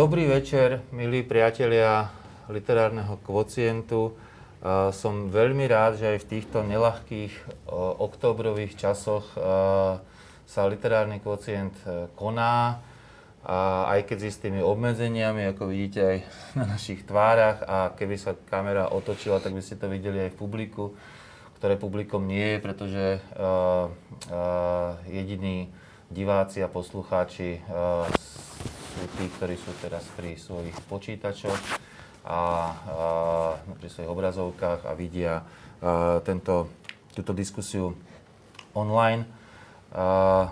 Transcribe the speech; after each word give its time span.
Dobrý 0.00 0.32
večer, 0.32 0.80
milí 0.96 1.20
priatelia 1.20 2.08
literárneho 2.48 3.20
kvocientu. 3.20 4.16
Som 4.92 5.32
veľmi 5.32 5.64
rád, 5.64 5.96
že 5.96 6.16
aj 6.16 6.18
v 6.20 6.30
týchto 6.36 6.60
nelahkých 6.60 7.32
oktobrových 7.96 8.76
časoch 8.76 9.24
sa 10.50 10.66
literárny 10.66 11.22
kvocient 11.22 11.78
e, 11.86 12.10
koná. 12.18 12.82
A 13.40 13.88
aj 13.96 14.04
keď 14.04 14.18
s 14.20 14.28
istými 14.36 14.60
obmedzeniami, 14.60 15.54
ako 15.54 15.70
vidíte 15.70 16.00
aj 16.02 16.18
na 16.58 16.64
našich 16.74 17.06
tvárach 17.06 17.62
a 17.62 17.94
keby 17.94 18.18
sa 18.18 18.34
kamera 18.34 18.90
otočila, 18.90 19.38
tak 19.38 19.54
by 19.54 19.62
ste 19.62 19.78
to 19.78 19.86
videli 19.86 20.26
aj 20.26 20.34
v 20.34 20.40
publiku, 20.42 20.84
ktoré 21.62 21.78
publikom 21.78 22.26
nie 22.26 22.56
je, 22.56 22.58
pretože 22.58 23.04
uh, 23.16 23.88
uh, 24.32 24.96
jediní 25.08 25.70
diváci 26.10 26.64
a 26.64 26.72
poslucháči 26.72 27.60
uh, 27.68 28.08
sú 28.64 29.02
tí, 29.16 29.28
ktorí 29.38 29.56
sú 29.60 29.72
teraz 29.80 30.04
pri 30.16 30.40
svojich 30.40 30.76
počítačoch 30.88 31.56
a, 32.24 32.32
a 32.32 32.40
pri 33.80 33.88
svojich 33.88 34.12
obrazovkách 34.12 34.84
a 34.84 34.92
vidia 34.92 35.34
a, 35.40 36.20
tento, 36.24 36.68
túto 37.16 37.32
diskusiu 37.32 37.96
online. 38.76 39.24
A, 39.92 40.50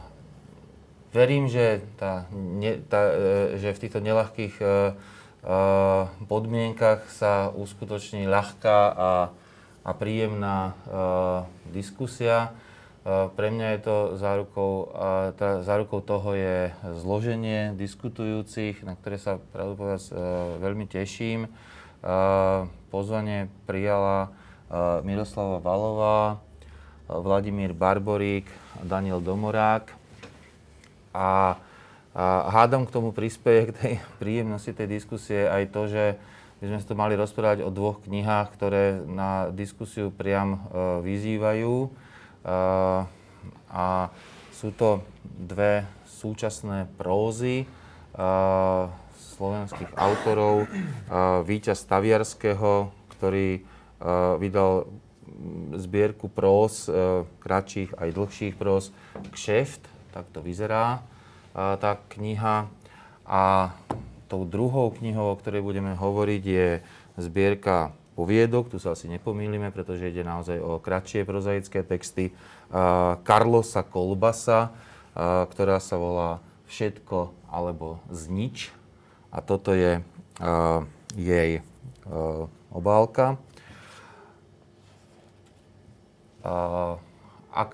verím, 1.12 1.48
že, 1.48 1.84
tá, 1.96 2.28
ne, 2.32 2.80
tá, 2.88 3.12
e, 3.12 3.60
že 3.60 3.74
v 3.74 3.82
týchto 3.86 4.00
nelahkých 4.00 4.54
a, 4.60 4.64
e, 4.64 4.70
a, 5.44 5.56
e, 6.08 6.26
podmienkach 6.26 7.08
sa 7.08 7.48
uskutoční 7.52 8.28
ľahká 8.28 8.78
a, 8.92 9.10
a 9.84 9.90
príjemná 9.96 10.72
a, 10.72 11.44
diskusia. 11.72 12.52
Pre 13.08 13.48
mňa 13.48 13.66
je 13.72 13.80
to 13.80 13.96
zárukou, 14.20 14.92
tá 15.40 15.64
zárukou 15.64 16.04
toho 16.04 16.36
je 16.36 16.76
zloženie 17.00 17.72
diskutujúcich, 17.72 18.84
na 18.84 19.00
ktoré 19.00 19.16
sa 19.16 19.40
pravdu 19.40 19.80
e, 19.80 19.96
veľmi 20.60 20.84
teším. 20.84 21.48
Pozvanie 22.92 23.48
prijala 23.64 24.28
Miroslava 25.08 25.56
Valová, 25.64 26.36
Vladimír 27.08 27.72
Barborík, 27.72 28.44
Daniel 28.84 29.24
Domorák. 29.24 29.88
A, 31.16 31.56
a 32.12 32.24
hádam 32.52 32.84
k 32.84 32.92
tomu 32.92 33.16
prispieje 33.16 33.72
k 33.72 33.76
tej 33.80 33.94
príjemnosti 34.20 34.76
tej 34.76 35.00
diskusie 35.00 35.48
aj 35.48 35.72
to, 35.72 35.88
že 35.88 36.04
by 36.60 36.64
sme 36.68 36.78
sa 36.82 36.86
tu 36.92 36.94
mali 36.98 37.16
rozprávať 37.16 37.64
o 37.64 37.72
dvoch 37.72 38.04
knihách, 38.04 38.52
ktoré 38.52 39.00
na 39.08 39.48
diskusiu 39.48 40.12
priam 40.12 40.60
e, 40.68 41.08
vyzývajú. 41.08 42.04
A 42.44 43.86
sú 44.52 44.74
to 44.74 45.06
dve 45.24 45.86
súčasné 46.06 46.90
prózy 46.98 47.64
slovenských 49.38 49.94
autorov. 49.94 50.66
Víťaz 51.46 51.86
Staviarského, 51.86 52.90
ktorý 53.14 53.62
vydal 54.42 54.90
zbierku 55.78 56.26
próz, 56.26 56.90
kratších 57.38 57.94
aj 57.94 58.08
dlhších 58.10 58.54
próz, 58.58 58.90
Kšeft, 59.30 59.86
tak 60.10 60.26
to 60.34 60.42
vyzerá 60.42 61.06
tá 61.54 61.98
kniha. 62.10 62.66
A 63.28 63.76
tou 64.26 64.48
druhou 64.48 64.90
knihou, 64.90 65.32
o 65.32 65.38
ktorej 65.38 65.62
budeme 65.62 65.94
hovoriť, 65.94 66.42
je 66.42 66.68
zbierka 67.20 67.92
poviedok, 68.18 68.74
tu 68.74 68.82
sa 68.82 68.98
asi 68.98 69.06
nepomýlime, 69.06 69.70
pretože 69.70 70.10
ide 70.10 70.26
naozaj 70.26 70.58
o 70.58 70.82
kratšie 70.82 71.22
prozaické 71.22 71.86
texty 71.86 72.34
Carlosa 73.22 73.86
Kolbasa, 73.86 74.74
ktorá 75.54 75.78
sa 75.78 75.94
volá 75.94 76.42
Všetko 76.66 77.30
alebo 77.46 78.02
znič. 78.10 78.74
A 79.30 79.38
toto 79.38 79.70
je 79.70 80.02
jej 81.14 81.62
obálka. 82.74 83.38
Ak 87.54 87.72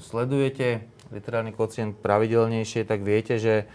sledujete 0.00 0.88
literárny 1.12 1.54
kocient 1.54 1.94
pravidelnejšie, 2.00 2.88
tak 2.88 3.06
viete, 3.06 3.38
že 3.38 3.70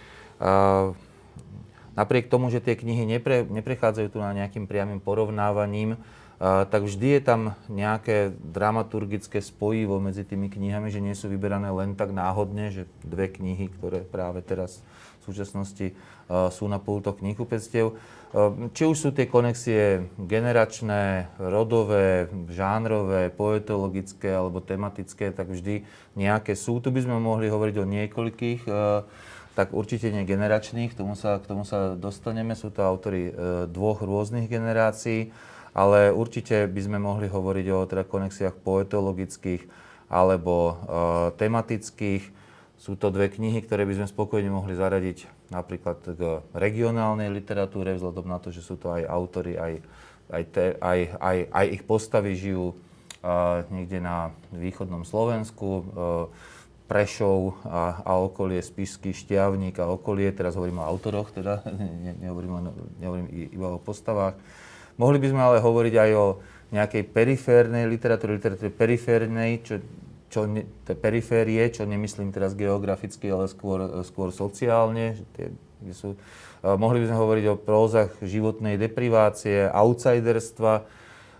napriek 1.99 2.31
tomu, 2.31 2.47
že 2.47 2.63
tie 2.63 2.79
knihy 2.79 3.03
nepre, 3.03 3.43
neprechádzajú 3.43 4.07
tu 4.15 4.23
na 4.23 4.31
nejakým 4.31 4.63
priamým 4.63 5.03
porovnávaním, 5.03 5.99
Uh, 6.39 6.63
tak 6.71 6.87
vždy 6.87 7.19
je 7.19 7.21
tam 7.27 7.51
nejaké 7.67 8.31
dramaturgické 8.31 9.43
spojivo 9.43 9.99
medzi 9.99 10.23
tými 10.23 10.47
knihami, 10.47 10.87
že 10.87 11.03
nie 11.03 11.11
sú 11.11 11.27
vyberané 11.27 11.67
len 11.67 11.99
tak 11.99 12.15
náhodne, 12.15 12.71
že 12.71 12.87
dve 13.03 13.27
knihy, 13.27 13.67
ktoré 13.75 14.07
práve 14.07 14.39
teraz 14.39 14.79
v 15.19 15.35
súčasnosti 15.35 15.91
uh, 15.91 16.47
sú 16.47 16.71
na 16.71 16.79
pultoch 16.79 17.19
knihkupectiev. 17.19 17.91
Uh, 18.31 18.71
či 18.71 18.87
už 18.87 18.95
sú 18.95 19.09
tie 19.11 19.27
konexie 19.27 20.07
generačné, 20.15 21.27
rodové, 21.43 22.31
žánrové, 22.47 23.35
poetologické 23.35 24.31
alebo 24.31 24.63
tematické, 24.63 25.35
tak 25.35 25.51
vždy 25.51 25.83
nejaké 26.15 26.55
sú. 26.55 26.79
Tu 26.79 26.87
by 26.87 27.03
sme 27.03 27.19
mohli 27.19 27.51
hovoriť 27.51 27.75
o 27.83 27.89
niekoľkých 27.99 28.61
tak 29.57 29.73
určite 29.73 30.13
nie 30.13 30.23
generačných, 30.23 30.93
k 30.93 30.99
tomu 30.99 31.17
sa, 31.17 31.41
k 31.41 31.49
tomu 31.49 31.65
sa 31.65 31.97
dostaneme. 31.97 32.53
Sú 32.53 32.69
to 32.69 32.85
autory 32.85 33.29
e, 33.29 33.33
dvoch 33.67 33.99
rôznych 33.99 34.47
generácií, 34.47 35.33
ale 35.73 36.13
určite 36.13 36.65
by 36.69 36.81
sme 36.81 36.97
mohli 37.01 37.27
hovoriť 37.29 37.65
o 37.73 37.79
teda 37.89 38.03
konexiách 38.05 38.55
poetologických 38.61 39.67
alebo 40.09 40.55
e, 40.55 40.73
tematických. 41.37 42.23
Sú 42.79 42.95
to 42.95 43.11
dve 43.11 43.27
knihy, 43.27 43.59
ktoré 43.59 43.83
by 43.83 43.99
sme 43.99 44.07
spokojne 44.07 44.47
mohli 44.47 44.73
zaradiť 44.73 45.51
napríklad 45.51 45.97
k 46.15 46.21
regionálnej 46.53 47.27
literatúre, 47.33 47.97
vzhľadom 47.97 48.29
na 48.29 48.39
to, 48.39 48.53
že 48.53 48.63
sú 48.63 48.77
to 48.77 48.93
aj 48.93 49.03
autory, 49.09 49.57
aj, 49.57 49.73
aj, 50.29 50.43
te, 50.53 50.65
aj, 50.77 50.99
aj, 51.19 51.37
aj 51.51 51.65
ich 51.73 51.83
postavy 51.83 52.37
žijú 52.37 52.71
e, 52.71 52.75
niekde 53.73 53.99
na 53.99 54.31
východnom 54.55 55.03
Slovensku. 55.03 55.67
E, 55.67 55.83
Prešov 56.89 57.61
a, 57.69 58.01
a 58.01 58.17
okolie, 58.17 58.65
Spišský 58.65 59.13
Štiavník 59.13 59.77
a 59.77 59.93
okolie, 59.93 60.33
teraz 60.33 60.57
hovorím 60.57 60.81
o 60.81 60.89
autoroch, 60.89 61.29
teda 61.29 61.61
ne, 62.01 62.17
nehovorím, 62.17 62.73
nehovorím 62.97 63.27
iba 63.29 63.77
o 63.77 63.79
postavách. 63.79 64.41
Mohli 64.97 65.17
by 65.21 65.27
sme 65.29 65.41
ale 65.45 65.57
hovoriť 65.61 65.95
aj 65.95 66.11
o 66.17 66.25
nejakej 66.73 67.03
periférnej 67.13 67.85
literatúre, 67.85 68.41
literatúre 68.41 68.73
periférnej, 68.73 69.61
čo, 69.61 69.77
čo 70.33 70.49
ne, 70.49 70.65
periférie, 70.85 71.61
čo 71.69 71.85
nemyslím 71.85 72.33
teraz 72.33 72.57
geograficky, 72.57 73.29
ale 73.29 73.45
skôr, 73.45 74.01
skôr 74.01 74.33
sociálne. 74.33 75.13
Tie, 75.37 75.53
sú, 75.93 76.17
mohli 76.65 77.05
by 77.05 77.05
sme 77.13 77.21
hovoriť 77.21 77.45
o 77.49 77.61
prózach 77.61 78.11
životnej 78.19 78.75
deprivácie, 78.75 79.69
outsiderstva, 79.71 80.83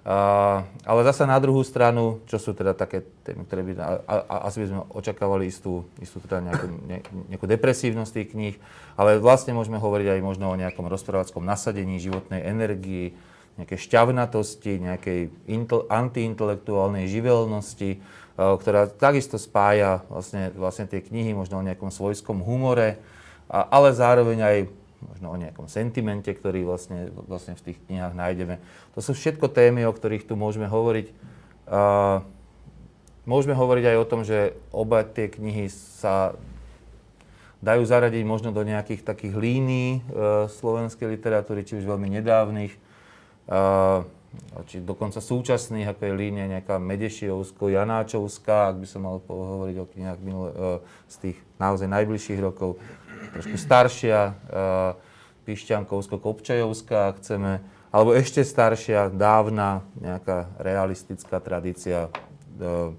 Ale 0.08 1.02
zase 1.04 1.28
na 1.28 1.36
druhú 1.38 1.60
stranu, 1.62 2.24
čo 2.32 2.40
sú 2.40 2.56
teda 2.56 2.72
také 2.72 3.04
témy, 3.28 3.44
ktoré 3.44 3.62
by, 3.68 3.72
a, 3.84 3.90
a, 4.08 4.36
asi 4.48 4.64
by 4.64 4.68
sme 4.72 4.80
očakávali 4.96 5.52
istú, 5.52 5.84
istú 6.00 6.24
teda 6.24 6.40
nejakú, 6.40 6.68
ne, 6.88 6.98
nejakú 7.28 7.46
depresívnosť 7.46 8.12
tých 8.16 8.30
kníh, 8.32 8.56
ale 8.96 9.20
vlastne 9.20 9.52
môžeme 9.52 9.76
hovoriť 9.76 10.18
aj 10.18 10.22
možno 10.24 10.50
o 10.50 10.60
nejakom 10.60 10.88
rozprávackom 10.88 11.44
nasadení 11.44 12.00
životnej 12.00 12.42
energii, 12.48 13.12
nejakej 13.60 13.76
šťavnatosti, 13.76 14.80
nejakej 14.80 15.20
intel, 15.52 15.84
antiintelektuálnej 15.92 17.12
živelnosti, 17.12 18.00
uh, 18.00 18.56
ktorá 18.56 18.88
takisto 18.88 19.36
spája 19.36 20.08
vlastne, 20.08 20.48
vlastne 20.56 20.88
tie 20.88 21.04
knihy 21.04 21.36
možno 21.36 21.60
o 21.60 21.68
nejakom 21.68 21.92
svojskom 21.92 22.40
humore, 22.40 23.04
a, 23.52 23.68
ale 23.68 23.92
zároveň 23.92 24.40
aj 24.40 24.58
možno 25.04 25.32
o 25.32 25.40
nejakom 25.40 25.72
sentimente, 25.72 26.28
ktorý 26.32 26.68
vlastne, 26.68 27.12
vlastne 27.28 27.56
v 27.56 27.72
tých 27.72 27.80
knihách 27.88 28.14
nájdeme. 28.16 28.60
To 28.96 29.00
sú 29.00 29.16
všetko 29.16 29.48
témy, 29.52 29.88
o 29.88 29.96
ktorých 29.96 30.28
tu 30.28 30.36
môžeme 30.36 30.68
hovoriť. 30.68 31.08
Uh, 31.70 32.26
môžeme 33.24 33.56
hovoriť 33.56 33.96
aj 33.96 33.98
o 34.02 34.10
tom, 34.10 34.22
že 34.28 34.58
oba 34.74 35.06
tie 35.08 35.32
knihy 35.32 35.72
sa 35.72 36.36
dajú 37.60 37.84
zaradiť 37.84 38.24
možno 38.24 38.56
do 38.56 38.64
nejakých 38.64 39.04
takých 39.04 39.36
línií 39.36 39.90
uh, 40.00 40.48
slovenskej 40.52 41.08
literatúry, 41.12 41.64
či 41.64 41.80
už 41.80 41.88
veľmi 41.88 42.08
nedávnych, 42.20 42.76
uh, 43.52 44.04
či 44.70 44.80
dokonca 44.84 45.20
súčasných, 45.20 45.90
ako 45.90 46.02
je 46.06 46.14
línia 46.14 46.46
nejaká 46.48 46.78
Medešiovsko-Janáčovská, 46.78 48.76
ak 48.76 48.78
by 48.84 48.88
som 48.88 49.02
mal 49.08 49.20
hovoriť 49.24 49.76
o 49.80 49.90
knihách 49.90 50.20
minule, 50.24 50.50
uh, 50.52 50.80
z 51.08 51.16
tých 51.30 51.38
naozaj 51.60 51.88
najbližších 51.88 52.40
rokov 52.40 52.80
trošku 53.36 53.58
staršia, 53.58 54.20
uh, 54.50 54.98
Pišťankovsko-Kopčajovská, 55.46 57.18
chceme, 57.20 57.64
alebo 57.90 58.14
ešte 58.14 58.46
staršia, 58.46 59.10
dávna 59.10 59.82
nejaká 59.98 60.50
realistická 60.62 61.42
tradícia 61.42 62.08
uh, 62.08 62.94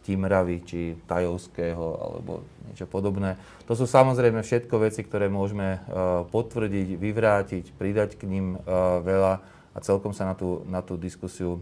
Timravy 0.00 0.64
či 0.64 0.80
Tajovského 1.04 1.86
alebo 2.00 2.40
niečo 2.66 2.88
podobné. 2.88 3.36
To 3.68 3.76
sú 3.76 3.84
samozrejme 3.84 4.40
všetko 4.40 4.80
veci, 4.80 5.04
ktoré 5.04 5.28
môžeme 5.28 5.84
potvrdiť, 6.32 6.96
vyvrátiť, 6.96 7.64
pridať 7.76 8.16
k 8.16 8.24
ním 8.24 8.56
veľa 9.04 9.44
a 9.70 9.78
celkom 9.84 10.16
sa 10.16 10.24
na 10.24 10.34
tú, 10.34 10.64
na 10.66 10.80
tú 10.80 10.96
diskusiu 10.96 11.60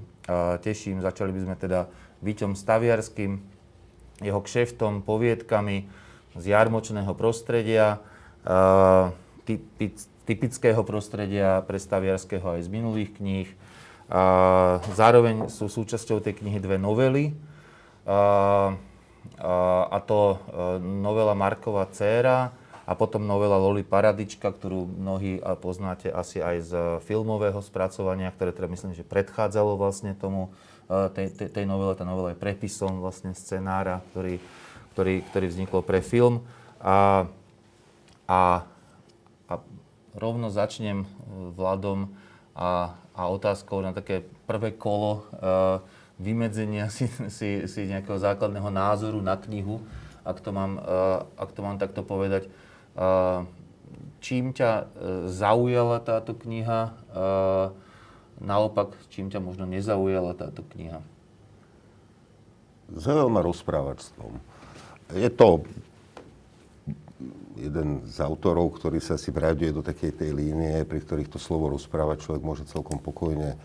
teším. 0.62 1.02
Začali 1.02 1.34
by 1.34 1.40
sme 1.44 1.55
teda 1.58 1.90
Víťom 2.22 2.55
Staviarským, 2.55 3.43
jeho 4.22 4.40
kšeftom, 4.40 5.02
poviedkami 5.02 5.90
z 6.38 6.55
jarmočného 6.55 7.12
prostredia, 7.19 8.00
typického 10.25 10.81
prostredia 10.87 11.61
pre 11.67 11.76
Staviarského 11.76 12.56
aj 12.56 12.64
z 12.64 12.73
minulých 12.73 13.11
kníh. 13.19 13.49
Zároveň 14.96 15.52
sú 15.52 15.69
súčasťou 15.69 16.25
tej 16.25 16.40
knihy 16.40 16.62
dve 16.62 16.81
novely, 16.81 17.37
a 19.38 19.99
to 20.08 20.40
novela 20.81 21.37
Markova 21.37 21.85
dcéra 21.93 22.56
a 22.88 22.96
potom 22.96 23.29
novela 23.29 23.61
Loli 23.61 23.84
Paradička, 23.84 24.49
ktorú 24.49 24.88
mnohí 24.88 25.44
poznáte 25.61 26.08
asi 26.08 26.41
aj 26.41 26.56
z 26.64 26.73
filmového 27.05 27.61
spracovania, 27.61 28.32
ktoré 28.32 28.56
teda 28.56 28.64
myslím, 28.73 28.96
že 28.96 29.05
predchádzalo 29.05 29.76
vlastne 29.76 30.17
tomu, 30.17 30.49
tej, 30.88 31.37
tej, 31.37 31.52
tej 31.52 31.64
novele. 31.69 31.93
Tá 31.93 32.08
novela 32.08 32.32
je 32.32 32.41
prepisom 32.41 33.05
vlastne 33.05 33.37
scenára, 33.37 34.00
ktorý, 34.17 34.41
ktorý, 34.99 35.23
ktorý 35.31 35.47
vznikol 35.47 35.87
pre 35.87 36.03
film. 36.03 36.43
A, 36.83 37.31
a, 38.27 38.67
a 39.47 39.55
rovno 40.19 40.50
začnem 40.50 41.06
Vladom 41.55 42.11
a, 42.59 42.99
a 43.15 43.23
otázkou 43.31 43.79
na 43.79 43.95
také 43.95 44.27
prvé 44.50 44.75
kolo 44.75 45.23
uh, 45.39 45.79
vymedzenia 46.19 46.91
si, 46.91 47.06
si, 47.31 47.71
si 47.71 47.81
nejakého 47.87 48.19
základného 48.19 48.75
názoru 48.75 49.23
na 49.23 49.39
knihu, 49.39 49.79
ak 50.27 50.43
to 50.43 50.50
mám, 50.50 50.83
uh, 50.83 51.31
ak 51.39 51.55
to 51.55 51.62
mám 51.62 51.79
takto 51.79 52.03
povedať. 52.03 52.51
Čím 54.19 54.51
ťa 54.51 54.91
zaujala 55.31 56.03
táto 56.03 56.35
kniha? 56.35 56.99
Naopak, 58.43 58.99
čím 59.15 59.31
ťa 59.31 59.39
možno 59.39 59.71
nezaujala 59.71 60.35
táto 60.35 60.67
kniha? 60.75 60.99
Zaujal 62.91 63.31
ma 63.31 63.39
rozprávačstvom. 63.47 64.57
Je 65.14 65.31
to 65.32 65.64
jeden 67.58 68.06
z 68.06 68.16
autorov, 68.22 68.78
ktorý 68.78 69.02
sa 69.02 69.19
si 69.19 69.34
vráďuje 69.34 69.70
do 69.75 69.82
takej 69.82 70.14
tej 70.14 70.31
línie, 70.31 70.87
pri 70.87 71.02
ktorých 71.02 71.32
to 71.32 71.43
slovo 71.43 71.75
rozprávať 71.75 72.22
človek 72.22 72.43
môže 72.44 72.64
celkom 72.70 73.02
pokojne 73.02 73.58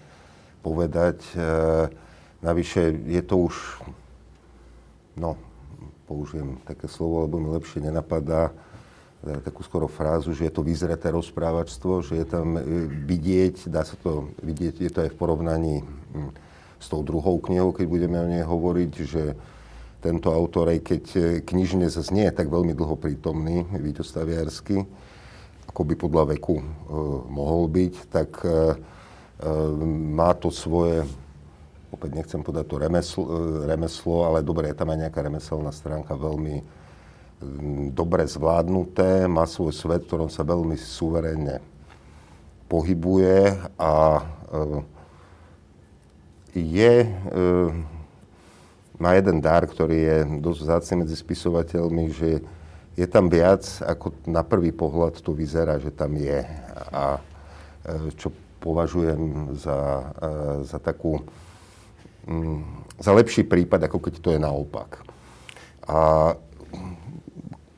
povedať. 0.65 1.21
E, 1.33 1.37
navyše 2.41 2.89
je 3.05 3.21
to 3.21 3.51
už, 3.51 3.55
no, 5.19 5.37
použijem 6.09 6.57
také 6.65 6.89
slovo, 6.89 7.29
lebo 7.29 7.37
mi 7.37 7.53
lepšie 7.53 7.85
nenapadá, 7.85 8.49
E, 9.23 9.39
takú 9.39 9.63
skoro 9.63 9.87
frázu, 9.87 10.35
že 10.35 10.51
je 10.51 10.53
to 10.53 10.67
vyzreté 10.67 11.07
rozprávačstvo, 11.07 12.03
že 12.03 12.19
je 12.19 12.27
tam 12.27 12.59
e, 12.59 12.91
vidieť, 13.07 13.71
dá 13.71 13.87
sa 13.87 13.95
to 13.95 14.35
vidieť, 14.43 14.83
je 14.83 14.91
to 14.91 14.99
aj 15.07 15.15
v 15.15 15.19
porovnaní 15.19 15.75
hm, 15.79 16.31
s 16.75 16.91
tou 16.91 16.99
druhou 17.07 17.39
knihou, 17.39 17.71
keď 17.71 17.87
budeme 17.87 18.19
o 18.19 18.27
nej 18.27 18.43
hovoriť, 18.43 18.91
že 19.07 19.39
tento 20.03 20.35
autor, 20.35 20.75
aj 20.75 20.79
keď 20.83 21.03
e, 21.15 21.19
knižne 21.39 21.88
zase 21.88 22.11
nie 22.11 22.27
je 22.27 22.35
tak 22.35 22.51
veľmi 22.51 22.75
dlho 22.75 23.00
prítomný, 23.00 23.63
Víťo 23.79 24.03
Staviarsky, 24.03 24.83
ako 25.71 25.81
by 25.88 25.94
podľa 25.95 26.23
veku 26.35 26.59
e, 26.59 26.65
mohol 27.31 27.71
byť, 27.71 27.94
tak 28.11 28.31
e, 28.44 28.75
má 29.88 30.35
to 30.35 30.51
svoje, 30.51 31.03
opäť 31.91 32.11
nechcem 32.15 32.39
povedať 32.44 32.65
to 32.67 32.75
remeslo, 32.79 33.23
remeslo, 33.67 34.27
ale 34.27 34.39
dobre, 34.44 34.71
je 34.71 34.77
tam 34.77 34.91
aj 34.91 35.07
nejaká 35.07 35.19
remeselná 35.19 35.71
stránka 35.71 36.15
veľmi 36.15 36.83
dobre 37.91 38.23
zvládnuté, 38.23 39.27
má 39.27 39.44
svoj 39.44 39.75
svet, 39.75 40.03
v 40.03 40.07
ktorom 40.07 40.29
sa 40.31 40.47
veľmi 40.47 40.79
suverénne 40.79 41.59
pohybuje 42.71 43.53
a 43.77 43.94
e, 44.17 44.23
je, 46.57 46.94
e, 47.05 47.09
má 49.01 49.17
jeden 49.17 49.41
dar, 49.41 49.65
ktorý 49.65 49.97
je 49.97 50.17
dosť 50.41 50.59
vzácný 50.63 50.95
medzi 51.05 51.15
spisovateľmi, 51.17 52.05
že 52.13 52.29
je 52.93 53.07
tam 53.09 53.25
viac, 53.25 53.65
ako 53.81 54.13
na 54.29 54.45
prvý 54.45 54.69
pohľad 54.69 55.17
to 55.17 55.33
vyzerá, 55.33 55.81
že 55.81 55.89
tam 55.89 56.13
je. 56.13 56.45
A 56.93 57.17
čo 58.15 58.29
považujem 58.63 59.53
za, 59.59 60.07
za 60.63 60.79
takú, 60.79 61.19
mm, 62.29 62.63
za 63.01 63.11
lepší 63.11 63.43
prípad, 63.43 63.91
ako 63.91 63.97
keď 63.99 64.13
to 64.21 64.29
je 64.31 64.39
naopak. 64.39 65.03
A 65.83 66.31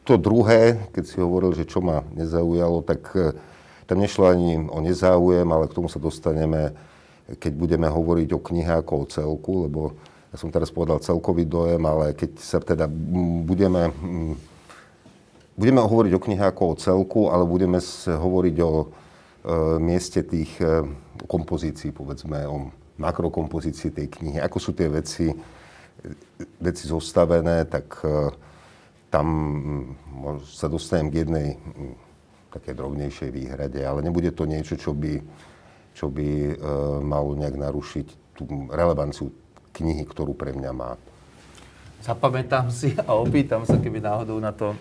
to 0.06 0.22
druhé, 0.22 0.78
keď 0.94 1.04
si 1.10 1.18
hovoril, 1.18 1.58
že 1.58 1.66
čo 1.66 1.82
ma 1.82 2.06
nezaujalo, 2.14 2.86
tak 2.86 3.10
e, 3.18 3.34
tam 3.90 3.98
nešlo 3.98 4.30
ani 4.30 4.62
o 4.70 4.78
nezáujem, 4.78 5.50
ale 5.50 5.66
k 5.66 5.74
tomu 5.74 5.90
sa 5.90 5.98
dostaneme, 5.98 6.78
keď 7.42 7.52
budeme 7.58 7.90
hovoriť 7.90 8.30
o 8.38 8.40
knihe 8.40 8.70
ako 8.86 8.94
o 9.02 9.10
celku, 9.10 9.54
lebo 9.66 9.98
ja 10.36 10.44
som 10.44 10.52
teraz 10.52 10.68
povedal 10.68 11.00
celkový 11.00 11.48
dojem, 11.48 11.80
ale 11.88 12.12
keď 12.12 12.32
sa 12.44 12.60
teda 12.60 12.92
budeme, 13.48 13.88
budeme 15.56 15.80
hovoriť 15.80 16.12
o 16.12 16.20
knihe 16.20 16.44
ako 16.44 16.76
o 16.76 16.76
celku, 16.76 17.22
ale 17.32 17.48
budeme 17.48 17.80
hovoriť 18.04 18.56
o 18.60 18.72
e, 18.84 18.86
mieste 19.80 20.28
tých 20.28 20.60
e, 20.60 20.84
kompozícií, 21.24 21.96
povedzme, 21.96 22.44
o 22.52 22.68
makrokompozícii 23.00 23.96
tej 23.96 24.12
knihy, 24.12 24.44
ako 24.44 24.60
sú 24.60 24.76
tie 24.76 24.92
veci, 24.92 25.32
veci 26.60 26.84
zostavené, 26.84 27.64
tak 27.72 27.96
e, 28.04 28.28
tam 29.08 29.28
mm, 29.32 30.44
sa 30.44 30.68
dostanem 30.68 31.16
k 31.16 31.24
jednej 31.24 31.56
mm, 31.56 31.96
také 32.52 32.76
drobnejšej 32.76 33.32
výhrade, 33.32 33.80
ale 33.88 34.04
nebude 34.04 34.36
to 34.36 34.44
niečo, 34.44 34.76
čo 34.76 34.92
by, 34.92 35.16
čo 35.96 36.12
by 36.12 36.28
e, 36.28 36.54
malo 37.08 37.40
nejak 37.40 37.56
narušiť 37.56 38.08
tú 38.36 38.68
relevanciu 38.68 39.32
knihy, 39.76 40.08
ktorú 40.08 40.32
pre 40.32 40.56
mňa 40.56 40.72
má. 40.72 40.96
Zapamätám 42.06 42.70
si 42.70 42.94
a 43.02 43.18
opýtam 43.18 43.66
sa, 43.66 43.82
keby 43.82 43.98
náhodou 43.98 44.38
na 44.38 44.54
to, 44.54 44.78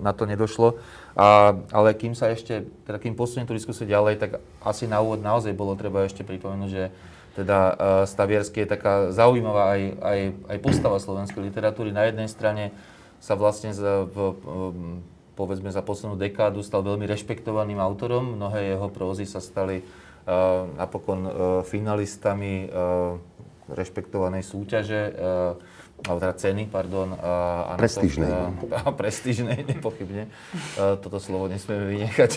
na 0.00 0.12
to 0.16 0.24
nedošlo. 0.24 0.80
Uh, 1.16 1.64
ale 1.72 1.96
kým 1.96 2.12
sa 2.12 2.28
ešte, 2.28 2.64
teda 2.84 3.00
kým 3.00 3.16
posuniem 3.16 3.48
tú 3.48 3.56
diskusiu 3.56 3.88
ďalej, 3.88 4.20
tak 4.20 4.30
asi 4.60 4.84
na 4.84 5.00
úvod 5.00 5.20
naozaj 5.20 5.52
bolo 5.56 5.76
treba 5.76 6.04
ešte 6.04 6.24
pripomenúť, 6.24 6.70
že 6.72 6.92
teda 7.36 7.76
Stavierský 8.08 8.64
je 8.64 8.72
taká 8.72 9.12
zaujímavá 9.12 9.76
aj, 9.76 9.82
aj, 10.00 10.20
aj 10.48 10.58
postava 10.64 10.96
slovenskej 10.96 11.52
literatúry. 11.52 11.92
Na 11.92 12.08
jednej 12.08 12.32
strane 12.32 12.72
sa 13.20 13.36
vlastne 13.36 13.76
za, 13.76 14.08
v, 14.08 14.16
um, 14.48 15.04
povedzme 15.36 15.68
za 15.68 15.84
poslednú 15.84 16.16
dekádu 16.16 16.64
stal 16.64 16.80
veľmi 16.80 17.04
rešpektovaným 17.04 17.76
autorom. 17.76 18.40
Mnohé 18.40 18.72
jeho 18.72 18.88
prózy 18.88 19.28
sa 19.28 19.44
stali 19.44 19.84
uh, 19.84 20.64
napokon 20.80 21.20
uh, 21.20 21.30
finalistami 21.60 22.72
uh, 22.72 23.20
rešpektovanej 23.70 24.42
súťaže, 24.46 25.14
uh, 25.14 26.04
alebo 26.04 26.18
teda 26.20 26.34
ceny, 26.36 26.62
pardon. 26.68 27.16
Uh, 27.16 27.74
prestížnej. 27.80 28.28
Uh, 28.28 28.92
prestížnej, 29.00 29.58
nepochybne. 29.64 30.28
Toto 30.76 31.18
slovo 31.18 31.48
nesmieme 31.48 31.88
vynechať. 31.96 32.32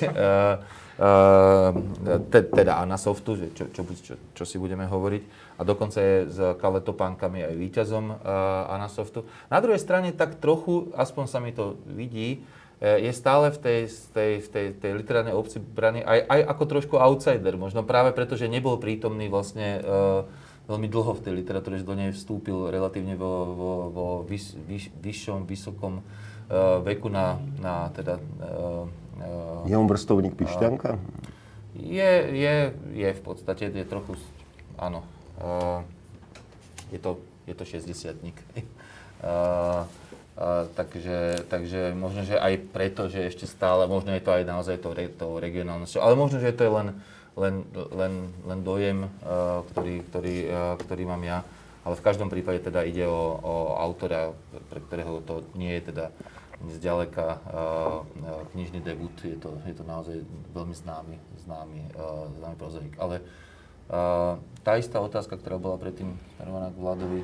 Te, 2.27 2.39
teda 2.43 2.83
Anasoftu, 2.83 3.55
čo, 3.55 3.71
čo, 3.71 3.81
čo, 3.87 4.13
čo 4.35 4.43
si 4.43 4.59
budeme 4.59 4.83
hovoriť 4.83 5.23
a 5.59 5.61
dokonca 5.67 5.99
je 5.99 6.15
s 6.31 6.37
kaletopánkami 6.55 7.43
aj 7.43 7.53
víťazom 7.55 8.05
Anasoftu. 8.71 9.27
Na 9.51 9.59
druhej 9.59 9.79
strane 9.79 10.15
tak 10.15 10.39
trochu, 10.39 10.91
aspoň 10.95 11.25
sa 11.27 11.43
mi 11.43 11.51
to 11.51 11.75
vidí, 11.83 12.43
eh, 12.79 13.07
je 13.07 13.11
stále 13.11 13.51
v 13.51 13.59
tej, 13.59 13.81
tej, 14.15 14.31
tej, 14.47 14.65
tej 14.79 14.91
literárnej 14.95 15.35
obci 15.35 15.59
braný 15.59 15.99
aj, 16.07 16.19
aj 16.31 16.41
ako 16.55 16.63
trošku 16.63 16.95
outsider, 16.95 17.59
možno 17.59 17.83
práve 17.83 18.15
preto, 18.15 18.39
že 18.39 18.47
nebol 18.47 18.79
prítomný 18.79 19.27
vlastne 19.27 19.83
uh, 19.83 20.23
veľmi 20.69 20.85
dlho 20.85 21.17
v 21.17 21.23
tej 21.25 21.33
literatúre, 21.33 21.81
že 21.81 21.89
do 21.89 21.97
nej 21.97 22.13
vstúpil 22.13 22.69
relatívne 22.69 23.17
vo, 23.17 23.33
vo, 23.57 23.71
vo 23.89 24.07
vys, 24.21 24.53
vyš, 24.53 24.93
vyššom, 25.01 25.49
vysokom 25.49 25.99
uh, 25.99 26.79
veku 26.85 27.09
na, 27.09 27.41
na 27.57 27.89
teda... 27.89 28.21
Uh, 28.37 28.85
uh, 29.17 29.65
je 29.65 29.73
on 29.73 29.89
vrstovník 29.89 30.37
Pišťanka? 30.37 31.01
Je, 31.73 32.11
je, 32.37 32.55
je 32.93 33.09
v 33.09 33.21
podstate, 33.25 33.73
je 33.73 33.85
trochu, 33.87 34.13
áno, 34.77 35.01
Uh, 35.39 35.87
je 36.91 36.99
to, 36.99 37.15
je 37.47 37.55
to 37.55 37.63
60 37.63 38.11
uh, 38.11 38.27
uh, 39.23 40.67
takže, 40.75 41.47
takže 41.47 41.95
možno, 41.95 42.27
že 42.27 42.35
aj 42.35 42.59
preto, 42.75 43.07
že 43.07 43.31
ešte 43.31 43.47
stále, 43.47 43.87
možno 43.87 44.11
je 44.11 44.19
to 44.19 44.35
aj 44.35 44.43
naozaj 44.43 44.75
tou, 44.83 44.91
to 44.91 45.25
regionálnosťou, 45.39 46.03
ale 46.03 46.19
možno, 46.19 46.43
že 46.43 46.51
to 46.51 46.67
je 46.67 46.71
len, 46.75 46.87
len, 47.37 47.65
len, 47.73 48.13
len 48.47 48.59
dojem, 48.63 49.05
uh, 49.05 49.61
ktorý, 49.73 50.05
ktorý, 50.09 50.35
uh, 50.47 50.75
ktorý 50.81 51.03
mám 51.05 51.23
ja. 51.25 51.45
Ale 51.83 51.95
v 51.95 52.05
každom 52.05 52.29
prípade 52.29 52.61
teda 52.61 52.85
ide 52.85 53.05
o, 53.07 53.39
o 53.39 53.55
autora, 53.77 54.35
pre 54.69 54.79
ktorého 54.83 55.23
to 55.23 55.45
nie 55.57 55.73
je 55.79 55.93
teda 55.93 56.05
zďaleka 56.59 57.39
uh, 57.39 58.03
knižný 58.53 58.83
debut, 58.83 59.13
je 59.23 59.39
to, 59.39 59.55
je 59.63 59.75
to 59.75 59.83
naozaj 59.87 60.19
veľmi 60.51 60.75
známy, 60.75 61.15
známy, 61.47 61.81
známy 62.35 62.55
prozaik. 62.59 62.93
Ale 62.99 63.23
tá 64.61 64.71
istá 64.77 65.01
otázka, 65.01 65.33
ktorá 65.33 65.57
bola 65.57 65.81
predtým 65.81 66.13
smerovaná 66.37 66.69
k 66.69 66.77
Vladovi, 66.77 67.21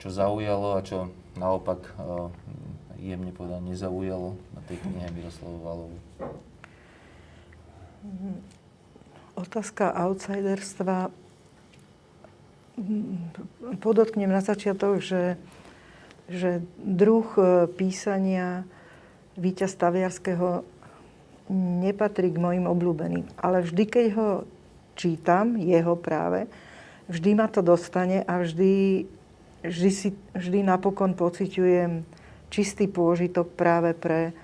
čo 0.00 0.08
zaujalo 0.08 0.78
a 0.78 0.80
čo 0.80 1.12
naopak 1.36 1.84
jemne 2.96 3.30
povedané 3.30 3.76
nezaujalo 3.76 4.34
na 4.56 4.60
tej 4.66 4.80
knihe 4.82 5.06
Miroslavu 5.14 5.58
Valovu? 5.60 5.98
Otázka 9.38 9.94
outsiderstva. 9.94 11.14
Podotknem 13.78 14.26
na 14.26 14.42
začiatok, 14.42 14.98
že, 14.98 15.38
že 16.26 16.58
druh 16.74 17.26
e, 17.38 17.70
písania 17.70 18.66
Víťa 19.38 19.70
Staviarského 19.70 20.66
nepatrí 21.86 22.34
k 22.34 22.42
mojim 22.42 22.66
obľúbeným. 22.66 23.30
Ale 23.38 23.62
vždy, 23.62 23.84
keď 23.86 24.06
ho 24.18 24.28
čítam, 24.98 25.54
jeho 25.54 25.94
práve, 25.94 26.50
vždy 27.06 27.30
ma 27.38 27.46
to 27.46 27.62
dostane 27.62 28.26
a 28.26 28.42
vždy, 28.42 29.06
vždy, 29.62 29.90
si, 29.94 30.10
vždy 30.34 30.66
napokon 30.66 31.14
pociťujem 31.14 32.02
čistý 32.50 32.90
pôžitok 32.90 33.54
práve 33.54 33.94
pre, 33.94 34.34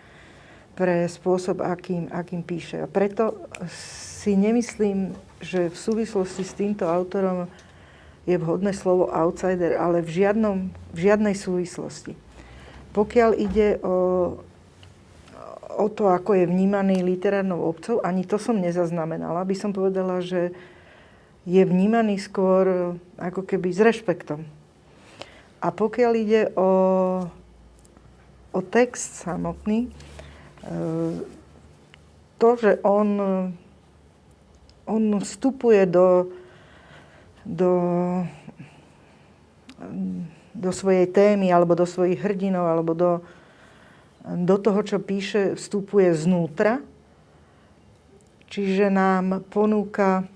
pre 0.78 1.10
spôsob, 1.10 1.66
akým, 1.66 2.06
akým 2.14 2.46
píše. 2.46 2.78
A 2.78 2.86
preto 2.86 3.42
si 4.24 4.40
nemyslím, 4.40 5.12
že 5.44 5.68
v 5.68 5.76
súvislosti 5.76 6.48
s 6.48 6.56
týmto 6.56 6.88
autorom 6.88 7.44
je 8.24 8.40
vhodné 8.40 8.72
slovo 8.72 9.12
outsider, 9.12 9.76
ale 9.76 10.00
v, 10.00 10.24
žiadnom, 10.24 10.72
v 10.96 10.98
žiadnej 10.98 11.36
súvislosti. 11.36 12.16
Pokiaľ 12.96 13.30
ide 13.36 13.76
o, 13.84 14.40
o 15.76 15.86
to, 15.92 16.08
ako 16.08 16.40
je 16.40 16.48
vnímaný 16.48 17.04
literárnou 17.04 17.68
obcov, 17.68 18.00
ani 18.00 18.24
to 18.24 18.40
som 18.40 18.56
nezaznamenala. 18.56 19.44
By 19.44 19.56
som 19.60 19.76
povedala, 19.76 20.24
že 20.24 20.56
je 21.44 21.60
vnímaný 21.60 22.16
skôr 22.16 22.96
ako 23.20 23.44
keby 23.44 23.76
s 23.76 23.84
rešpektom. 23.84 24.48
A 25.60 25.68
pokiaľ 25.68 26.12
ide 26.16 26.48
o, 26.56 26.70
o 28.56 28.60
text 28.72 29.20
samotný, 29.20 29.92
to, 32.40 32.48
že 32.56 32.80
on, 32.80 33.08
on 34.84 35.20
vstupuje 35.20 35.88
do, 35.88 36.32
do, 37.44 37.72
do 40.52 40.70
svojej 40.72 41.08
témy, 41.08 41.52
alebo 41.52 41.76
do 41.76 41.88
svojich 41.88 42.20
hrdinov, 42.20 42.68
alebo 42.68 42.92
do, 42.92 43.12
do 44.24 44.56
toho, 44.60 44.80
čo 44.84 44.98
píše, 45.00 45.56
vstupuje 45.56 46.12
znútra. 46.12 46.84
Čiže 48.52 48.92
nám 48.92 49.42
ponúka 49.50 50.28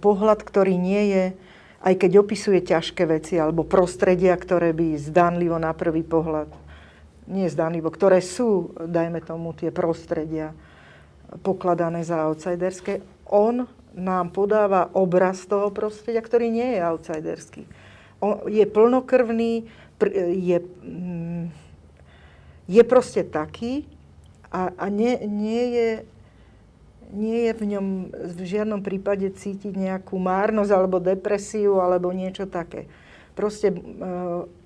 pohľad, 0.00 0.42
ktorý 0.42 0.74
nie 0.74 1.02
je, 1.12 1.24
aj 1.84 1.94
keď 2.02 2.10
opisuje 2.18 2.64
ťažké 2.64 3.04
veci 3.06 3.38
alebo 3.38 3.62
prostredia, 3.62 4.34
ktoré 4.34 4.72
by 4.72 4.96
zdánlivo 4.98 5.60
na 5.60 5.70
prvý 5.76 6.02
pohľad 6.02 6.50
nie 7.26 7.50
zdanlivo, 7.50 7.90
ktoré 7.90 8.22
sú, 8.22 8.70
dajme 8.78 9.18
tomu, 9.18 9.50
tie 9.50 9.74
prostredia 9.74 10.54
pokladané 11.42 12.06
za 12.06 12.26
outsiderské, 12.30 13.02
on 13.26 13.66
nám 13.96 14.30
podáva 14.30 14.92
obraz 14.92 15.48
toho 15.48 15.72
prostredia, 15.72 16.20
ktorý 16.20 16.52
nie 16.52 16.76
je 16.76 16.80
outsiderský. 16.84 17.62
On 18.20 18.44
je 18.44 18.64
plnokrvný, 18.68 19.64
je, 20.36 20.58
mm, 20.60 21.44
je 22.68 22.82
proste 22.84 23.24
taký 23.24 23.88
a, 24.52 24.72
a 24.76 24.86
nie, 24.92 25.16
nie, 25.24 25.64
je, 25.72 25.88
nie 27.12 27.38
je 27.48 27.52
v 27.56 27.62
ňom 27.76 27.86
v 28.12 28.40
žiadnom 28.44 28.80
prípade 28.84 29.32
cítiť 29.32 29.72
nejakú 29.72 30.20
márnosť 30.20 30.72
alebo 30.72 31.00
depresiu 31.00 31.80
alebo 31.80 32.12
niečo 32.12 32.44
také. 32.44 32.88
Proste 33.36 33.72
e, 33.72 33.76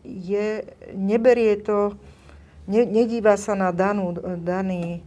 je, 0.07 0.63
neberie 0.95 1.59
to 1.59 1.95
ne, 2.71 2.83
nedíva 2.87 3.35
sa 3.35 3.59
na 3.59 3.75
danú, 3.75 4.15
daný 4.43 5.03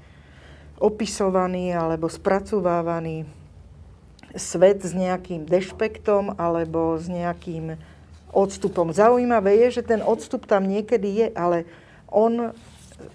opisovaný 0.84 1.72
alebo 1.72 2.12
spracovávaný 2.12 3.24
svet 4.36 4.84
s 4.84 4.92
nejakým 4.92 5.48
dešpektom 5.48 6.36
alebo 6.36 7.00
s 7.00 7.08
nejakým 7.08 7.80
odstupom. 8.36 8.92
Zaujímavé 8.92 9.64
je, 9.64 9.80
že 9.80 9.88
ten 9.88 10.02
odstup 10.04 10.44
tam 10.44 10.68
niekedy 10.68 11.24
je, 11.24 11.28
ale 11.38 11.64
on 12.12 12.52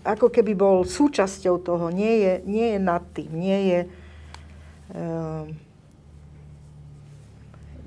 ako 0.07 0.33
keby 0.33 0.57
bol 0.57 0.87
súčasťou 0.87 1.61
toho, 1.61 1.93
nie 1.93 2.25
je, 2.25 2.33
nie 2.47 2.67
je 2.77 2.79
nad 2.81 3.03
tým, 3.13 3.31
nie 3.35 3.61
je, 3.69 3.81
uh, 4.95 5.45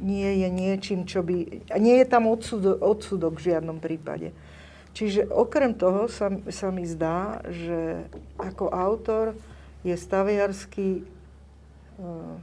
nie 0.02 0.32
je 0.44 0.48
niečím, 0.50 1.08
čo 1.08 1.24
by... 1.24 1.66
Nie 1.78 2.04
je 2.04 2.08
tam 2.10 2.28
odsudok, 2.28 2.78
odsudok 2.84 3.34
v 3.38 3.46
žiadnom 3.54 3.78
prípade. 3.80 4.34
Čiže 4.92 5.30
okrem 5.32 5.72
toho 5.72 6.12
sa, 6.12 6.28
sa 6.52 6.68
mi 6.68 6.84
zdá, 6.84 7.40
že 7.48 8.12
ako 8.36 8.68
autor 8.76 9.40
je 9.82 9.96
staviarsky 9.98 11.04
uh, 11.98 12.38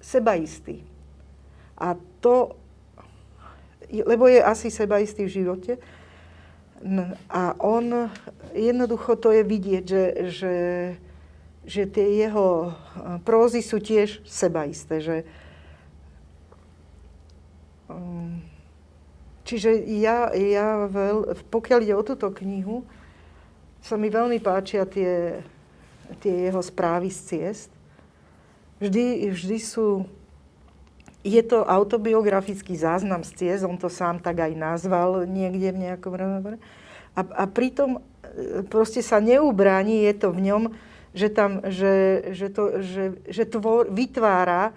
sebaistý. 0.00 0.84
A 1.76 1.96
to, 2.20 2.56
lebo 3.90 4.28
je 4.28 4.40
asi 4.40 4.70
sebaistý 4.70 5.26
v 5.26 5.34
živote, 5.42 5.72
a 7.32 7.56
on, 7.64 8.12
jednoducho 8.52 9.16
to 9.16 9.32
je 9.32 9.40
vidieť, 9.40 9.84
že, 9.88 10.04
že, 10.28 10.56
že 11.64 11.82
tie 11.88 12.28
jeho 12.28 12.68
eh, 12.68 13.16
prózy 13.24 13.64
sú 13.64 13.80
tiež 13.80 14.20
sebaisté, 14.28 15.00
že 15.00 15.16
um, 17.88 18.44
Čiže 19.44 19.76
ja, 20.00 20.32
ja 20.32 20.88
veľ, 20.88 21.36
pokiaľ 21.52 21.78
ide 21.84 21.92
o 21.92 22.00
túto 22.00 22.32
knihu, 22.32 22.80
sa 23.84 24.00
mi 24.00 24.08
veľmi 24.08 24.40
páčia 24.40 24.88
tie, 24.88 25.44
tie 26.20 26.50
jeho 26.50 26.60
správy 26.60 27.08
z 27.08 27.20
ciest. 27.20 27.70
Vždy, 28.80 29.30
vždy 29.32 29.58
sú... 29.60 30.04
Je 31.24 31.40
to 31.40 31.64
autobiografický 31.64 32.76
záznam 32.76 33.24
z 33.24 33.32
ciest, 33.32 33.64
on 33.64 33.80
to 33.80 33.88
sám 33.88 34.20
tak 34.20 34.44
aj 34.44 34.52
nazval 34.52 35.24
niekde 35.24 35.72
v 35.72 35.82
nejakom 35.88 36.12
rozhovore. 36.12 36.58
A, 37.16 37.20
a 37.24 37.44
pritom 37.48 37.96
e, 37.96 38.00
proste 38.68 39.00
sa 39.00 39.24
neubráni, 39.24 40.04
je 40.04 40.14
to 40.20 40.28
v 40.36 40.52
ňom, 40.52 40.62
že, 41.16 41.32
tam, 41.32 41.64
že, 41.64 42.28
že, 42.36 42.52
to, 42.52 42.84
že, 42.84 43.04
že 43.24 43.44
tvor, 43.48 43.88
vytvára 43.88 44.76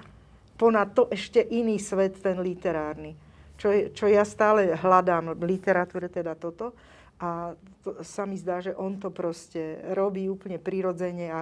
ponad 0.55 0.96
to 0.96 1.12
ešte 1.12 1.43
iný 1.43 1.75
svet, 1.84 2.15
ten 2.24 2.39
literárny 2.39 3.27
čo, 3.57 3.74
čo 3.91 4.05
ja 4.05 4.22
stále 4.24 4.77
hľadám 4.77 5.34
v 5.34 5.57
literatúre, 5.57 6.07
teda 6.07 6.38
toto. 6.38 6.77
A 7.17 7.57
to, 7.81 8.05
sa 8.05 8.29
mi 8.29 8.38
zdá, 8.38 8.62
že 8.62 8.77
on 8.77 9.01
to 9.01 9.09
proste 9.09 9.81
robí 9.97 10.29
úplne 10.29 10.62
prirodzene 10.62 11.33
a, 11.33 11.41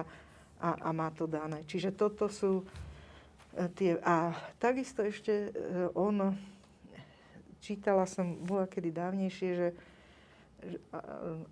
a, 0.60 0.70
a 0.80 0.90
má 0.92 1.12
to 1.12 1.28
dané. 1.28 1.64
Čiže 1.68 1.92
toto 1.92 2.32
sú 2.32 2.64
e, 2.64 2.64
tie... 3.76 4.00
A 4.00 4.32
takisto 4.56 5.04
ešte 5.04 5.32
e, 5.32 5.50
on... 5.92 6.32
Čítala 7.60 8.06
som 8.06 8.46
bola 8.46 8.70
kedy 8.70 8.94
dávnejšie, 8.94 9.50
že 9.52 9.68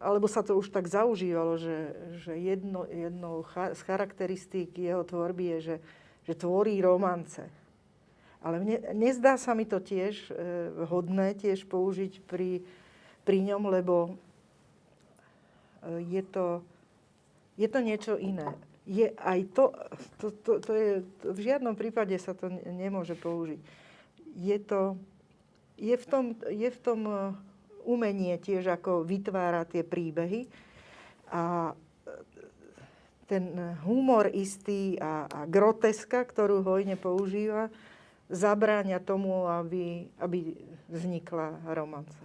alebo 0.00 0.26
sa 0.26 0.42
to 0.42 0.58
už 0.58 0.72
tak 0.72 0.88
zaužívalo, 0.88 1.60
že, 1.60 1.78
že 2.24 2.32
jedno, 2.34 2.88
jednou 2.88 3.44
z 3.46 3.80
charakteristík 3.84 4.74
jeho 4.74 5.04
tvorby 5.04 5.58
je, 5.58 5.58
že, 5.60 5.76
že 6.30 6.34
tvorí 6.34 6.78
romance. 6.80 7.44
Ale 8.44 8.60
mne, 8.60 8.92
nezdá 8.92 9.40
sa 9.40 9.56
mi 9.56 9.64
to 9.64 9.80
tiež 9.80 10.28
e, 10.28 10.32
hodné 10.84 11.32
tiež 11.36 11.64
použiť 11.64 12.20
pri, 12.28 12.60
pri 13.24 13.40
ňom, 13.40 13.72
lebo 13.72 13.94
e, 14.06 14.12
je, 16.04 16.22
to, 16.22 16.60
je 17.56 17.68
to 17.68 17.78
niečo 17.80 18.14
iné. 18.20 18.52
Je 18.84 19.08
aj 19.16 19.40
to, 19.56 19.72
to, 20.20 20.26
to, 20.44 20.52
to 20.60 20.72
je, 20.76 20.92
to, 21.24 21.26
v 21.32 21.40
žiadnom 21.40 21.72
prípade 21.72 22.12
sa 22.20 22.36
to 22.36 22.52
nemôže 22.68 23.16
použiť. 23.16 23.60
Je 24.36 24.58
to, 24.60 25.00
je 25.80 25.96
v 25.96 26.04
tom, 26.04 26.36
je 26.52 26.68
v 26.68 26.78
tom 26.84 27.00
e, 27.08 27.16
umenie 27.88 28.36
tiež, 28.36 28.68
ako 28.68 29.02
vytvára 29.08 29.64
tie 29.64 29.80
príbehy 29.80 30.46
a 31.32 31.72
e, 31.72 31.74
ten 33.24 33.56
humor 33.88 34.28
istý 34.28 35.00
a, 35.00 35.24
a 35.24 35.40
groteska, 35.48 36.20
ktorú 36.28 36.60
hojne 36.60 37.00
používa, 37.00 37.72
zabráňa 38.28 39.00
tomu, 39.04 39.48
aby, 39.48 40.08
aby 40.20 40.56
vznikla 40.88 41.60
romanca. 41.72 42.23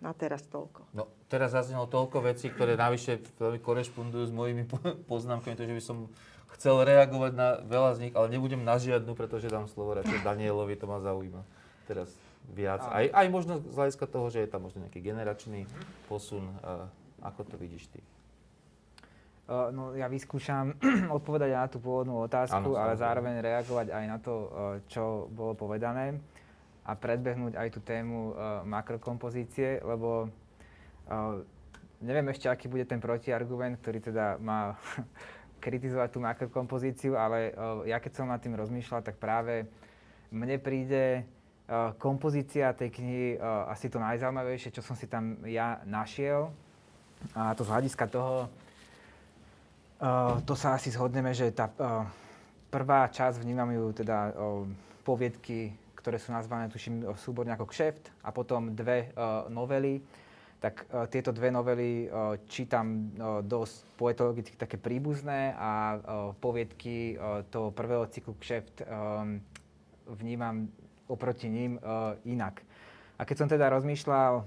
Na 0.00 0.16
teraz 0.16 0.40
toľko. 0.48 0.88
No, 0.96 1.12
teraz 1.28 1.52
zaznelo 1.52 1.84
toľko 1.84 2.24
vecí, 2.24 2.48
ktoré 2.48 2.72
navyše 2.72 3.20
veľmi 3.36 3.60
korešpondujú 3.60 4.24
s 4.24 4.32
mojimi 4.32 4.64
poznámkami, 5.12 5.52
takže 5.60 5.76
by 5.76 5.84
som 5.84 6.08
chcel 6.56 6.80
reagovať 6.80 7.32
na 7.36 7.60
veľa 7.60 7.90
z 8.00 8.08
nich, 8.08 8.14
ale 8.16 8.32
nebudem 8.32 8.64
na 8.64 8.80
žiadnu, 8.80 9.12
pretože 9.12 9.52
dám 9.52 9.68
slovo 9.68 9.92
radšej 10.00 10.24
Danielovi, 10.24 10.74
to 10.80 10.88
ma 10.88 11.04
zaujíma. 11.04 11.44
Teraz 11.84 12.08
viac. 12.48 12.80
Aj, 12.88 13.06
aj 13.12 13.26
možno 13.28 13.60
z 13.60 13.76
hľadiska 13.76 14.08
toho, 14.08 14.26
že 14.32 14.42
je 14.42 14.48
tam 14.48 14.64
možno 14.64 14.88
nejaký 14.88 15.04
generačný 15.04 15.68
posun. 16.08 16.48
Ako 17.20 17.44
to 17.44 17.60
vidíš 17.60 17.92
ty? 17.92 18.00
No 19.50 19.98
ja 19.98 20.06
vyskúšam 20.06 20.78
odpovedať 21.18 21.50
na 21.50 21.66
tú 21.66 21.82
pôvodnú 21.82 22.22
otázku, 22.22 22.72
ano, 22.72 22.78
ale 22.78 22.94
zároveň 22.94 23.42
reagovať 23.42 23.86
aj 23.90 24.04
na 24.06 24.18
to, 24.22 24.34
čo 24.86 25.26
bolo 25.28 25.58
povedané. 25.58 26.16
A 26.90 26.98
predbehnúť 26.98 27.54
aj 27.54 27.68
tú 27.70 27.80
tému 27.86 28.34
uh, 28.34 28.66
makrokompozície, 28.66 29.78
lebo 29.86 30.26
uh, 30.26 31.38
neviem 32.02 32.26
ešte, 32.34 32.50
aký 32.50 32.66
bude 32.66 32.82
ten 32.82 32.98
protiargument, 32.98 33.78
ktorý 33.78 34.02
teda 34.02 34.42
má 34.42 34.74
kritizovať 35.64 36.08
tú 36.10 36.18
makrokompozíciu, 36.18 37.14
ale 37.14 37.54
uh, 37.54 37.86
ja 37.86 38.02
keď 38.02 38.12
som 38.18 38.26
nad 38.26 38.42
tým 38.42 38.58
rozmýšľal, 38.58 39.06
tak 39.06 39.22
práve 39.22 39.70
mne 40.34 40.58
príde 40.58 41.22
kompozícia 42.02 42.74
tej 42.74 42.90
knihy 42.90 43.38
asi 43.70 43.86
to 43.86 44.02
najzaujímavejšie, 44.02 44.74
čo 44.74 44.82
som 44.82 44.98
si 44.98 45.06
tam 45.06 45.38
ja 45.46 45.78
našiel. 45.86 46.50
A 47.30 47.54
to 47.54 47.62
z 47.62 47.70
hľadiska 47.70 48.10
toho, 48.10 48.50
to 50.42 50.54
sa 50.58 50.74
asi 50.74 50.90
zhodneme, 50.90 51.30
že 51.30 51.54
tá 51.54 51.70
prvá 52.74 53.06
časť 53.06 53.38
vnímam 53.38 53.70
ju 53.70 54.02
teda 54.02 54.34
poviedky, 55.06 55.70
ktoré 56.00 56.16
sú 56.16 56.32
nazvané, 56.32 56.72
tuším, 56.72 57.04
súborne 57.20 57.52
ako 57.52 57.68
kšeft 57.68 58.24
a 58.24 58.32
potom 58.32 58.72
dve 58.72 59.12
uh, 59.12 59.46
novely. 59.52 60.00
Tak 60.60 60.74
uh, 60.88 61.04
tieto 61.08 61.32
dve 61.32 61.52
novely 61.52 62.08
uh, 62.08 62.40
čítam 62.48 63.12
uh, 63.16 63.44
dosť 63.44 63.76
poetologicky 64.00 64.56
také 64.56 64.80
príbuzné 64.80 65.52
a 65.56 65.72
uh, 65.72 66.00
poviedky 66.40 67.14
uh, 67.14 67.44
toho 67.48 67.68
prvého 67.72 68.08
cyklu 68.08 68.36
kšeft 68.40 68.84
um, 68.84 69.40
vnímam 70.16 70.68
oproti 71.08 71.52
ním 71.52 71.76
uh, 71.76 72.16
inak. 72.24 72.64
A 73.20 73.28
keď 73.28 73.36
som 73.36 73.48
teda 73.48 73.68
rozmýšľal 73.68 74.44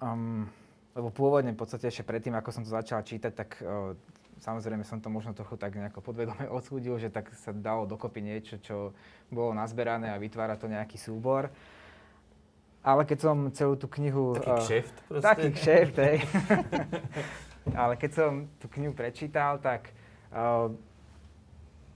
um, 0.00 0.44
lebo 0.92 1.08
pôvodne 1.08 1.56
v 1.56 1.60
podstate 1.60 1.88
ešte 1.88 2.04
predtým, 2.04 2.36
ako 2.36 2.52
som 2.52 2.62
to 2.64 2.70
začal 2.72 3.00
čítať, 3.00 3.32
tak 3.32 3.56
uh, 3.64 3.96
samozrejme 4.42 4.82
som 4.82 4.98
to 4.98 5.06
možno 5.06 5.30
trochu 5.32 5.54
tak 5.54 5.78
nejako 5.78 6.02
podvedome 6.02 6.50
odsúdil, 6.58 6.98
že 6.98 7.08
tak 7.08 7.30
sa 7.38 7.54
dalo 7.54 7.86
dokopy 7.86 8.20
niečo, 8.20 8.58
čo 8.58 8.90
bolo 9.30 9.54
nazberané 9.54 10.10
a 10.10 10.18
vytvára 10.18 10.58
to 10.58 10.66
nejaký 10.66 10.98
súbor. 10.98 11.48
Ale 12.82 13.06
keď 13.06 13.18
som 13.22 13.36
celú 13.54 13.78
tú 13.78 13.86
knihu... 13.86 14.34
Taký 14.34 14.50
uh, 14.50 14.58
kšeft 14.58 14.96
proste. 15.06 15.22
Taký 15.22 15.48
kšeft, 15.54 15.96
hej. 16.02 16.16
Ale 17.78 17.94
keď 17.94 18.10
som 18.10 18.50
tú 18.58 18.66
knihu 18.74 18.90
prečítal, 18.90 19.62
tak, 19.62 19.94
uh, 20.34 20.66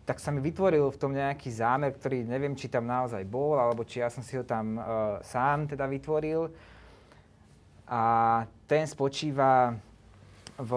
tak 0.07 0.23
sa 0.23 0.31
mi 0.31 0.39
vytvoril 0.39 0.87
v 0.95 1.01
tom 1.03 1.11
nejaký 1.11 1.51
zámer, 1.51 1.91
ktorý 1.91 2.23
neviem, 2.23 2.55
či 2.55 2.71
tam 2.71 2.87
naozaj 2.87 3.27
bol, 3.27 3.59
alebo 3.59 3.83
či 3.83 3.99
ja 3.99 4.07
som 4.07 4.23
si 4.23 4.39
ho 4.39 4.47
tam 4.47 4.79
uh, 4.79 5.19
sám 5.27 5.67
teda 5.67 5.91
vytvoril 5.91 6.55
a 7.87 8.03
ten 8.67 8.87
spočíva 8.87 9.75
v 10.59 10.71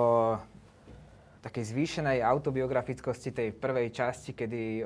takej 1.39 1.63
zvýšenej 1.71 2.19
autobiografickosti 2.19 3.31
tej 3.31 3.49
prvej 3.55 3.95
časti, 3.95 4.35
kedy 4.35 4.83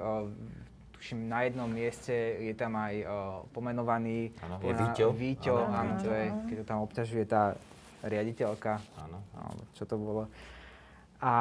tuším 1.04 1.28
na 1.28 1.44
jednom 1.44 1.68
mieste 1.68 2.16
je 2.40 2.56
tam 2.56 2.80
aj 2.80 2.96
o, 3.04 3.06
pomenovaný 3.52 4.32
ano, 4.40 4.56
je 4.64 4.72
Víťo. 4.72 5.06
Víťo, 5.12 5.56
ano, 5.60 5.76
áno, 5.76 5.92
to 6.00 6.08
je, 6.08 6.26
keď 6.48 6.56
to 6.64 6.66
tam 6.72 6.80
obťažuje 6.88 7.24
tá 7.28 7.60
riaditeľka, 8.08 8.80
áno. 9.04 9.20
čo 9.76 9.84
to 9.84 10.00
bolo. 10.00 10.32
A, 11.20 11.36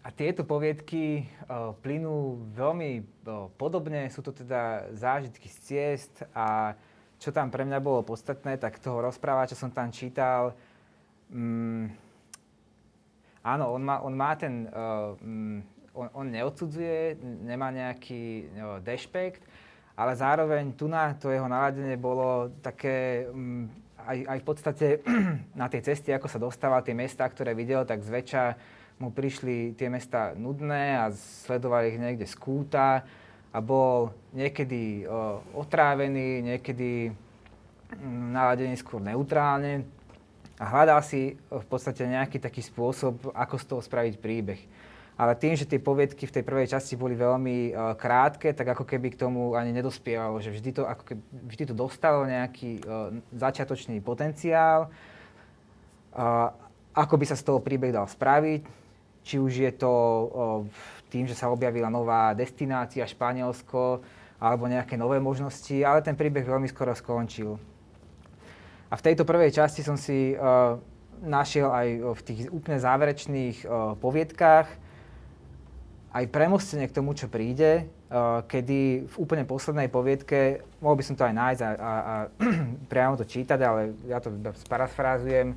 a 0.00 0.08
tieto 0.16 0.48
poviedky 0.48 1.28
o, 1.52 1.76
plynú 1.84 2.48
veľmi 2.56 2.90
o, 3.28 3.52
podobne, 3.60 4.08
sú 4.08 4.24
to 4.24 4.32
teda 4.32 4.88
zážitky 4.96 5.52
z 5.52 5.56
ciest 5.60 6.24
a 6.32 6.72
čo 7.20 7.28
tam 7.28 7.52
pre 7.52 7.68
mňa 7.68 7.76
bolo 7.84 8.00
podstatné, 8.08 8.56
tak 8.56 8.80
toho 8.80 9.04
rozprávača 9.04 9.52
som 9.52 9.68
tam 9.68 9.92
čítal. 9.92 10.56
Mm, 11.28 11.92
áno, 13.44 13.72
on 13.72 13.82
má, 13.82 13.96
on 14.04 14.14
má 14.14 14.36
ten, 14.36 14.68
uh, 14.68 15.16
on, 15.96 16.08
on 16.12 16.26
neodsudzuje, 16.28 17.16
nemá 17.44 17.72
nejaký 17.72 18.46
uh, 18.46 18.78
dešpekt, 18.84 19.42
ale 19.96 20.16
zároveň 20.16 20.72
tu 20.72 20.88
na 20.88 21.12
to 21.16 21.28
jeho 21.28 21.48
naladenie 21.48 21.96
bolo 21.96 22.52
také, 22.64 23.28
um, 23.28 23.68
aj, 24.04 24.18
aj 24.24 24.38
v 24.40 24.44
podstate 24.44 24.86
na 25.60 25.66
tej 25.68 25.92
ceste, 25.92 26.12
ako 26.12 26.28
sa 26.28 26.40
dostával 26.40 26.84
tie 26.84 26.96
mesta, 26.96 27.28
ktoré 27.28 27.52
videl, 27.56 27.84
tak 27.84 28.04
zväčša 28.04 28.44
mu 29.00 29.12
prišli 29.16 29.72
tie 29.80 29.88
mesta 29.88 30.36
nudné 30.36 31.00
a 31.00 31.08
sledoval 31.48 31.88
ich 31.88 31.96
niekde 31.96 32.28
z 32.28 32.36
kúta 32.36 33.00
a 33.50 33.58
bol 33.58 34.12
niekedy 34.36 35.08
o, 35.08 35.40
otrávený, 35.56 36.44
niekedy 36.44 37.08
mm, 37.08 38.36
naladený 38.36 38.76
skôr 38.76 39.00
neutrálne 39.00 39.88
a 40.60 40.64
hľadal 40.68 41.00
si 41.00 41.40
v 41.48 41.66
podstate 41.66 42.04
nejaký 42.04 42.36
taký 42.36 42.60
spôsob, 42.60 43.32
ako 43.32 43.56
z 43.56 43.64
toho 43.64 43.80
spraviť 43.80 44.14
príbeh. 44.20 44.60
Ale 45.16 45.32
tým, 45.36 45.56
že 45.56 45.68
tie 45.68 45.80
poviedky 45.80 46.28
v 46.28 46.34
tej 46.36 46.44
prvej 46.44 46.68
časti 46.68 47.00
boli 47.00 47.16
veľmi 47.16 47.72
uh, 47.72 47.96
krátke, 47.96 48.52
tak 48.52 48.76
ako 48.76 48.84
keby 48.84 49.16
k 49.16 49.20
tomu 49.20 49.56
ani 49.56 49.72
nedospievalo, 49.72 50.40
že 50.40 50.52
vždy 50.52 50.70
to, 50.76 50.82
ako 50.84 51.02
keby, 51.12 51.22
vždy 51.48 51.64
to 51.68 51.74
dostalo 51.76 52.28
nejaký 52.28 52.80
uh, 52.84 53.12
začiatočný 53.32 54.00
potenciál, 54.04 54.88
uh, 54.88 56.52
ako 56.92 57.14
by 57.16 57.24
sa 57.24 57.36
z 57.40 57.44
toho 57.44 57.60
príbeh 57.60 57.92
dal 57.92 58.08
spraviť, 58.08 58.64
či 59.24 59.36
už 59.36 59.52
je 59.52 59.72
to 59.76 59.92
tým, 61.12 61.28
že 61.28 61.36
sa 61.36 61.52
objavila 61.52 61.92
nová 61.92 62.32
destinácia 62.32 63.04
Španielsko 63.04 64.00
alebo 64.40 64.64
nejaké 64.64 64.96
nové 64.96 65.20
možnosti, 65.20 65.76
ale 65.84 66.00
ten 66.00 66.16
príbeh 66.16 66.42
veľmi 66.42 66.66
skoro 66.72 66.96
skončil. 66.96 67.60
A 68.90 68.98
v 68.98 69.04
tejto 69.06 69.22
prvej 69.22 69.54
časti 69.54 69.86
som 69.86 69.94
si 69.94 70.34
uh, 70.34 70.74
našiel 71.22 71.70
aj 71.70 71.88
v 72.18 72.20
tých 72.26 72.40
úplne 72.50 72.82
záverečných 72.82 73.62
uh, 73.62 73.94
poviedkách 73.94 74.66
aj 76.10 76.24
premostenie 76.34 76.90
k 76.90 76.96
tomu, 76.98 77.14
čo 77.14 77.30
príde, 77.30 77.86
uh, 78.10 78.42
kedy 78.50 79.06
v 79.06 79.14
úplne 79.14 79.46
poslednej 79.46 79.86
poviedke, 79.86 80.66
mohol 80.82 80.98
by 80.98 81.04
som 81.06 81.14
to 81.14 81.22
aj 81.22 81.34
nájsť 81.38 81.60
a, 81.62 81.70
a, 81.70 81.92
a 81.94 82.14
priamo 82.90 83.14
to 83.14 83.22
čítať, 83.22 83.58
ale 83.62 83.94
ja 84.10 84.18
to 84.18 84.34
sparafrázujem, 84.66 85.54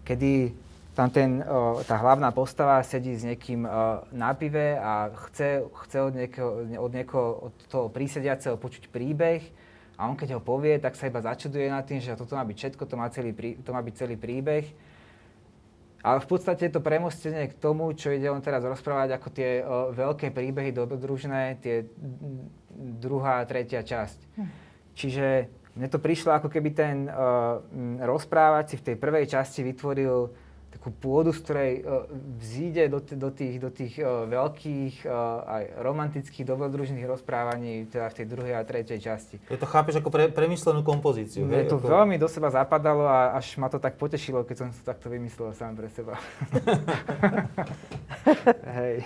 kedy 0.00 0.56
tam 0.92 1.08
ten, 1.08 1.40
tá 1.88 1.96
hlavná 2.04 2.28
postava 2.36 2.76
sedí 2.84 3.16
s 3.16 3.24
niekým 3.24 3.64
na 4.12 4.30
pive 4.36 4.76
a 4.76 5.08
chce, 5.28 5.64
chce 5.88 5.98
od, 6.04 6.12
niekoho, 6.12 6.52
od 6.68 6.92
niekoho, 6.92 7.28
od 7.48 7.54
toho 7.64 7.88
prísediaceho 7.88 8.60
počuť 8.60 8.92
príbeh 8.92 9.40
a 10.02 10.10
on 10.10 10.18
keď 10.18 10.34
ho 10.34 10.42
povie, 10.42 10.82
tak 10.82 10.98
sa 10.98 11.06
iba 11.06 11.22
začuduje 11.22 11.70
nad 11.70 11.86
tým, 11.86 12.02
že 12.02 12.18
toto 12.18 12.34
má 12.34 12.42
byť 12.42 12.56
všetko, 12.58 12.82
to 12.90 12.94
má, 12.98 13.06
celý, 13.14 13.30
to 13.62 13.70
má 13.70 13.78
byť 13.78 13.94
celý 13.94 14.18
príbeh. 14.18 14.66
Ale 16.02 16.18
v 16.18 16.26
podstate 16.26 16.66
je 16.66 16.74
to 16.74 16.82
premostenie 16.82 17.46
k 17.46 17.54
tomu, 17.62 17.94
čo 17.94 18.10
ide 18.10 18.26
on 18.26 18.42
teraz 18.42 18.66
rozprávať 18.66 19.14
ako 19.14 19.28
tie 19.30 19.62
o, 19.62 19.94
veľké 19.94 20.34
príbehy 20.34 20.74
dobrodružné, 20.74 21.62
tie 21.62 21.86
druhá 22.98 23.38
a 23.38 23.46
tretia 23.46 23.86
časť. 23.86 24.18
Hm. 24.34 24.48
Čiže 24.98 25.26
mne 25.78 25.86
to 25.86 26.02
prišlo 26.02 26.34
ako 26.34 26.50
keby 26.50 26.74
ten 26.74 27.06
o, 27.06 27.62
rozprávač 28.02 28.74
si 28.74 28.76
v 28.82 28.86
tej 28.90 28.96
prvej 28.98 29.30
časti 29.30 29.62
vytvoril 29.62 30.34
takú 30.72 30.88
pôdu, 30.88 31.36
z 31.36 31.40
ktorej 31.44 31.70
uh, 31.84 32.08
vzíde 32.40 32.88
do, 32.88 32.98
t- 33.04 33.14
do 33.14 33.28
tých, 33.28 33.60
do 33.60 33.68
tých 33.68 34.00
uh, 34.00 34.24
veľkých 34.24 35.04
uh, 35.04 35.12
aj 35.44 35.62
romantických, 35.84 36.48
dobrodružných 36.48 37.04
rozprávaní, 37.04 37.92
teda 37.92 38.08
v 38.08 38.16
tej 38.16 38.26
druhej 38.26 38.54
a 38.56 38.64
tretej 38.64 39.04
časti. 39.04 39.36
Je 39.52 39.60
to 39.60 39.68
chápeš 39.68 40.00
ako 40.00 40.08
pre, 40.08 40.32
premyslenú 40.32 40.80
kompozíciu, 40.80 41.44
Mne 41.44 41.68
to 41.68 41.76
ako... 41.76 41.92
veľmi 41.92 42.16
do 42.16 42.26
seba 42.26 42.48
zapadalo 42.48 43.04
a 43.04 43.36
až 43.36 43.60
ma 43.60 43.68
to 43.68 43.76
tak 43.76 44.00
potešilo, 44.00 44.48
keď 44.48 44.56
som 44.64 44.68
to 44.72 44.80
takto 44.80 45.12
vymyslel 45.12 45.52
sám 45.52 45.76
pre 45.76 45.92
seba. 45.92 46.16
Hej. 48.80 49.04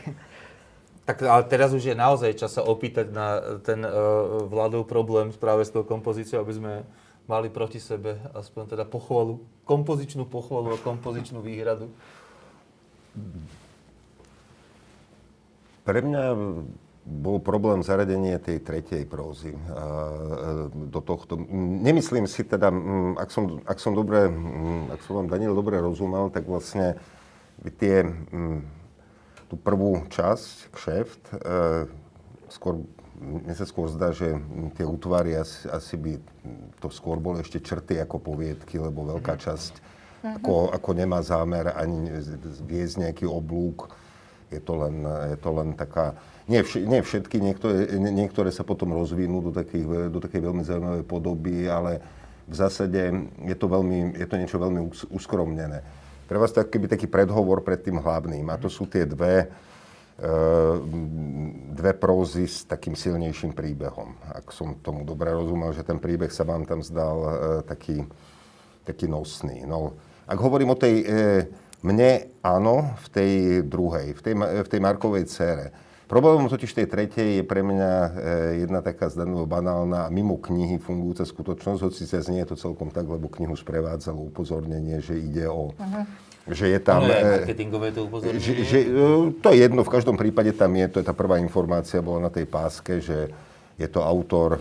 Tak 1.06 1.22
ale 1.22 1.42
teraz 1.46 1.70
už 1.70 1.86
je 1.86 1.94
naozaj 1.94 2.34
čas 2.34 2.58
sa 2.58 2.66
opýtať 2.66 3.14
na 3.14 3.38
ten 3.62 3.78
uh, 3.82 4.42
vládov 4.50 4.90
problém 4.90 5.30
práve 5.34 5.62
s 5.62 5.70
tou 5.70 5.86
kompozíciou, 5.86 6.42
aby 6.42 6.54
sme 6.54 6.72
mali 7.26 7.50
proti 7.50 7.82
sebe 7.82 8.18
aspoň 8.34 8.78
teda 8.78 8.84
pochvalu, 8.86 9.42
kompozičnú 9.66 10.26
pochvalu 10.26 10.74
a 10.74 10.82
kompozičnú 10.82 11.42
výhradu? 11.42 11.90
Pre 15.86 16.00
mňa 16.02 16.24
bol 17.06 17.38
problém 17.38 17.86
zaradenie 17.86 18.34
tej 18.42 18.58
tretej 18.58 19.06
prózy 19.06 19.54
do 20.90 20.98
tohto. 20.98 21.38
Nemyslím 21.86 22.26
si 22.26 22.42
teda, 22.42 22.74
ak 23.14 23.30
som, 23.30 23.62
ak 23.62 23.78
som, 23.78 23.94
dobre, 23.94 24.26
ak 24.90 25.00
som 25.06 25.22
vám 25.22 25.30
Daniel 25.30 25.54
dobre 25.54 25.78
rozumel, 25.78 26.34
tak 26.34 26.50
vlastne 26.50 26.98
tie, 27.78 28.10
tú 29.46 29.54
prvú 29.54 30.02
časť, 30.10 30.74
kšeft, 30.74 31.22
e, 31.30 31.36
skôr 32.50 32.82
mne 33.16 33.54
sa 33.56 33.64
skôr 33.64 33.88
zdá, 33.88 34.12
že 34.12 34.36
tie 34.76 34.84
útvary 34.84 35.36
asi, 35.36 35.66
asi 35.72 35.94
by 35.96 36.12
to 36.80 36.92
skôr 36.92 37.16
boli 37.16 37.40
ešte 37.40 37.64
črty 37.64 37.96
ako 38.00 38.20
poviedky, 38.20 38.76
lebo 38.76 39.08
veľká 39.16 39.34
mhm. 39.36 39.40
časť 39.40 39.72
uh-huh. 39.76 40.36
ako, 40.40 40.54
ako 40.76 40.90
nemá 40.92 41.20
zámer 41.24 41.72
ani 41.72 42.12
viesť 42.64 43.08
nejaký 43.08 43.24
oblúk. 43.24 43.90
Je 44.46 44.62
to 44.62 44.78
len, 44.78 45.02
je 45.34 45.38
to 45.42 45.50
len 45.50 45.74
taká... 45.74 46.14
Nie, 46.46 46.62
vš- 46.62 46.86
nie 46.86 47.02
všetky, 47.02 47.42
niektoré, 47.42 47.98
niektoré 47.98 48.54
sa 48.54 48.62
potom 48.62 48.94
rozvinú 48.94 49.42
do, 49.42 49.50
takých, 49.50 50.06
do 50.06 50.22
takej 50.22 50.40
veľmi 50.46 50.62
zaujímavej 50.62 51.02
podoby, 51.02 51.66
ale 51.66 51.98
v 52.46 52.54
zásade 52.54 53.26
je 53.42 53.56
to, 53.58 53.66
veľmi, 53.66 54.14
je 54.14 54.26
to 54.30 54.38
niečo 54.38 54.62
veľmi 54.62 54.86
uskromnené. 55.10 55.82
Pre 56.30 56.38
vás 56.38 56.54
to 56.54 56.62
keby 56.62 56.86
taký 56.86 57.10
predhovor 57.10 57.66
pred 57.66 57.82
tým 57.82 57.98
hlavným. 57.98 58.46
A 58.50 58.58
to 58.58 58.70
sú 58.70 58.86
tie 58.86 59.02
dve, 59.02 59.50
dve 61.76 61.92
prózy 61.92 62.48
s 62.48 62.64
takým 62.64 62.96
silnejším 62.96 63.52
príbehom. 63.52 64.16
Ak 64.32 64.48
som 64.48 64.80
tomu 64.80 65.04
dobre 65.04 65.28
rozumel, 65.28 65.76
že 65.76 65.84
ten 65.84 66.00
príbeh 66.00 66.32
sa 66.32 66.48
vám 66.48 66.64
tam 66.64 66.80
zdal 66.80 67.16
e, 67.20 67.30
taký, 67.68 68.00
taký 68.88 69.12
nosný. 69.12 69.68
No, 69.68 69.92
ak 70.24 70.40
hovorím 70.40 70.72
o 70.72 70.80
tej, 70.80 71.04
e, 71.04 71.06
mne 71.84 72.32
áno, 72.40 72.96
v 72.96 73.06
tej 73.12 73.32
druhej, 73.68 74.16
v 74.16 74.20
tej, 74.24 74.34
v 74.40 74.68
tej 74.72 74.80
Markovej 74.80 75.28
cére. 75.28 75.76
Problémom 76.06 76.46
totiž 76.46 76.70
tej 76.70 76.86
tretej 76.86 77.42
je 77.42 77.44
pre 77.44 77.66
mňa 77.66 77.90
e, 77.90 78.10
jedna 78.62 78.78
taká 78.78 79.10
zdanlivo 79.10 79.42
banálna 79.42 80.06
mimo 80.14 80.38
knihy 80.38 80.78
fungujúca 80.78 81.26
skutočnosť, 81.26 81.82
hoci 81.82 82.06
sa 82.06 82.22
znie 82.22 82.46
to 82.46 82.54
celkom 82.54 82.94
tak, 82.94 83.10
lebo 83.10 83.26
knihu 83.26 83.58
sprevádzalo 83.58 84.30
upozornenie, 84.30 85.02
že 85.02 85.18
ide 85.18 85.50
o... 85.50 85.74
Uh-huh 85.74 86.06
že 86.46 86.70
je 86.70 86.78
tam... 86.78 87.02
Je 87.02 87.42
marketingové 87.42 87.90
to 87.90 88.06
upozornenie. 88.06 88.38
Že, 88.38 88.52
že, 88.62 88.78
to 89.42 89.48
je 89.50 89.58
jedno, 89.66 89.82
v 89.82 89.90
každom 89.90 90.14
prípade 90.14 90.54
tam 90.54 90.70
je, 90.78 90.86
to 90.86 91.02
je 91.02 91.06
tá 91.06 91.10
prvá 91.10 91.42
informácia, 91.42 91.98
bola 91.98 92.30
na 92.30 92.30
tej 92.30 92.46
páske, 92.46 93.02
že 93.02 93.34
je 93.74 93.88
to 93.90 94.00
autor, 94.00 94.56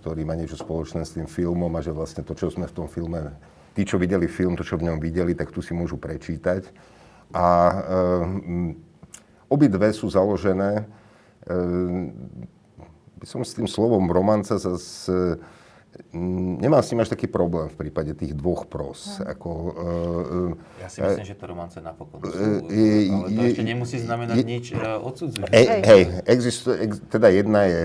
ktorý 0.00 0.24
má 0.24 0.34
niečo 0.34 0.58
spoločné 0.58 1.04
s 1.04 1.14
tým 1.14 1.28
filmom 1.28 1.70
a 1.76 1.84
že 1.84 1.92
vlastne 1.94 2.24
to, 2.24 2.32
čo 2.34 2.50
sme 2.50 2.66
v 2.66 2.72
tom 2.74 2.88
filme, 2.88 3.36
tí, 3.76 3.84
čo 3.84 4.00
videli 4.00 4.26
film, 4.26 4.56
to, 4.56 4.64
čo 4.66 4.80
v 4.80 4.90
ňom 4.90 4.98
videli, 4.98 5.36
tak 5.36 5.52
tu 5.54 5.60
si 5.60 5.76
môžu 5.76 6.00
prečítať. 6.00 6.66
A 7.30 7.46
obidve 9.50 9.90
sú 9.90 10.06
založené, 10.08 10.86
um, 11.50 12.14
by 13.20 13.26
som 13.28 13.44
s 13.44 13.52
tým 13.52 13.68
slovom 13.68 14.08
romanca 14.08 14.56
zase 14.56 15.36
Nemám 16.14 16.82
s 16.82 16.90
tým 16.90 17.02
až 17.02 17.10
taký 17.10 17.26
problém 17.26 17.66
v 17.66 17.76
prípade 17.86 18.14
tých 18.14 18.34
dvoch 18.34 18.70
pros. 18.70 19.18
Hm. 19.18 19.26
Ako, 19.26 19.50
uh, 19.50 20.50
ja 20.78 20.88
si 20.90 21.02
myslím, 21.02 21.26
uh, 21.26 21.30
že 21.30 21.34
to 21.34 21.44
romance 21.50 21.76
napokon 21.82 22.18
sú, 22.22 22.30
uh, 22.30 22.62
je, 22.70 23.10
ale 23.10 23.26
to 23.26 23.40
je, 23.42 23.48
ešte 23.50 23.66
nemusí 23.66 23.96
znamenať 23.98 24.36
je, 24.38 24.44
nič 24.46 24.66
uh, 24.74 25.02
odsudzujúce. 25.02 25.50
Hej, 25.50 25.66
hej 25.82 26.02
existuje, 26.30 26.74
ex, 26.86 26.92
teda 27.10 27.28
jedna 27.34 27.66
je... 27.66 27.80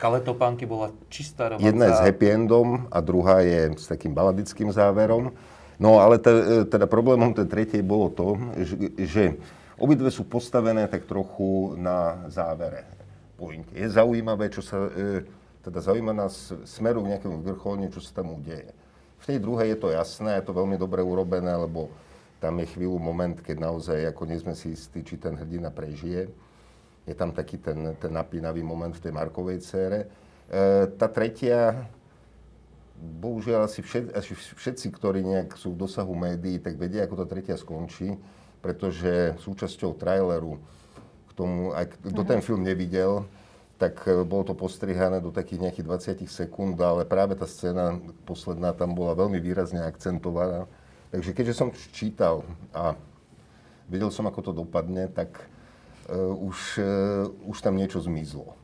Kaletopánky 0.00 0.64
bola 0.64 0.88
čistá 1.12 1.52
romanca. 1.52 1.68
Jedna 1.68 1.84
je 1.88 1.92
s 1.96 2.00
happy 2.00 2.26
endom 2.32 2.68
a 2.88 2.98
druhá 3.04 3.44
je 3.44 3.76
s 3.76 3.86
takým 3.92 4.16
baladickým 4.16 4.72
záverom. 4.72 5.36
No 5.76 6.00
ale 6.00 6.16
te, 6.16 6.64
teda 6.64 6.88
problémom 6.88 7.32
tej 7.36 7.44
tretej 7.48 7.84
bolo 7.84 8.08
to, 8.08 8.40
že, 8.56 8.76
že 9.04 9.24
obidve 9.80 10.12
sú 10.12 10.28
postavené 10.28 10.86
tak 10.86 11.08
trochu 11.08 11.74
na 11.80 12.28
závere. 12.28 12.84
Pointe. 13.34 13.72
Je 13.72 13.88
zaujímavé, 13.88 14.52
čo 14.52 14.60
sa... 14.60 14.76
Uh, 14.86 15.24
teda 15.60 15.80
zaujíma 15.80 16.16
nás 16.16 16.52
smeru 16.64 17.04
k 17.04 17.16
nejakému 17.16 17.44
vrcholne, 17.44 17.92
čo 17.92 18.00
sa 18.00 18.24
tam 18.24 18.32
udeje. 18.32 18.72
V 19.20 19.24
tej 19.28 19.38
druhej 19.44 19.76
je 19.76 19.78
to 19.78 19.88
jasné, 19.92 20.40
je 20.40 20.48
to 20.48 20.56
veľmi 20.56 20.80
dobre 20.80 21.04
urobené, 21.04 21.52
lebo 21.52 21.92
tam 22.40 22.56
je 22.64 22.72
chvíľu 22.72 22.96
moment, 22.96 23.36
keď 23.36 23.56
naozaj 23.60 23.98
ako 24.08 24.22
nie 24.24 24.40
sme 24.40 24.56
si 24.56 24.72
istí, 24.72 25.04
či 25.04 25.20
ten 25.20 25.36
hrdina 25.36 25.68
prežije. 25.68 26.32
Je 27.04 27.12
tam 27.12 27.36
taký 27.36 27.60
ten, 27.60 27.92
ten 28.00 28.12
napínavý 28.12 28.64
moment 28.64 28.96
v 28.96 29.04
tej 29.04 29.12
Markovej 29.12 29.60
cére. 29.60 30.08
E, 30.48 30.88
tá 30.96 31.12
tretia, 31.12 31.84
bohužiaľ 32.96 33.68
asi, 33.68 33.84
všet, 33.84 34.16
všetci, 34.56 34.86
ktorí 34.96 35.20
nejak 35.20 35.60
sú 35.60 35.76
v 35.76 35.84
dosahu 35.84 36.16
médií, 36.16 36.56
tak 36.56 36.80
vedia, 36.80 37.04
ako 37.04 37.20
tá 37.20 37.26
tretia 37.28 37.60
skončí, 37.60 38.16
pretože 38.60 39.36
súčasťou 39.40 39.96
traileru 39.96 40.60
k 41.28 41.30
tomu, 41.32 41.72
aj 41.72 41.96
kto 42.04 42.22
ten 42.24 42.40
film 42.44 42.64
nevidel, 42.64 43.24
tak 43.80 44.04
e, 44.04 44.20
bolo 44.28 44.52
to 44.52 44.54
postrihané 44.54 45.24
do 45.24 45.32
takých 45.32 45.64
nejakých 45.64 45.88
20 46.20 46.28
sekúnd, 46.28 46.76
ale 46.76 47.08
práve 47.08 47.32
tá 47.32 47.48
scéna 47.48 47.96
posledná 48.28 48.76
tam 48.76 48.92
bola 48.92 49.16
veľmi 49.16 49.40
výrazne 49.40 49.80
akcentovaná. 49.80 50.68
Takže 51.08 51.32
keďže 51.32 51.56
som 51.56 51.72
čítal 51.72 52.44
a 52.76 52.94
vedel 53.88 54.12
som, 54.12 54.28
ako 54.28 54.52
to 54.52 54.52
dopadne, 54.52 55.08
tak 55.10 55.48
uh, 56.06 56.30
už, 56.38 56.78
uh, 56.78 57.50
už 57.50 57.58
tam 57.58 57.74
niečo 57.74 57.98
zmizlo. 57.98 58.54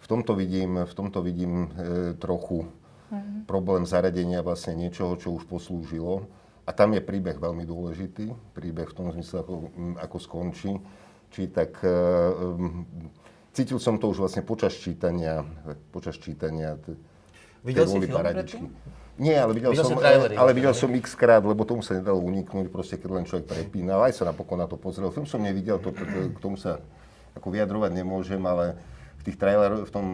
V 0.00 0.06
tomto 0.08 0.32
vidím, 0.32 0.80
v 0.86 0.94
tomto 0.96 1.20
vidím 1.20 1.68
uh, 1.68 2.16
trochu 2.16 2.64
mm-hmm. 3.12 3.44
problém 3.44 3.84
zaradenia 3.84 4.40
vlastne 4.40 4.80
niečoho, 4.80 5.20
čo 5.20 5.36
už 5.36 5.44
poslúžilo. 5.44 6.24
A 6.64 6.70
tam 6.72 6.96
je 6.96 7.04
príbeh 7.04 7.36
veľmi 7.36 7.68
dôležitý, 7.68 8.32
príbeh 8.56 8.88
v 8.88 8.96
tom 8.96 9.12
zmysle, 9.12 9.44
ako, 9.44 9.54
ako 10.00 10.16
skončí. 10.16 10.72
Či 11.28 11.52
tak 11.52 11.76
um, 11.84 12.88
cítil 13.52 13.76
som 13.76 14.00
to 14.00 14.08
už 14.08 14.24
vlastne 14.24 14.40
počas 14.40 14.72
čítania, 14.72 15.44
počas 15.92 16.16
čítania 16.16 16.78
Videl 17.64 17.88
si 17.88 17.96
film 17.96 18.12
paradičky. 18.12 18.64
Nie, 19.16 19.40
ale 19.40 19.56
videl, 19.56 19.72
videl 19.72 19.86
som, 19.88 19.96
trailery, 19.96 20.34
ale 20.36 20.50
videl 20.52 20.74
som 20.76 20.90
x 20.92 21.16
krát, 21.16 21.40
lebo 21.40 21.64
tomu 21.64 21.80
sa 21.80 21.96
nedalo 21.96 22.20
uniknúť, 22.20 22.66
proste 22.68 23.00
keď 23.00 23.08
len 23.14 23.24
človek 23.24 23.46
prepínal. 23.46 24.04
Aj 24.04 24.12
sa 24.12 24.28
napokon 24.28 24.60
na 24.60 24.68
to 24.68 24.76
pozrel. 24.76 25.08
Film 25.14 25.24
som 25.24 25.40
nevidel, 25.40 25.80
to, 25.80 25.94
to, 25.94 26.04
k 26.34 26.38
tomu 26.42 26.60
sa 26.60 26.82
ako 27.32 27.48
vyjadrovať 27.54 27.90
nemôžem, 27.94 28.42
ale 28.44 28.76
v 29.22 29.22
tých 29.24 29.40
traileroch, 29.40 29.88
v 29.88 29.92
tom 29.94 30.06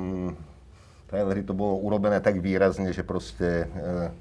traileri 1.11 1.43
to 1.43 1.57
bolo 1.57 1.81
urobené 1.83 2.23
tak 2.23 2.39
výrazne, 2.39 2.95
že 2.95 3.03
proste, 3.03 3.67
e, 3.67 4.13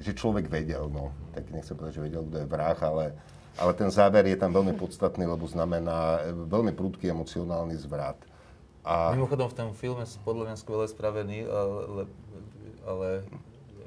že 0.00 0.16
človek 0.16 0.48
vedel, 0.48 0.88
no. 0.88 1.12
Tak 1.36 1.52
nechcem 1.52 1.76
povedať, 1.76 2.00
že 2.00 2.04
vedel, 2.08 2.22
kto 2.26 2.36
je 2.42 2.46
vrah, 2.48 2.78
ale 2.80 3.14
ale 3.58 3.72
ten 3.74 3.90
záver 3.90 4.24
je 4.30 4.38
tam 4.38 4.54
veľmi 4.54 4.78
podstatný, 4.78 5.26
lebo 5.26 5.44
znamená 5.44 6.22
e, 6.22 6.32
veľmi 6.32 6.72
prudký 6.72 7.10
emocionálny 7.10 7.74
zvrat. 7.76 8.16
A... 8.86 9.12
Mimochodom 9.12 9.50
v 9.50 9.56
tom 9.56 9.70
filme 9.76 10.06
podľa 10.24 10.44
mňa 10.48 10.56
skvele 10.56 10.86
spravený, 10.88 11.44
ale, 11.44 12.02
ale 12.86 13.08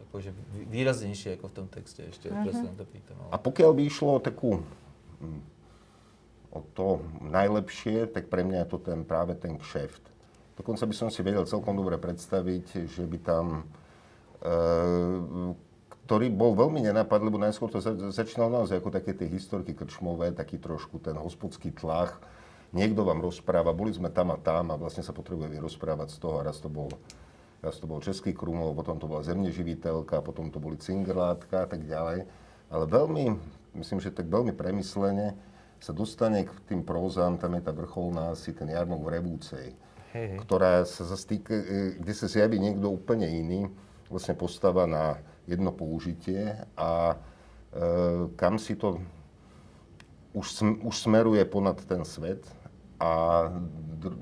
akože 0.10 0.30
výraznejšie 0.70 1.42
ako 1.42 1.46
v 1.50 1.56
tom 1.58 1.68
texte 1.72 2.06
ešte, 2.06 2.30
uh-huh. 2.30 2.46
presne 2.46 2.70
to 2.78 2.86
pýtam. 2.86 3.18
Ale... 3.18 3.30
A 3.34 3.38
pokiaľ 3.42 3.72
by 3.74 3.82
išlo 3.88 4.10
o 4.14 4.22
takú 4.22 4.62
hm, 5.24 5.42
o 6.54 6.62
to 6.78 7.02
najlepšie, 7.26 8.06
tak 8.14 8.30
pre 8.30 8.46
mňa 8.46 8.68
je 8.68 8.70
to 8.70 8.78
ten, 8.78 9.02
práve 9.02 9.34
ten 9.34 9.58
kšeft. 9.58 10.06
Dokonca 10.54 10.86
by 10.86 10.94
som 10.94 11.10
si 11.10 11.26
vedel 11.26 11.50
celkom 11.50 11.74
dobre 11.74 11.98
predstaviť, 11.98 12.86
že 12.86 13.04
by 13.10 13.18
tam 13.26 13.66
e, 14.38 14.54
ktorý 16.04 16.28
bol 16.28 16.52
veľmi 16.52 16.84
nenápadný, 16.84 17.32
lebo 17.32 17.40
najskôr 17.40 17.72
to 17.72 17.80
začínalo 18.12 18.64
naozaj 18.64 18.84
ako 18.84 18.92
také 18.92 19.16
tie 19.16 19.28
historky 19.32 19.72
krčmové, 19.72 20.36
taký 20.36 20.60
trošku 20.60 21.00
ten 21.00 21.16
hospodský 21.16 21.72
tlach. 21.72 22.20
Niekto 22.76 23.08
vám 23.08 23.24
rozpráva, 23.24 23.72
boli 23.72 23.96
sme 23.96 24.12
tam 24.12 24.36
a 24.36 24.38
tam 24.38 24.74
a 24.74 24.76
vlastne 24.76 25.06
sa 25.06 25.16
potrebuje 25.16 25.56
vyrozprávať 25.56 26.12
z 26.12 26.18
toho. 26.20 26.44
A 26.44 26.46
raz 26.46 26.60
to 26.60 26.68
bol, 26.68 26.92
raz 27.64 27.80
to 27.80 27.88
bol 27.88 28.04
Český 28.04 28.36
Krumlov, 28.36 28.76
potom 28.76 29.00
to 29.00 29.08
bola 29.08 29.24
Zemneživiteľka, 29.24 30.20
potom 30.20 30.52
to 30.52 30.60
boli 30.60 30.76
Cingerlátka 30.76 31.64
a 31.64 31.68
tak 31.70 31.88
ďalej. 31.88 32.28
Ale 32.68 32.84
veľmi, 32.90 33.26
myslím, 33.80 34.04
že 34.04 34.12
tak 34.12 34.28
veľmi 34.28 34.52
premyslene 34.52 35.38
sa 35.80 35.96
dostane 35.96 36.44
k 36.44 36.52
tým 36.68 36.84
prózám, 36.84 37.40
tam 37.40 37.56
je 37.56 37.64
tá 37.64 37.72
vrcholná 37.72 38.36
asi 38.36 38.52
ten 38.52 38.68
Jarmok 38.72 39.04
v 39.04 39.12
Revúcej, 39.20 39.68
hey, 40.16 40.36
hey. 40.36 40.40
ktorá 40.40 40.88
sa 40.88 41.04
zastýka, 41.04 41.52
e, 41.52 42.00
kde 42.00 42.14
sa 42.16 42.28
zjaví 42.32 42.56
niekto 42.56 42.88
úplne 42.88 43.28
iný, 43.28 43.68
vlastne 44.08 44.32
postava 44.34 44.88
na 44.88 45.20
jedno 45.48 45.72
použitie 45.72 46.56
a 46.78 47.14
e, 47.14 47.16
kam 48.36 48.60
si 48.60 48.76
to 48.76 49.02
už, 50.34 50.46
sm, 50.52 50.72
už 50.84 50.96
smeruje 50.98 51.46
ponad 51.46 51.78
ten 51.86 52.02
svet. 52.06 52.44
A 53.00 53.52
dr, 54.00 54.16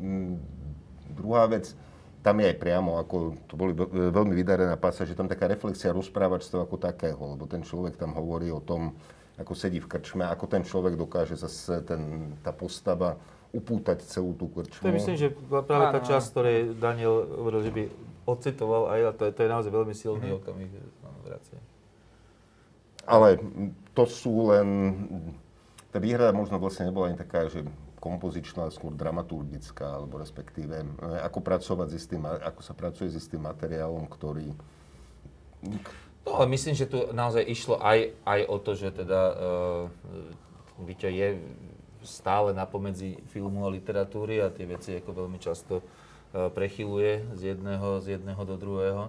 druhá 1.13 1.45
vec, 1.47 1.75
tam 2.21 2.37
je 2.37 2.53
aj 2.53 2.57
priamo, 2.61 3.01
ako 3.01 3.33
to 3.49 3.53
boli 3.57 3.73
veľmi 3.89 4.33
vydarená 4.37 4.77
pasáž, 4.77 5.13
že 5.13 5.17
tam 5.17 5.29
taká 5.29 5.49
reflexia 5.49 5.89
rozprávačstva 5.93 6.69
ako 6.69 6.77
takého, 6.77 7.17
lebo 7.17 7.49
ten 7.49 7.65
človek 7.65 7.97
tam 7.97 8.13
hovorí 8.13 8.53
o 8.53 8.61
tom, 8.61 8.93
ako 9.41 9.57
sedí 9.57 9.81
v 9.81 9.89
krčme, 9.89 10.29
ako 10.29 10.45
ten 10.45 10.61
človek 10.61 10.93
dokáže 10.93 11.33
zase, 11.33 11.81
ten, 11.81 12.33
tá 12.45 12.53
postava 12.53 13.17
upútať 13.51 14.05
celú 14.05 14.37
tú 14.37 14.47
krčmu. 14.53 14.85
To 14.85 14.89
je 14.93 14.97
myslím, 15.01 15.17
že 15.17 15.27
práve 15.65 15.85
tá 15.97 15.99
časť, 15.99 16.25
ktorej 16.29 16.57
Daniel 16.77 17.25
hovoril, 17.41 17.61
že 17.65 17.71
by 17.73 17.83
ocitoval 18.29 18.93
aj, 18.93 18.99
a 19.01 19.11
to 19.17 19.23
je, 19.27 19.31
to 19.33 19.41
je 19.41 19.49
naozaj 19.49 19.71
veľmi 19.73 19.95
silný 19.97 20.27
mm-hmm. 20.29 20.39
okamih 20.45 20.71
vracia. 21.31 21.59
Ale 23.07 23.39
to 23.95 24.03
sú 24.03 24.51
len... 24.51 24.67
Tá 25.91 25.99
výhrada 25.99 26.35
možno 26.35 26.59
vlastne 26.59 26.87
nebola 26.87 27.11
ani 27.11 27.19
taká, 27.19 27.47
že 27.51 27.67
kompozičná, 28.01 28.73
skôr 28.73 28.97
dramaturgická, 28.97 30.01
alebo 30.01 30.17
respektíve 30.17 30.73
e, 30.81 30.85
ako 31.21 31.39
pracovať 31.45 31.87
s 31.93 31.95
istým, 32.01 32.25
ako 32.25 32.61
sa 32.65 32.73
pracuje 32.73 33.13
s 33.13 33.21
istým 33.21 33.45
materiálom, 33.45 34.09
ktorý... 34.09 34.57
No, 36.25 36.41
ale 36.41 36.49
myslím, 36.57 36.73
že 36.73 36.89
tu 36.89 37.13
naozaj 37.13 37.45
išlo 37.45 37.77
aj, 37.77 38.17
aj 38.25 38.41
o 38.49 38.57
to, 38.57 38.71
že 38.73 38.89
teda 38.93 39.21
uh, 39.29 39.37
Víťo 40.81 41.09
je 41.09 41.37
stále 42.01 42.53
napomedzi 42.53 43.21
filmu 43.29 43.65
a 43.65 43.73
literatúry 43.73 44.41
a 44.41 44.49
tie 44.49 44.65
veci 44.65 44.97
ako 44.97 45.25
veľmi 45.25 45.37
často 45.37 45.81
uh, 45.81 46.49
prechyluje 46.49 47.37
z 47.37 47.53
jedného, 47.53 48.01
z 48.01 48.17
jedného 48.17 48.41
do 48.41 48.55
druhého. 48.57 49.03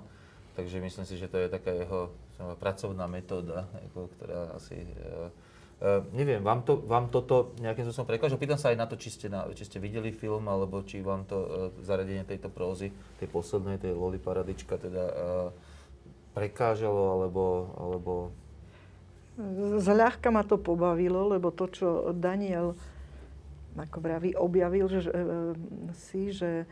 Takže 0.53 0.85
myslím 0.85 1.07
si, 1.09 1.17
že 1.17 1.33
to 1.33 1.41
je 1.41 1.49
taká 1.49 1.73
jeho 1.73 2.13
pracovná 2.61 3.09
metóda, 3.09 3.69
ako, 3.89 4.11
ktorá 4.19 4.41
asi... 4.57 4.85
Uh, 4.85 5.31
uh, 5.81 6.05
neviem, 6.13 6.45
vám, 6.45 6.61
to, 6.67 6.83
vám 6.85 7.09
toto 7.09 7.57
nejakým 7.63 7.89
spôsobom 7.89 8.09
prekáža? 8.09 8.37
Pýtam 8.37 8.61
sa 8.61 8.75
aj 8.75 8.79
na 8.79 8.87
to, 8.91 9.01
či 9.01 9.09
ste, 9.15 9.27
na, 9.33 9.49
či 9.57 9.65
ste 9.65 9.81
videli 9.81 10.13
film, 10.13 10.51
alebo 10.51 10.85
či 10.85 11.01
vám 11.01 11.25
to 11.25 11.39
uh, 11.39 11.49
zaradenie 11.81 12.27
tejto 12.29 12.53
prózy, 12.53 12.93
tej 13.17 13.29
poslednej, 13.33 13.81
tej 13.81 13.97
Loli 13.97 14.21
Paradička, 14.21 14.77
teda 14.77 15.05
uh, 15.09 15.15
prekážalo, 16.37 17.21
alebo, 17.21 17.45
alebo... 17.81 18.13
Zľahka 19.81 20.29
ma 20.29 20.45
to 20.45 20.61
pobavilo, 20.61 21.33
lebo 21.33 21.49
to, 21.49 21.65
čo 21.73 21.89
Daniel 22.13 22.77
ako 23.73 23.99
vraví, 24.05 24.37
objavil 24.37 24.85
že, 24.89 25.09
e, 25.09 25.13
si, 25.97 26.29
že, 26.29 26.69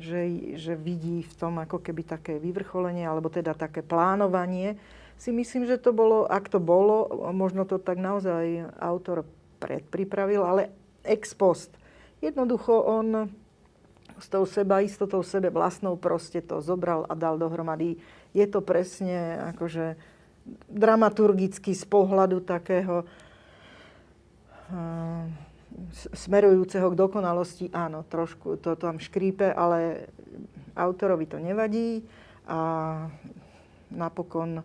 že, 0.00 0.54
že 0.56 0.72
vidí 0.76 1.22
v 1.22 1.34
tom 1.36 1.60
ako 1.60 1.80
keby 1.80 2.02
také 2.04 2.38
vyvrcholenie, 2.38 3.04
alebo 3.04 3.28
teda 3.28 3.52
také 3.56 3.80
plánovanie, 3.84 4.76
si 5.16 5.30
myslím, 5.30 5.68
že 5.70 5.78
to 5.78 5.94
bolo, 5.94 6.26
ak 6.26 6.50
to 6.50 6.58
bolo, 6.58 7.06
možno 7.30 7.62
to 7.62 7.78
tak 7.78 8.00
naozaj 8.00 8.74
autor 8.80 9.22
predpripravil, 9.62 10.42
ale 10.42 10.62
ex 11.06 11.30
post. 11.36 11.70
Jednoducho 12.18 12.74
on 12.74 13.30
s 14.18 14.26
tou 14.30 14.46
seba 14.46 14.82
istotou 14.82 15.22
sebe 15.22 15.50
vlastnou 15.50 15.98
proste 15.98 16.42
to 16.42 16.62
zobral 16.62 17.06
a 17.06 17.14
dal 17.14 17.38
dohromady. 17.38 17.98
Je 18.34 18.46
to 18.46 18.62
presne 18.62 19.38
akože 19.54 19.94
dramaturgicky 20.66 21.74
z 21.74 21.84
pohľadu 21.86 22.42
takého 22.42 23.06
uh, 24.70 25.26
smerujúceho 26.12 26.92
k 26.92 26.98
dokonalosti, 26.98 27.66
áno, 27.72 28.04
trošku 28.06 28.56
to 28.60 28.76
tam 28.76 29.00
škrípe, 29.00 29.52
ale 29.52 30.08
autorovi 30.76 31.28
to 31.28 31.36
nevadí 31.36 32.04
a 32.48 32.58
napokon 33.92 34.60
uh, 34.60 34.64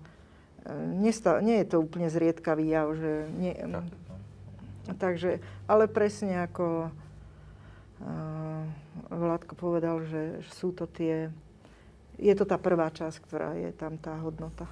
nesta- 0.98 1.44
nie 1.44 1.64
je 1.64 1.76
to 1.76 1.84
úplne 1.84 2.08
zriedkavý 2.08 2.72
jav, 2.72 2.92
že 2.96 3.28
nie, 3.36 3.56
no. 3.68 3.84
takže, 4.96 5.44
ale 5.68 5.92
presne 5.92 6.48
ako 6.48 6.90
uh, 6.90 8.64
Vládko 9.08 9.54
povedal, 9.56 10.04
že 10.04 10.44
sú 10.52 10.76
to 10.76 10.84
tie... 10.90 11.32
Je 12.18 12.34
to 12.34 12.50
tá 12.50 12.58
prvá 12.58 12.90
časť, 12.90 13.18
ktorá 13.24 13.54
je 13.56 13.70
tam 13.72 13.96
tá 13.96 14.18
hodnota. 14.20 14.66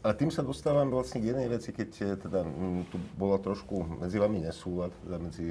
Ale 0.00 0.16
tým 0.16 0.32
sa 0.32 0.40
dostávam 0.40 0.88
vlastne 0.88 1.20
k 1.20 1.36
jednej 1.36 1.48
veci, 1.52 1.76
keď 1.76 1.90
eh, 2.00 2.16
teda 2.16 2.40
m, 2.44 2.88
tu 2.88 2.96
bola 3.20 3.36
trošku 3.36 4.00
medzi 4.00 4.16
vami 4.16 4.40
nesúlad, 4.40 4.96
teda 5.04 5.16
medzi, 5.20 5.48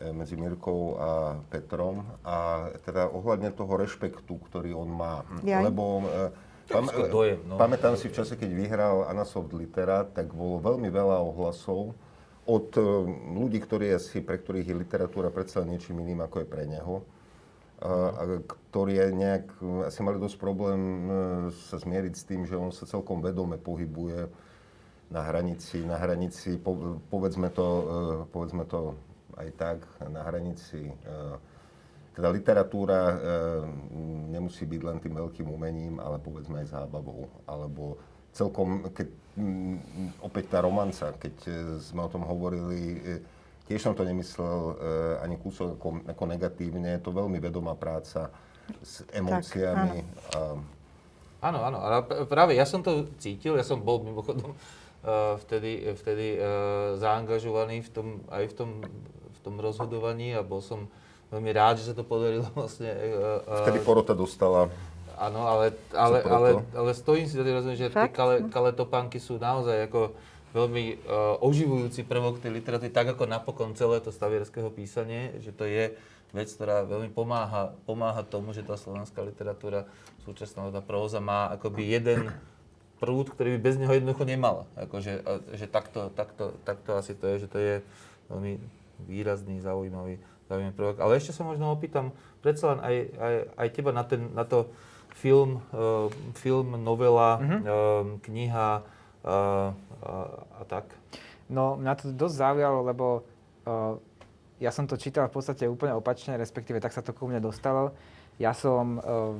e, 0.00 0.08
medzi 0.08 0.40
Mirkou 0.40 0.96
a 0.96 1.08
Petrom 1.52 2.00
a 2.24 2.68
teda 2.80 3.12
ohľadne 3.12 3.52
toho 3.52 3.76
rešpektu, 3.76 4.40
ktorý 4.48 4.72
on 4.72 4.88
má. 4.88 5.20
Jaj. 5.44 5.68
Lebo 5.68 6.00
e, 6.00 6.32
pam, 6.72 6.88
dojem, 6.88 7.44
no. 7.44 7.60
pamätám 7.60 8.00
si 8.00 8.08
v 8.08 8.16
čase, 8.16 8.40
keď 8.40 8.50
vyhral 8.56 8.96
Anasoft 9.04 9.52
Literát, 9.52 10.08
tak 10.16 10.32
bolo 10.32 10.64
veľmi 10.64 10.88
veľa 10.88 11.20
ohlasov 11.20 11.92
od 12.48 12.72
ľudí, 13.36 13.60
ktorí 13.60 13.92
asi, 13.92 14.24
pre 14.24 14.40
ktorých 14.40 14.72
je 14.72 14.80
literatúra 14.80 15.28
predsa 15.28 15.60
niečím 15.68 16.00
iným, 16.00 16.24
ako 16.24 16.40
je 16.40 16.48
pre 16.48 16.64
neho, 16.64 17.04
a, 17.04 17.04
a 17.04 17.17
ktorí 18.68 18.98
je 18.98 19.08
nejak, 19.14 19.46
asi 19.86 20.02
mali 20.02 20.18
dosť 20.18 20.36
problém 20.42 20.80
e, 20.82 21.10
sa 21.70 21.78
zmieriť 21.78 22.14
s 22.18 22.26
tým, 22.26 22.42
že 22.42 22.58
on 22.58 22.74
sa 22.74 22.90
celkom 22.90 23.22
vedome 23.22 23.54
pohybuje 23.54 24.26
na 25.14 25.22
hranici, 25.22 25.86
na 25.86 25.94
hranici, 25.94 26.58
po, 26.58 26.98
povedzme, 27.06 27.54
to, 27.54 27.66
e, 27.66 27.84
povedzme 28.34 28.66
to 28.66 28.98
aj 29.38 29.48
tak, 29.54 29.78
na 30.10 30.26
hranici 30.26 30.90
teda 32.18 32.34
literatúra 32.34 33.14
e, 33.14 33.16
nemusí 34.34 34.66
byť 34.66 34.82
len 34.82 34.98
tým 34.98 35.14
veľkým 35.14 35.46
umením, 35.46 36.02
ale 36.02 36.18
povedzme 36.18 36.58
aj 36.66 36.74
zábavou. 36.74 37.30
Alebo 37.46 37.94
celkom, 38.34 38.90
keď 38.90 39.06
opäť 40.18 40.50
tá 40.50 40.58
romanca, 40.58 41.14
keď 41.14 41.34
e, 41.46 41.50
sme 41.78 42.02
o 42.02 42.10
tom 42.10 42.26
hovorili, 42.26 42.98
e, 42.98 42.98
tiež 43.68 43.84
som 43.84 43.92
to 43.92 44.02
nemyslel 44.02 44.72
e, 44.72 44.74
ani 45.20 45.36
kúsok 45.36 45.76
ako, 45.76 45.88
ako 46.08 46.24
negatívne, 46.24 46.96
je 46.96 47.02
to 47.04 47.12
veľmi 47.12 47.36
vedomá 47.36 47.76
práca 47.76 48.32
s 48.80 49.04
emóciami. 49.12 50.00
Tak, 50.00 50.34
áno. 50.34 50.56
A... 50.58 51.46
Áno, 51.52 51.58
áno, 51.62 51.78
ale 51.78 51.96
práve 52.26 52.58
ja 52.58 52.66
som 52.66 52.82
to 52.82 53.06
cítil, 53.22 53.54
ja 53.54 53.62
som 53.62 53.78
bol 53.78 54.02
mimochodom 54.02 54.58
uh, 54.58 55.38
vtedy, 55.46 55.86
vtedy 55.94 56.34
uh, 56.34 56.98
zaangažovaný 56.98 57.86
v 57.86 57.90
tom, 57.94 58.06
aj 58.26 58.50
v 58.50 58.54
tom, 58.58 58.70
v 59.30 59.38
tom 59.46 59.54
rozhodovaní 59.62 60.34
a 60.34 60.42
bol 60.42 60.58
som 60.58 60.90
veľmi 61.30 61.54
rád, 61.54 61.78
že 61.78 61.92
sa 61.92 61.94
to 61.94 62.02
podarilo 62.02 62.50
vlastne. 62.58 62.90
Uh, 62.90 63.70
vtedy 63.70 63.78
porota 63.86 64.18
dostala 64.18 64.66
Áno, 65.18 65.50
ale, 65.50 65.74
ale, 65.90 66.18
ale, 66.22 66.48
ale 66.70 66.90
stojím 66.94 67.26
si 67.26 67.34
za 67.34 67.42
tým, 67.42 67.58
že 67.74 67.90
tie 67.90 68.06
kale, 68.06 68.46
kale 68.54 68.70
topánky 68.70 69.18
sú 69.18 69.34
naozaj 69.34 69.90
ako 69.90 70.14
veľmi 70.56 70.84
uh, 71.04 71.38
oživujúci 71.44 72.04
prvok 72.08 72.40
tej 72.40 72.56
literatúry, 72.56 72.88
tak 72.88 73.12
ako 73.12 73.28
napokon 73.28 73.76
celé 73.76 74.00
to 74.00 74.08
stavierského 74.08 74.72
písanie, 74.72 75.36
že 75.44 75.52
to 75.52 75.68
je 75.68 75.92
vec, 76.32 76.48
ktorá 76.52 76.84
veľmi 76.84 77.08
pomáha, 77.12 77.72
pomáha 77.88 78.20
tomu, 78.24 78.52
že 78.52 78.64
tá 78.64 78.76
slovenská 78.76 79.24
literatúra, 79.24 79.88
súčasná 80.28 80.68
tá 80.68 80.84
próza 80.84 81.20
má 81.24 81.48
akoby 81.52 81.88
jeden 81.88 82.32
prúd, 83.00 83.32
ktorý 83.32 83.56
by 83.56 83.60
bez 83.62 83.76
neho 83.80 83.92
jednoducho 83.94 84.28
nemal. 84.28 84.68
Akože, 84.76 85.24
že 85.56 85.66
takto, 85.70 86.12
takto, 86.12 86.52
takto 86.66 86.98
asi 86.98 87.16
to 87.16 87.24
je, 87.32 87.36
že 87.46 87.48
to 87.48 87.58
je 87.58 87.74
veľmi 88.28 88.60
výrazný, 89.08 89.62
zaujímavý, 89.62 90.20
zaujímavý 90.50 90.74
prvok. 90.74 90.96
Ale 91.00 91.16
ešte 91.16 91.32
sa 91.32 91.46
možno 91.46 91.70
opýtam, 91.70 92.12
predsa 92.42 92.76
len 92.76 92.80
aj, 92.82 92.94
aj, 93.16 93.34
aj 93.54 93.68
teba 93.72 93.90
na, 93.94 94.04
ten, 94.04 94.28
na 94.34 94.44
to, 94.44 94.68
film, 95.18 95.62
uh, 95.74 96.06
film 96.38 96.78
novela, 96.78 97.42
uh-huh. 97.42 97.58
uh, 97.58 98.04
kniha 98.22 98.68
uh, 99.26 99.74
uh, 100.02 100.60
a 100.60 100.62
tak? 100.66 100.90
No, 101.48 101.80
mňa 101.80 101.92
to 101.96 102.12
dosť 102.12 102.36
zaujalo, 102.36 102.80
lebo 102.84 103.06
uh, 103.64 103.96
ja 104.60 104.74
som 104.74 104.84
to 104.84 105.00
čítal 105.00 105.30
v 105.30 105.34
podstate 105.38 105.64
úplne 105.64 105.96
opačne, 105.96 106.36
respektíve 106.36 106.82
tak 106.82 106.92
sa 106.92 107.00
to 107.00 107.14
ku 107.14 107.30
mne 107.30 107.40
dostalo. 107.40 107.94
Ja 108.36 108.52
som 108.52 108.98
uh, 108.98 109.34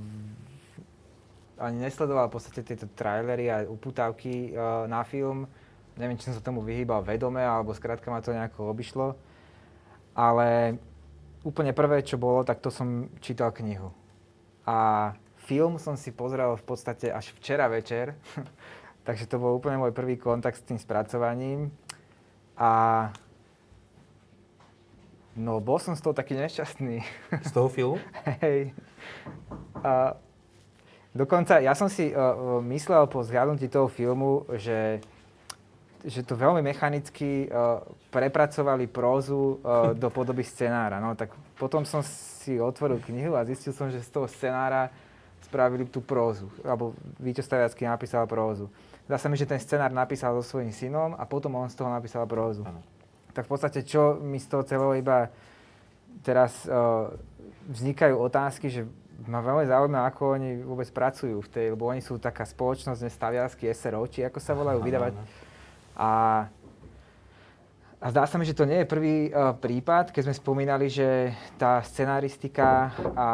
ani 1.58 1.82
nesledoval 1.82 2.30
v 2.30 2.34
podstate 2.38 2.62
tieto 2.62 2.86
trailery 2.94 3.50
a 3.50 3.66
uputávky 3.66 4.54
uh, 4.54 4.86
na 4.86 5.02
film. 5.02 5.50
Neviem, 5.98 6.16
či 6.16 6.30
som 6.30 6.38
sa 6.38 6.42
tomu 6.42 6.62
vyhýbal 6.62 7.02
vedome, 7.02 7.42
alebo 7.42 7.74
skrátka 7.74 8.06
ma 8.08 8.22
to 8.22 8.30
nejako 8.30 8.70
obišlo. 8.70 9.18
Ale 10.14 10.78
úplne 11.42 11.74
prvé, 11.74 12.06
čo 12.06 12.18
bolo, 12.18 12.46
tak 12.46 12.62
to 12.62 12.70
som 12.70 13.10
čítal 13.18 13.50
knihu. 13.50 13.90
A 14.62 15.10
Film 15.48 15.80
som 15.80 15.96
si 15.96 16.12
pozrel 16.12 16.60
v 16.60 16.64
podstate 16.68 17.08
až 17.08 17.32
včera 17.40 17.72
večer, 17.72 18.12
takže 19.08 19.24
to 19.24 19.40
bol 19.40 19.56
úplne 19.56 19.80
môj 19.80 19.96
prvý 19.96 20.20
kontakt 20.20 20.60
s 20.60 20.68
tým 20.68 20.76
spracovaním. 20.76 21.72
A 22.60 23.08
no, 25.32 25.64
bol 25.64 25.80
som 25.80 25.96
z 25.96 26.04
toho 26.04 26.12
taký 26.12 26.36
nešťastný. 26.36 27.00
Z 27.40 27.50
toho 27.56 27.72
filmu? 27.72 27.96
Hej. 28.44 28.76
A 29.80 30.12
dokonca 31.16 31.56
ja 31.56 31.72
som 31.72 31.88
si 31.88 32.12
uh, 32.12 32.60
myslel 32.68 33.08
po 33.08 33.24
zhľadnutí 33.24 33.72
toho 33.72 33.88
filmu, 33.88 34.44
že 34.60 35.00
že 35.98 36.22
to 36.22 36.38
veľmi 36.38 36.62
mechanicky 36.62 37.50
uh, 37.50 37.82
prepracovali 38.14 38.86
prózu 38.86 39.58
uh, 39.64 39.90
do 40.02 40.12
podoby 40.12 40.44
scenára. 40.44 41.00
No 41.00 41.16
tak 41.16 41.32
potom 41.56 41.82
som 41.82 42.04
si 42.04 42.60
otvoril 42.60 43.00
knihu 43.08 43.34
a 43.34 43.42
zistil 43.48 43.72
som, 43.74 43.90
že 43.90 44.04
z 44.04 44.10
toho 44.12 44.28
scenára 44.30 44.92
spravili 45.42 45.88
tú 45.88 46.04
prózu, 46.04 46.52
alebo 46.60 46.92
Víťo 47.16 47.40
Staviacký 47.40 47.88
napísal 47.88 48.28
prózu. 48.28 48.68
Zdá 49.08 49.16
sa 49.16 49.32
mi, 49.32 49.40
že 49.40 49.48
ten 49.48 49.56
scenár 49.56 49.88
napísal 49.88 50.36
so 50.36 50.44
svojím 50.44 50.68
synom 50.68 51.16
a 51.16 51.24
potom 51.24 51.56
on 51.56 51.72
z 51.72 51.80
toho 51.80 51.88
napísal 51.88 52.28
prózu. 52.28 52.60
Ano. 52.68 52.84
Tak 53.32 53.48
v 53.48 53.50
podstate, 53.56 53.80
čo 53.80 54.20
mi 54.20 54.36
z 54.36 54.52
toho 54.52 54.68
celého 54.68 55.00
iba 55.00 55.32
teraz 56.20 56.68
uh, 56.68 57.08
vznikajú 57.72 58.20
otázky, 58.20 58.68
že 58.68 58.84
ma 59.24 59.40
veľmi 59.40 59.64
zaujíma, 59.64 60.12
ako 60.12 60.36
oni 60.36 60.50
vôbec 60.60 60.92
pracujú 60.92 61.40
v 61.40 61.48
tej, 61.48 61.66
lebo 61.72 61.88
oni 61.88 62.04
sú 62.04 62.20
taká 62.20 62.44
spoločnosť, 62.44 63.00
nestaviacký 63.08 63.72
SRO, 63.72 64.04
či 64.12 64.28
ako 64.28 64.38
sa 64.44 64.52
volajú, 64.52 64.84
vydávať. 64.84 65.16
A 65.96 66.10
a 67.98 68.14
zdá 68.14 68.30
sa 68.30 68.38
mi, 68.38 68.46
že 68.46 68.54
to 68.54 68.62
nie 68.62 68.86
je 68.86 68.86
prvý 68.86 69.26
uh, 69.26 69.58
prípad, 69.58 70.14
keď 70.14 70.30
sme 70.30 70.34
spomínali, 70.38 70.86
že 70.86 71.34
tá 71.58 71.82
scenaristika 71.82 72.94
a 73.18 73.28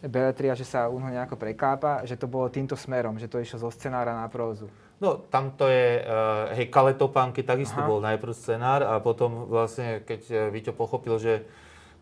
beletria, 0.00 0.56
že 0.56 0.64
sa 0.64 0.88
u 0.88 0.96
nejako 0.96 1.36
prekápa, 1.36 2.00
že 2.08 2.16
to 2.16 2.24
bolo 2.24 2.48
týmto 2.48 2.72
smerom, 2.72 3.20
že 3.20 3.28
to 3.28 3.36
išlo 3.36 3.68
zo 3.68 3.68
scenára 3.68 4.16
na 4.16 4.24
prózu. 4.32 4.72
No, 4.98 5.22
tam 5.30 5.54
to 5.54 5.70
je, 5.70 6.02
uh, 6.02 6.50
hej, 6.58 6.66
Kale 6.74 6.94
Topánky 6.98 7.46
takisto 7.46 7.78
Aha. 7.78 7.86
bol 7.86 8.02
najprv 8.02 8.34
scenár 8.34 8.82
a 8.82 8.98
potom 8.98 9.46
vlastne, 9.46 10.02
keď 10.02 10.20
uh, 10.30 10.38
Víťo 10.50 10.74
pochopil, 10.74 11.22
že 11.22 11.46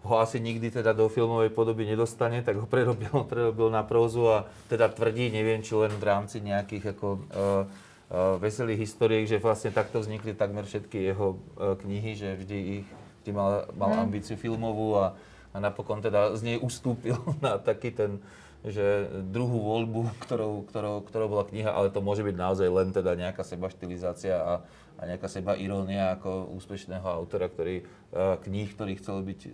ho 0.06 0.16
asi 0.22 0.40
nikdy 0.40 0.70
teda 0.70 0.96
do 0.96 1.10
filmovej 1.12 1.52
podoby 1.52 1.84
nedostane, 1.84 2.40
tak 2.40 2.56
ho 2.56 2.64
prerobil, 2.64 3.12
prerobil 3.32 3.68
na 3.68 3.84
prózu 3.84 4.32
a 4.32 4.48
teda 4.72 4.88
tvrdí, 4.88 5.28
neviem, 5.28 5.60
či 5.60 5.76
len 5.76 5.92
v 5.92 6.04
rámci 6.08 6.40
nejakých 6.40 6.96
ako 6.96 7.06
uh, 7.36 7.68
Eh, 8.06 8.38
veselých 8.38 8.86
historiek, 8.86 9.26
že 9.26 9.42
vlastne 9.42 9.74
takto 9.74 9.98
vznikli 9.98 10.30
takmer 10.30 10.62
všetky 10.62 11.10
jeho 11.10 11.42
eh, 11.58 11.74
knihy, 11.74 12.14
že 12.14 12.38
vždy 12.38 12.58
ich 12.78 12.86
vždy 13.26 13.30
mal, 13.34 13.66
mal 13.74 13.98
mm. 13.98 14.02
ambíciu 14.06 14.38
filmovú 14.38 14.94
a, 14.94 15.18
a 15.50 15.58
napokon 15.58 15.98
teda 15.98 16.30
z 16.38 16.46
nej 16.46 16.56
ustúpil 16.62 17.18
na 17.42 17.58
taký 17.58 17.90
ten, 17.90 18.22
že 18.66 19.06
druhú 19.30 19.62
voľbu, 19.62 20.10
ktorou, 20.26 20.66
ktorou, 20.66 21.06
ktorou 21.06 21.28
bola 21.30 21.44
kniha, 21.46 21.70
ale 21.70 21.94
to 21.94 22.02
môže 22.02 22.26
byť 22.26 22.36
naozaj 22.36 22.68
len 22.68 22.90
teda 22.90 23.14
nejaká 23.14 23.46
seba 23.46 23.70
štilizácia 23.70 24.34
a, 24.36 24.54
a 24.98 25.02
nejaká 25.06 25.30
seba 25.30 25.54
irónia 25.54 26.18
ako 26.18 26.50
úspešného 26.58 27.06
autora, 27.06 27.46
ktorý, 27.46 27.86
uh, 28.12 28.36
kníh, 28.42 28.66
ktorý 28.74 28.98
chcel 28.98 29.22
byť 29.22 29.40
uh, 29.46 29.52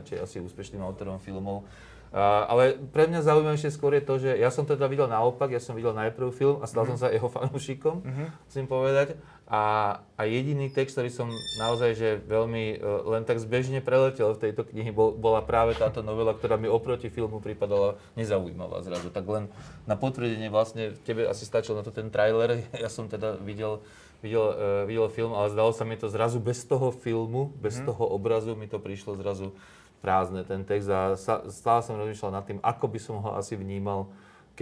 radšej 0.00 0.18
asi 0.20 0.36
úspešným 0.44 0.84
autorom 0.84 1.16
filmov. 1.16 1.64
Uh, 2.12 2.44
ale 2.44 2.76
pre 2.92 3.08
mňa 3.08 3.24
zaujímavejšie 3.24 3.72
skôr 3.72 3.96
je 3.96 4.04
to, 4.04 4.20
že 4.20 4.36
ja 4.36 4.52
som 4.52 4.68
teda 4.68 4.84
videl 4.84 5.08
naopak, 5.08 5.48
ja 5.48 5.56
som 5.56 5.72
videl 5.72 5.96
najprv 5.96 6.28
film 6.28 6.60
a 6.60 6.68
stal 6.68 6.84
mm-hmm. 6.84 7.00
som 7.00 7.08
sa 7.08 7.08
jeho 7.08 7.28
fanúšikom, 7.40 8.04
mm-hmm. 8.04 8.28
musím 8.44 8.66
povedať. 8.68 9.16
A, 9.52 10.00
a 10.16 10.24
jediný 10.24 10.72
text, 10.72 10.96
ktorý 10.96 11.12
som 11.12 11.28
naozaj 11.60 11.92
že 11.92 12.08
veľmi 12.24 12.80
uh, 12.80 13.04
len 13.12 13.28
tak 13.28 13.36
zbežne 13.36 13.84
preletel 13.84 14.32
v 14.32 14.48
tejto 14.48 14.64
knihy, 14.64 14.88
bol, 14.88 15.12
bola 15.12 15.44
práve 15.44 15.76
táto 15.76 16.00
novela, 16.00 16.32
ktorá 16.32 16.56
mi 16.56 16.72
oproti 16.72 17.12
filmu 17.12 17.36
pripadala 17.36 18.00
nezaujímavá 18.16 18.80
zrazu. 18.80 19.12
Tak 19.12 19.28
len 19.28 19.52
na 19.84 19.92
potvrdenie 19.92 20.48
vlastne, 20.48 20.96
tebe 21.04 21.28
asi 21.28 21.44
stačil 21.44 21.76
na 21.76 21.84
to 21.84 21.92
ten 21.92 22.08
trailer, 22.08 22.64
ja 22.82 22.88
som 22.88 23.12
teda 23.12 23.36
videl 23.44 23.84
videl, 24.24 24.56
uh, 24.56 24.82
videl 24.88 25.12
film, 25.12 25.36
ale 25.36 25.52
zdalo 25.52 25.76
sa 25.76 25.84
mi 25.84 26.00
to 26.00 26.08
zrazu 26.08 26.40
bez 26.40 26.64
toho 26.64 26.88
filmu, 26.88 27.52
bez 27.60 27.76
mm. 27.76 27.92
toho 27.92 28.08
obrazu 28.08 28.56
mi 28.56 28.70
to 28.70 28.80
prišlo 28.80 29.20
zrazu 29.20 29.52
prázdne 30.00 30.48
ten 30.48 30.64
text 30.64 30.88
a 30.88 31.14
sa, 31.14 31.44
stále 31.52 31.84
som 31.84 32.00
rozmýšľal 32.00 32.32
nad 32.32 32.44
tým, 32.48 32.58
ako 32.64 32.86
by 32.88 32.98
som 32.98 33.20
ho 33.20 33.36
asi 33.36 33.54
vnímal, 33.54 34.08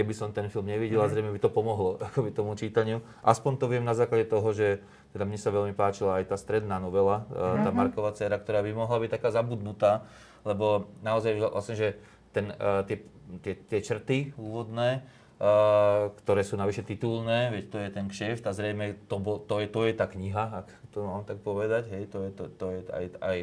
keby 0.00 0.16
som 0.16 0.32
ten 0.32 0.48
film 0.48 0.64
nevidel 0.64 1.04
a 1.04 1.06
mhm. 1.06 1.12
zrejme 1.12 1.30
by 1.36 1.40
to 1.44 1.52
pomohlo 1.52 2.00
akoby 2.08 2.32
tomu 2.32 2.56
čítaniu. 2.56 3.04
Aspoň 3.20 3.52
to 3.60 3.68
viem 3.68 3.84
na 3.84 3.92
základe 3.92 4.24
toho, 4.24 4.48
že 4.56 4.80
teda 5.12 5.28
mne 5.28 5.36
sa 5.36 5.52
veľmi 5.52 5.76
páčila 5.76 6.24
aj 6.24 6.32
tá 6.32 6.36
stredná 6.40 6.78
novela, 6.78 7.26
mm. 7.28 7.66
tá 7.66 7.70
Marková 7.74 8.14
dcera, 8.14 8.38
ktorá 8.38 8.62
by 8.62 8.70
mohla 8.70 8.94
byť 9.02 9.10
taká 9.18 9.34
zabudnutá, 9.34 10.06
lebo 10.46 10.86
naozaj 11.02 11.34
vlastne, 11.50 11.74
že 11.74 11.88
ten, 12.30 12.54
uh, 12.54 12.86
tie, 12.86 13.02
tie, 13.42 13.58
tie 13.58 13.80
črty 13.82 14.38
úvodné, 14.38 15.02
uh, 15.02 16.14
ktoré 16.22 16.46
sú 16.46 16.54
navyše 16.54 16.86
titulné, 16.86 17.50
veď 17.50 17.64
to 17.66 17.78
je 17.82 17.88
ten 17.90 18.06
kšeft 18.06 18.46
a 18.46 18.54
zrejme 18.54 19.02
to, 19.10 19.18
bo, 19.18 19.42
to, 19.42 19.58
je, 19.58 19.66
to 19.66 19.82
je 19.90 19.98
tá 19.98 20.06
kniha, 20.06 20.62
ak 20.62 20.70
to 20.94 21.02
mám 21.02 21.26
tak 21.26 21.42
povedať, 21.42 21.90
hej, 21.90 22.06
to 22.06 22.18
je, 22.22 22.30
to, 22.30 22.44
to 22.54 22.66
je 22.70 22.78
aj, 22.94 23.06
aj 23.18 23.38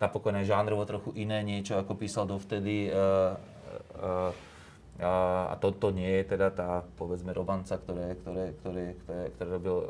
napokon 0.00 0.40
aj 0.40 0.48
žánrovo 0.48 0.88
trochu 0.88 1.12
iné 1.20 1.44
niečo, 1.44 1.76
ako 1.76 2.00
písal 2.00 2.24
dovtedy. 2.24 2.88
Uh, 2.88 3.36
uh, 4.00 4.32
a 5.00 5.54
toto 5.56 5.88
to 5.88 5.96
nie 5.96 6.20
je 6.20 6.36
teda 6.36 6.52
tá, 6.52 6.84
povedzme, 7.00 7.32
romanca, 7.32 7.80
ktoré, 7.80 8.20
ktoré, 8.20 8.52
ktoré, 8.60 8.84
ktoré, 9.00 9.22
ktoré 9.34 9.48
robil 9.48 9.76
uh, 9.76 9.88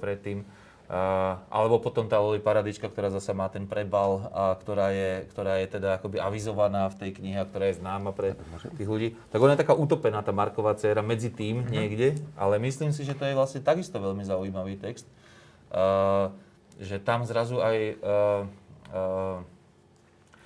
predtým. 0.00 0.48
Uh, 0.92 1.40
alebo 1.48 1.80
potom 1.80 2.04
tá 2.04 2.20
Loli 2.20 2.42
Paradička, 2.42 2.90
ktorá 2.90 3.08
zase 3.08 3.32
má 3.32 3.48
ten 3.48 3.64
prebal, 3.64 4.28
a 4.34 4.52
ktorá, 4.58 4.92
je, 4.92 5.24
ktorá 5.32 5.56
je 5.64 5.66
teda 5.72 5.96
akoby 5.96 6.20
avizovaná 6.20 6.90
v 6.92 6.98
tej 7.00 7.10
knihe, 7.16 7.38
a 7.40 7.48
ktorá 7.48 7.72
je 7.72 7.80
známa 7.80 8.12
pre 8.12 8.36
tých 8.76 8.88
ľudí. 8.88 9.08
Tak 9.32 9.40
ona 9.40 9.56
je 9.56 9.62
taká 9.64 9.72
utopená, 9.72 10.20
tá 10.20 10.36
Marková 10.36 10.76
dcera, 10.76 11.00
medzi 11.00 11.32
tým 11.32 11.64
mm-hmm. 11.64 11.72
niekde, 11.72 12.08
ale 12.36 12.60
myslím 12.60 12.92
si, 12.92 13.08
že 13.08 13.16
to 13.16 13.24
je 13.24 13.32
vlastne 13.32 13.64
takisto 13.64 13.96
veľmi 13.96 14.26
zaujímavý 14.26 14.76
text. 14.76 15.08
Uh, 15.72 16.28
že 16.76 17.00
tam 17.00 17.24
zrazu 17.24 17.60
aj 17.60 17.76
uh, 18.00 18.44
Uh, 18.92 19.40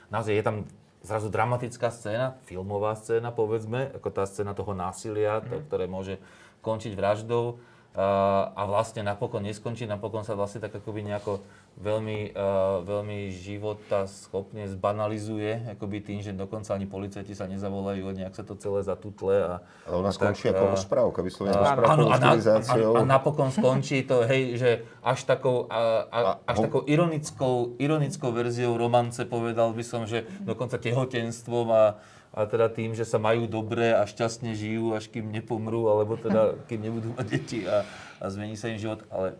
naozaj 0.06 0.38
je 0.38 0.44
tam 0.46 0.62
zrazu 1.06 1.30
dramatická 1.30 1.88
scéna, 1.94 2.34
filmová 2.50 2.98
scéna 2.98 3.30
povedzme, 3.30 3.94
ako 3.94 4.10
tá 4.10 4.26
scéna 4.26 4.52
toho 4.58 4.74
násilia, 4.74 5.38
to, 5.46 5.62
mhm. 5.62 5.64
ktoré 5.70 5.84
môže 5.86 6.18
končiť 6.66 6.98
vraždou 6.98 7.62
a 7.96 8.62
vlastne 8.68 9.00
napokon 9.00 9.40
neskončí, 9.40 9.88
napokon 9.88 10.20
sa 10.20 10.36
vlastne 10.36 10.60
tak 10.60 10.76
akoby 10.76 11.00
nejako 11.00 11.40
veľmi, 11.76 12.32
uh, 12.32 12.80
veľmi 12.88 13.28
života 13.36 14.08
schopne 14.08 14.64
zbanalizuje, 14.64 15.76
akoby 15.76 16.00
tým, 16.00 16.18
že 16.24 16.32
dokonca 16.32 16.72
ani 16.72 16.88
policajti 16.88 17.36
sa 17.36 17.44
nezavolajú, 17.44 18.00
nejak 18.16 18.32
sa 18.32 18.48
to 18.48 18.56
celé 18.56 18.80
zatutle. 18.80 19.36
A, 19.36 19.54
Ale 19.84 19.96
ona 20.00 20.08
skončí 20.08 20.48
ako 20.48 20.72
rozprávka, 20.72 21.20
vyslovene 21.20 21.60
rozprávka 21.60 21.92
áno, 21.92 22.04
a, 22.08 22.16
na, 22.16 22.32
a, 22.32 22.74
a, 22.80 23.02
napokon 23.04 23.52
skončí 23.52 24.08
to, 24.08 24.24
hej, 24.24 24.56
že 24.56 24.70
až 25.04 25.28
takou, 25.28 25.68
a, 25.68 26.08
a, 26.08 26.18
až 26.48 26.64
takou 26.64 26.80
ironickou, 26.88 27.76
ironickou 27.76 28.32
verziou 28.32 28.80
romance 28.80 29.20
povedal 29.28 29.76
by 29.76 29.84
som, 29.84 30.08
že 30.08 30.24
dokonca 30.48 30.80
tehotenstvom 30.80 31.66
a, 31.76 32.00
a 32.32 32.40
teda 32.48 32.72
tým, 32.72 32.96
že 32.96 33.04
sa 33.04 33.20
majú 33.20 33.44
dobre 33.44 33.92
a 33.92 34.08
šťastne 34.08 34.56
žijú, 34.56 34.96
až 34.96 35.12
kým 35.12 35.28
nepomrú, 35.28 35.92
alebo 35.92 36.16
teda 36.16 36.56
kým 36.72 36.88
nebudú 36.88 37.12
mať 37.20 37.26
deti 37.28 37.68
a, 37.68 37.84
a 38.16 38.24
zmení 38.32 38.56
sa 38.56 38.72
im 38.72 38.80
život. 38.80 39.04
Ale 39.12 39.36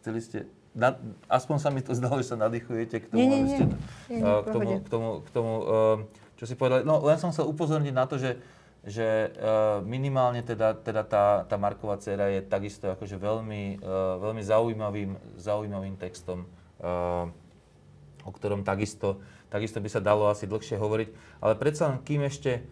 chceli 0.00 0.20
ste 0.24 0.38
na, 0.74 0.98
aspoň 1.30 1.56
sa 1.62 1.70
mi 1.70 1.80
to 1.80 1.94
zdalo, 1.94 2.18
že 2.18 2.34
sa 2.34 2.36
nadýchujete 2.36 2.96
k 2.98 3.06
tomu, 3.06 3.22
nie, 3.22 3.26
nie, 3.30 3.40
nie. 3.46 3.56
Ste, 3.56 3.64
nie, 4.10 4.18
nie, 4.18 4.42
k 4.42 4.48
tomu, 4.50 4.70
k 4.82 4.88
tomu, 4.90 5.08
k 5.22 5.28
tomu 5.30 5.52
čo 6.34 6.44
si 6.50 6.58
povedali. 6.58 6.82
No 6.82 6.98
len 7.06 7.16
som 7.16 7.30
sa 7.30 7.46
upozorniť 7.46 7.94
na 7.94 8.10
to, 8.10 8.18
že, 8.18 8.42
že 8.82 9.30
minimálne 9.86 10.42
teda, 10.42 10.74
teda 10.74 11.06
tá, 11.06 11.46
tá 11.46 11.56
Marková 11.56 11.94
dcera 12.02 12.26
je 12.34 12.42
takisto 12.42 12.90
akože 12.90 13.16
veľmi, 13.16 13.80
veľmi 14.18 14.42
zaujímavým, 14.42 15.10
zaujímavým 15.38 15.94
textom, 15.94 16.50
o 18.26 18.30
ktorom 18.34 18.66
takisto, 18.66 19.22
takisto 19.46 19.78
by 19.78 19.88
sa 19.88 20.02
dalo 20.02 20.26
asi 20.26 20.50
dlhšie 20.50 20.74
hovoriť. 20.74 21.08
Ale 21.38 21.54
predsa 21.54 21.86
len 21.86 22.02
kým 22.02 22.26
ešte, 22.26 22.66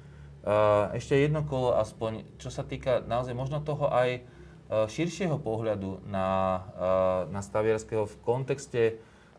ešte 0.90 1.14
jedno 1.14 1.46
kolo 1.46 1.78
aspoň, 1.78 2.26
čo 2.42 2.50
sa 2.50 2.66
týka 2.66 2.98
naozaj 3.06 3.32
možno 3.32 3.62
toho 3.62 3.86
aj 3.94 4.20
Eh, 4.20 4.41
širšieho 4.70 5.36
pohľadu 5.40 6.00
na, 6.08 6.28
eh, 6.28 7.32
na 7.32 7.40
Stavierského 7.44 8.08
v 8.08 8.16
kontexte 8.24 8.82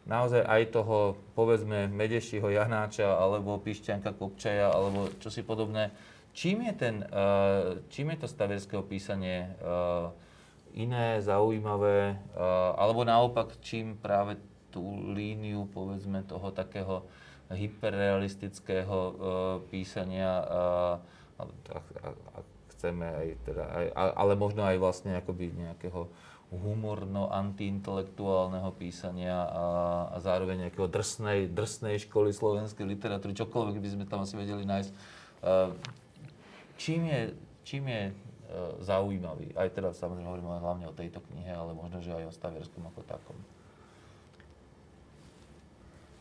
naozaj 0.03 0.43
aj 0.43 0.63
toho, 0.75 1.15
povedzme, 1.31 1.87
Medešího 1.87 2.51
Janáča, 2.51 3.07
alebo 3.07 3.55
Pišťanka 3.63 4.13
Kopčaja, 4.19 4.67
alebo 4.67 5.07
čo 5.23 5.31
si 5.31 5.41
podobné. 5.47 5.95
Čím 6.35 6.67
je, 6.67 6.73
ten, 6.75 6.95
eh, 7.07 7.79
čím 7.87 8.11
je 8.13 8.17
to 8.21 8.27
Stavierského 8.27 8.83
písanie 8.83 9.53
iné, 10.73 11.21
zaujímavé, 11.21 12.17
alebo 12.73 13.05
naopak, 13.05 13.61
čím 13.61 13.93
práve 13.93 14.41
tú 14.73 14.81
líniu, 15.13 15.69
povedzme, 15.69 16.25
toho 16.25 16.49
takého 16.49 17.05
hyperrealistického 17.53 18.97
písania, 19.69 20.41
chceme 22.83 23.07
aj 23.07 23.39
teda, 23.47 23.63
aj, 23.63 23.95
ale 23.95 24.35
možno 24.35 24.67
aj 24.67 24.75
vlastne 24.75 25.15
akoby 25.15 25.55
nejakého 25.55 26.11
humorno-antiintelektuálneho 26.51 28.75
písania 28.75 29.47
a, 29.47 30.11
a 30.11 30.19
zároveň 30.19 30.67
nejakého 30.67 30.91
drsnej, 30.91 31.47
drsnej 31.47 32.03
školy 32.03 32.35
slovenskej 32.35 32.83
literatúry, 32.83 33.31
čokoľvek 33.39 33.79
by 33.79 33.87
sme 33.87 34.03
tam 34.03 34.27
asi 34.27 34.35
vedeli 34.35 34.67
nájsť. 34.67 34.91
Čím 36.75 37.07
je, 37.07 37.31
čím 37.63 37.87
je 37.87 38.11
e, 38.11 38.13
zaujímavý? 38.83 39.55
Aj 39.55 39.71
teda 39.71 39.95
samozrejme 39.95 40.27
hovorím 40.27 40.59
hlavne 40.59 40.91
o 40.91 40.93
tejto 40.93 41.23
knihe, 41.31 41.55
ale 41.55 41.71
možno, 41.71 42.03
že 42.03 42.11
aj 42.11 42.27
o 42.27 42.35
Stavierskom 42.35 42.83
ako 42.83 42.99
takom. 43.07 43.39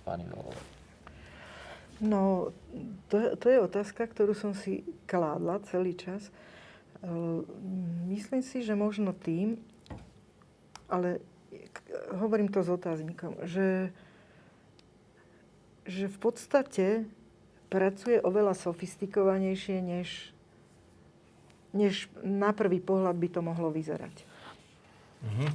Pani 0.07 0.31
Volova. 0.31 0.63
No, 2.03 2.51
to, 3.11 3.37
to 3.39 3.47
je 3.47 3.59
otázka, 3.63 4.11
ktorú 4.11 4.35
som 4.35 4.55
si 4.55 4.83
kládla 5.07 5.63
celý 5.71 5.95
čas. 5.95 6.31
Ehm, 6.31 6.52
myslím 8.11 8.43
si, 8.43 8.63
že 8.63 8.79
možno 8.79 9.11
tým, 9.11 9.59
ale 10.87 11.19
hovorím 12.15 12.53
to 12.53 12.63
s 12.63 12.71
otáznikom, 12.71 13.43
že, 13.43 13.91
že 15.89 16.07
v 16.07 16.19
podstate 16.21 16.87
pracuje 17.73 18.21
oveľa 18.21 18.55
sofistikovanejšie, 18.55 19.81
než, 19.81 20.31
než 21.73 22.07
na 22.21 22.53
prvý 22.53 22.79
pohľad 22.79 23.17
by 23.17 23.29
to 23.33 23.41
mohlo 23.41 23.73
vyzerať. 23.73 24.29
Mm-hmm. 25.25 25.51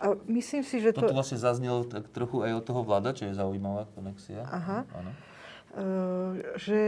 A 0.00 0.16
myslím 0.32 0.64
si, 0.64 0.80
že 0.80 0.96
to... 0.96 1.04
Toto 1.04 1.12
vlastne 1.12 1.36
zaznelo 1.36 1.84
tak 1.84 2.08
trochu 2.08 2.40
aj 2.40 2.56
od 2.56 2.64
toho 2.64 2.80
vláda, 2.80 3.12
čo 3.12 3.28
je 3.28 3.36
zaujímavá 3.36 3.84
konexia. 3.92 4.48
Aha. 4.48 4.88
Áno. 4.96 5.12
Uh, 5.70 6.32
že 6.56 6.80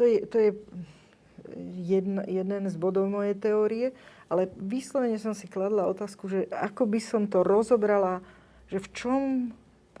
to 0.00 0.08
je, 0.08 0.18
to 0.24 0.36
je 0.40 0.50
jedna, 1.76 2.24
jeden 2.24 2.64
z 2.64 2.76
bodov 2.80 3.04
mojej 3.12 3.36
teórie, 3.36 3.86
ale 4.32 4.48
vyslovene 4.56 5.20
som 5.20 5.36
si 5.36 5.44
kladla 5.44 5.84
otázku, 5.92 6.24
že 6.24 6.48
ako 6.48 6.88
by 6.88 7.00
som 7.04 7.28
to 7.28 7.44
rozobrala, 7.44 8.24
že 8.72 8.80
v 8.80 8.88
čom 8.96 9.20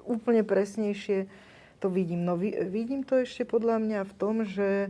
úplne 0.08 0.40
presnejšie 0.40 1.28
to 1.84 1.92
vidím. 1.92 2.24
No 2.24 2.40
vidím 2.40 3.04
to 3.04 3.20
ešte 3.20 3.44
podľa 3.44 3.76
mňa 3.76 4.00
v 4.08 4.12
tom, 4.16 4.48
že, 4.48 4.88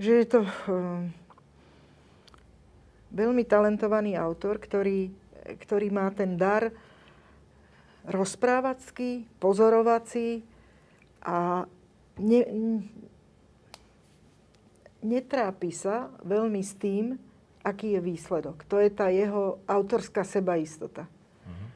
že 0.00 0.12
je 0.24 0.26
to 0.28 0.40
um, 0.48 1.12
veľmi 3.12 3.44
talentovaný 3.44 4.16
autor, 4.16 4.56
ktorý, 4.56 5.12
ktorý 5.68 5.92
má 5.92 6.08
ten 6.16 6.40
dar 6.40 6.72
rozprávacký, 8.08 9.28
pozorovací 9.36 10.40
a 11.20 11.68
ne, 12.18 12.40
netrápi 15.02 15.70
sa 15.70 16.10
veľmi 16.22 16.60
s 16.62 16.74
tým, 16.76 17.18
aký 17.62 17.98
je 17.98 18.00
výsledok. 18.02 18.66
To 18.66 18.78
je 18.78 18.90
tá 18.90 19.10
jeho 19.10 19.58
autorská 19.66 20.22
sebaistota. 20.22 21.06
Uh-huh. 21.06 21.68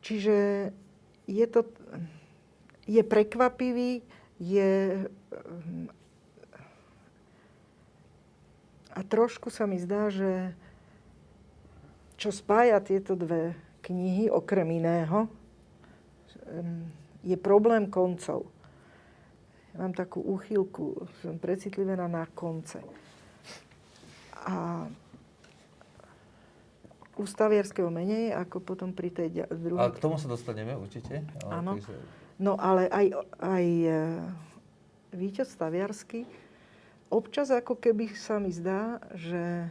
Čiže 0.00 0.36
je 1.28 1.46
to 1.48 1.60
je 2.88 3.04
prekvapivý, 3.04 4.00
je 4.40 5.04
a 8.96 9.00
trošku 9.04 9.52
sa 9.52 9.68
mi 9.68 9.76
zdá, 9.78 10.08
že 10.08 10.56
čo 12.18 12.34
spája 12.34 12.82
tieto 12.82 13.14
dve 13.14 13.54
knihy, 13.84 14.26
okrem 14.32 14.66
iného, 14.74 15.30
je 17.22 17.36
problém 17.38 17.86
koncov. 17.86 18.48
Mám 19.78 19.94
takú 19.94 20.18
úchylku, 20.18 21.06
som 21.22 21.38
precitlivená 21.38 22.10
na 22.10 22.26
konce. 22.34 22.82
A 24.42 24.86
u 27.18 27.22
staviarského 27.26 27.90
menej, 27.90 28.34
ako 28.34 28.62
potom 28.62 28.90
pri 28.94 29.10
tej 29.10 29.46
druhej. 29.50 29.90
A 29.90 29.94
k 29.94 30.02
tomu 30.02 30.18
sa 30.18 30.30
dostaneme 30.30 30.74
určite. 30.78 31.22
Áno. 31.46 31.78
No 32.38 32.54
ale 32.54 32.86
aj, 32.90 33.06
aj 33.42 33.66
e, 33.66 33.90
víťaz 35.10 35.50
staviarsky, 35.50 36.22
občas 37.10 37.50
ako 37.50 37.74
keby 37.74 38.14
sa 38.14 38.38
mi 38.38 38.54
zdá, 38.54 39.02
že, 39.18 39.66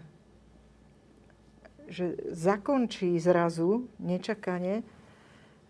že 1.87 2.19
zakončí 2.35 3.15
zrazu 3.23 3.87
nečakane 4.03 4.83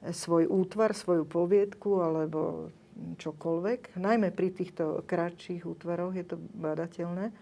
svoj 0.01 0.49
útvar, 0.49 0.97
svoju 0.97 1.29
poviedku 1.29 2.01
alebo 2.01 2.73
čokoľvek. 3.17 3.97
Najmä 3.97 4.33
pri 4.33 4.49
týchto 4.53 5.05
kratších 5.05 5.65
útvaroch 5.65 6.13
je 6.17 6.25
to 6.25 6.35
badateľné. 6.37 7.33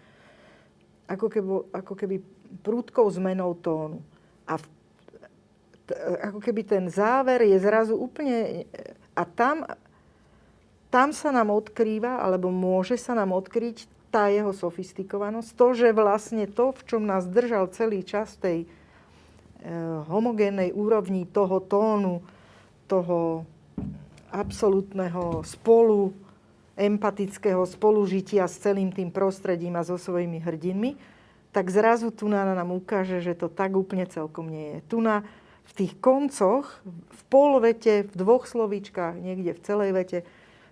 Ako 1.06 1.26
keby, 1.30 1.50
ako 1.72 1.94
keby 1.94 2.16
prúdkou 2.62 3.06
zmenou 3.10 3.54
tónu. 3.58 4.02
A 4.46 4.58
v, 4.58 4.64
t, 5.86 5.90
ako 6.22 6.38
keby 6.42 6.62
ten 6.66 6.84
záver 6.90 7.46
je 7.46 7.58
zrazu 7.58 7.94
úplne... 7.94 8.68
A 9.16 9.22
tam, 9.24 9.64
tam 10.92 11.08
sa 11.10 11.32
nám 11.32 11.48
odkrýva, 11.54 12.20
alebo 12.20 12.52
môže 12.52 13.00
sa 13.00 13.16
nám 13.16 13.32
odkryť 13.32 13.88
tá 14.12 14.28
jeho 14.30 14.52
sofistikovanosť. 14.54 15.50
To, 15.56 15.66
že 15.72 15.96
vlastne 15.96 16.44
to, 16.48 16.72
v 16.72 16.82
čom 16.84 17.02
nás 17.04 17.26
držal 17.26 17.68
celý 17.72 18.00
čas 18.06 18.36
tej 18.38 18.64
e, 18.64 18.66
homogénnej 20.08 20.72
úrovni 20.72 21.26
toho 21.28 21.60
tónu, 21.60 22.22
toho 22.86 23.44
absolútneho 24.30 25.44
spolu, 25.46 26.12
empatického 26.76 27.64
spolužitia 27.64 28.44
s 28.44 28.60
celým 28.60 28.92
tým 28.92 29.08
prostredím 29.08 29.80
a 29.80 29.82
so 29.86 29.96
svojimi 29.96 30.42
hrdinmi, 30.42 30.98
tak 31.50 31.72
zrazu 31.72 32.12
tu 32.12 32.28
nám 32.28 32.68
ukáže, 32.68 33.24
že 33.24 33.32
to 33.32 33.48
tak 33.48 33.72
úplne 33.72 34.04
celkom 34.04 34.52
nie 34.52 34.76
je. 34.76 34.78
Tu 34.92 34.98
na, 35.00 35.24
v 35.64 35.72
tých 35.72 35.96
koncoch, 35.98 36.68
v 36.86 37.22
polvete, 37.32 38.04
v 38.04 38.12
dvoch 38.12 38.44
slovíčkach, 38.44 39.16
niekde 39.16 39.56
v 39.56 39.64
celej 39.64 39.90
vete, 39.96 40.18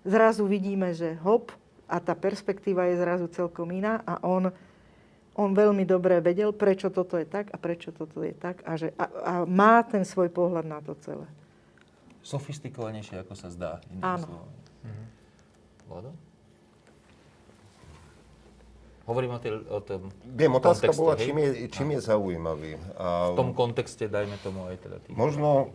zrazu 0.04 0.44
vidíme, 0.44 0.92
že 0.92 1.16
hop, 1.24 1.56
a 1.88 2.00
tá 2.00 2.16
perspektíva 2.16 2.88
je 2.88 3.00
zrazu 3.00 3.26
celkom 3.28 3.68
iná 3.70 4.00
a 4.08 4.16
on, 4.24 4.48
on 5.36 5.50
veľmi 5.52 5.84
dobre 5.84 6.20
vedel, 6.24 6.52
prečo 6.52 6.88
toto 6.88 7.20
je 7.20 7.28
tak 7.28 7.52
a 7.52 7.56
prečo 7.60 7.92
toto 7.92 8.24
je 8.24 8.32
tak 8.32 8.64
a, 8.64 8.76
že, 8.80 8.90
a, 8.96 9.04
a 9.04 9.32
má 9.44 9.84
ten 9.84 10.02
svoj 10.02 10.32
pohľad 10.32 10.64
na 10.64 10.80
to 10.80 10.96
celé. 11.04 11.28
Sofistikovanejšie, 12.24 13.20
ako 13.20 13.34
sa 13.36 13.52
zdá. 13.52 13.72
Áno. 14.00 14.48
Mhm. 14.82 15.04
Hovorím 19.04 19.36
o, 19.36 19.38
tej, 19.38 19.52
o 19.68 19.80
tom 19.84 20.08
Viem, 20.24 20.56
otázka 20.56 20.88
kontexte, 20.88 21.00
bola, 21.04 21.12
hej? 21.20 21.28
čím 21.28 21.36
je, 21.36 21.50
čím 21.68 21.88
je 21.92 22.00
zaujímavý. 22.00 22.72
A 22.96 23.36
V 23.36 23.36
tom 23.36 23.52
kontexte, 23.52 24.08
dajme 24.08 24.40
tomu 24.40 24.64
aj 24.64 24.80
teda 24.80 24.96
tých... 25.04 25.12
Možno 25.12 25.68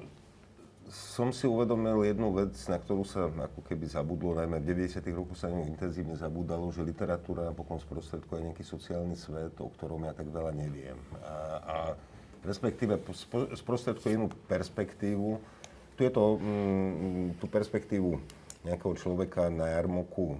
som 0.89 1.29
si 1.29 1.45
uvedomil 1.45 2.01
jednu 2.09 2.33
vec, 2.33 2.57
na 2.65 2.81
ktorú 2.81 3.05
sa 3.05 3.29
ako 3.29 3.61
keby 3.61 3.85
zabudlo, 3.85 4.33
najmä 4.33 4.57
v 4.65 4.73
90. 4.89 5.05
rokoch 5.13 5.37
sa 5.37 5.53
ňu 5.53 5.69
intenzívne 5.69 6.17
zabudalo, 6.17 6.73
že 6.73 6.81
literatúra 6.81 7.45
napokon 7.45 7.77
sprostredkuje 7.77 8.49
nejaký 8.49 8.65
sociálny 8.65 9.13
svet, 9.13 9.53
o 9.61 9.69
ktorom 9.69 10.09
ja 10.09 10.17
tak 10.17 10.33
veľa 10.33 10.49
neviem. 10.49 10.97
A, 11.21 11.33
a 11.61 11.75
respektíve 12.41 12.97
sprostredkuje 13.53 14.17
inú 14.17 14.33
perspektívu. 14.49 15.37
Tu 15.99 16.07
je 16.07 16.15
to, 16.15 16.39
mm, 16.39 17.43
tú 17.43 17.51
perspektívu 17.51 18.23
nejakého 18.63 18.95
človeka 18.95 19.51
na 19.51 19.67
jarmoku 19.67 20.31
e, 20.31 20.37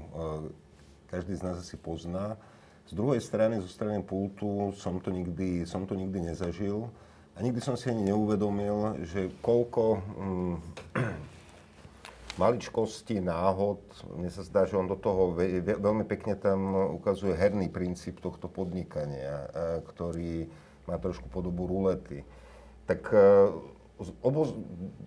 každý 1.12 1.36
z 1.36 1.43
nás 1.43 1.60
asi 1.60 1.76
pozná. 1.76 2.39
Z 2.88 2.95
druhej 2.95 3.20
strany, 3.20 3.60
zo 3.60 3.68
strany 3.68 3.99
pultu, 3.99 4.72
som 4.80 5.03
to 5.03 5.12
nikdy, 5.12 5.68
som 5.68 5.84
to 5.84 5.99
nikdy 5.99 6.32
nezažil. 6.32 6.88
A 7.36 7.43
nikdy 7.43 7.60
som 7.60 7.76
si 7.76 7.91
ani 7.91 8.07
neuvedomil, 8.07 9.03
že 9.03 9.36
koľko 9.43 9.99
mm, 9.99 10.55
maličkostí, 12.41 13.20
náhod, 13.20 13.84
mne 14.16 14.32
sa 14.32 14.47
zdá, 14.47 14.64
že 14.64 14.80
on 14.80 14.88
do 14.88 14.95
toho 14.95 15.36
ve, 15.36 15.60
ve, 15.60 15.76
veľmi 15.76 16.07
pekne 16.07 16.39
tam 16.39 16.72
ukazuje 17.03 17.36
herný 17.36 17.68
princíp 17.68 18.24
tohto 18.24 18.47
podnikania, 18.47 19.36
a, 19.36 19.43
ktorý 19.84 20.47
má 20.88 20.95
trošku 21.03 21.28
podobu 21.28 21.68
rulety. 21.68 22.24
Tak 22.88 23.12
e, 24.00 24.10
obo, 24.24 24.47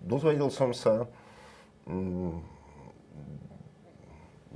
dozvedel 0.05 0.49
som 0.53 0.71
sa 0.71 1.09
mm, 1.89 2.53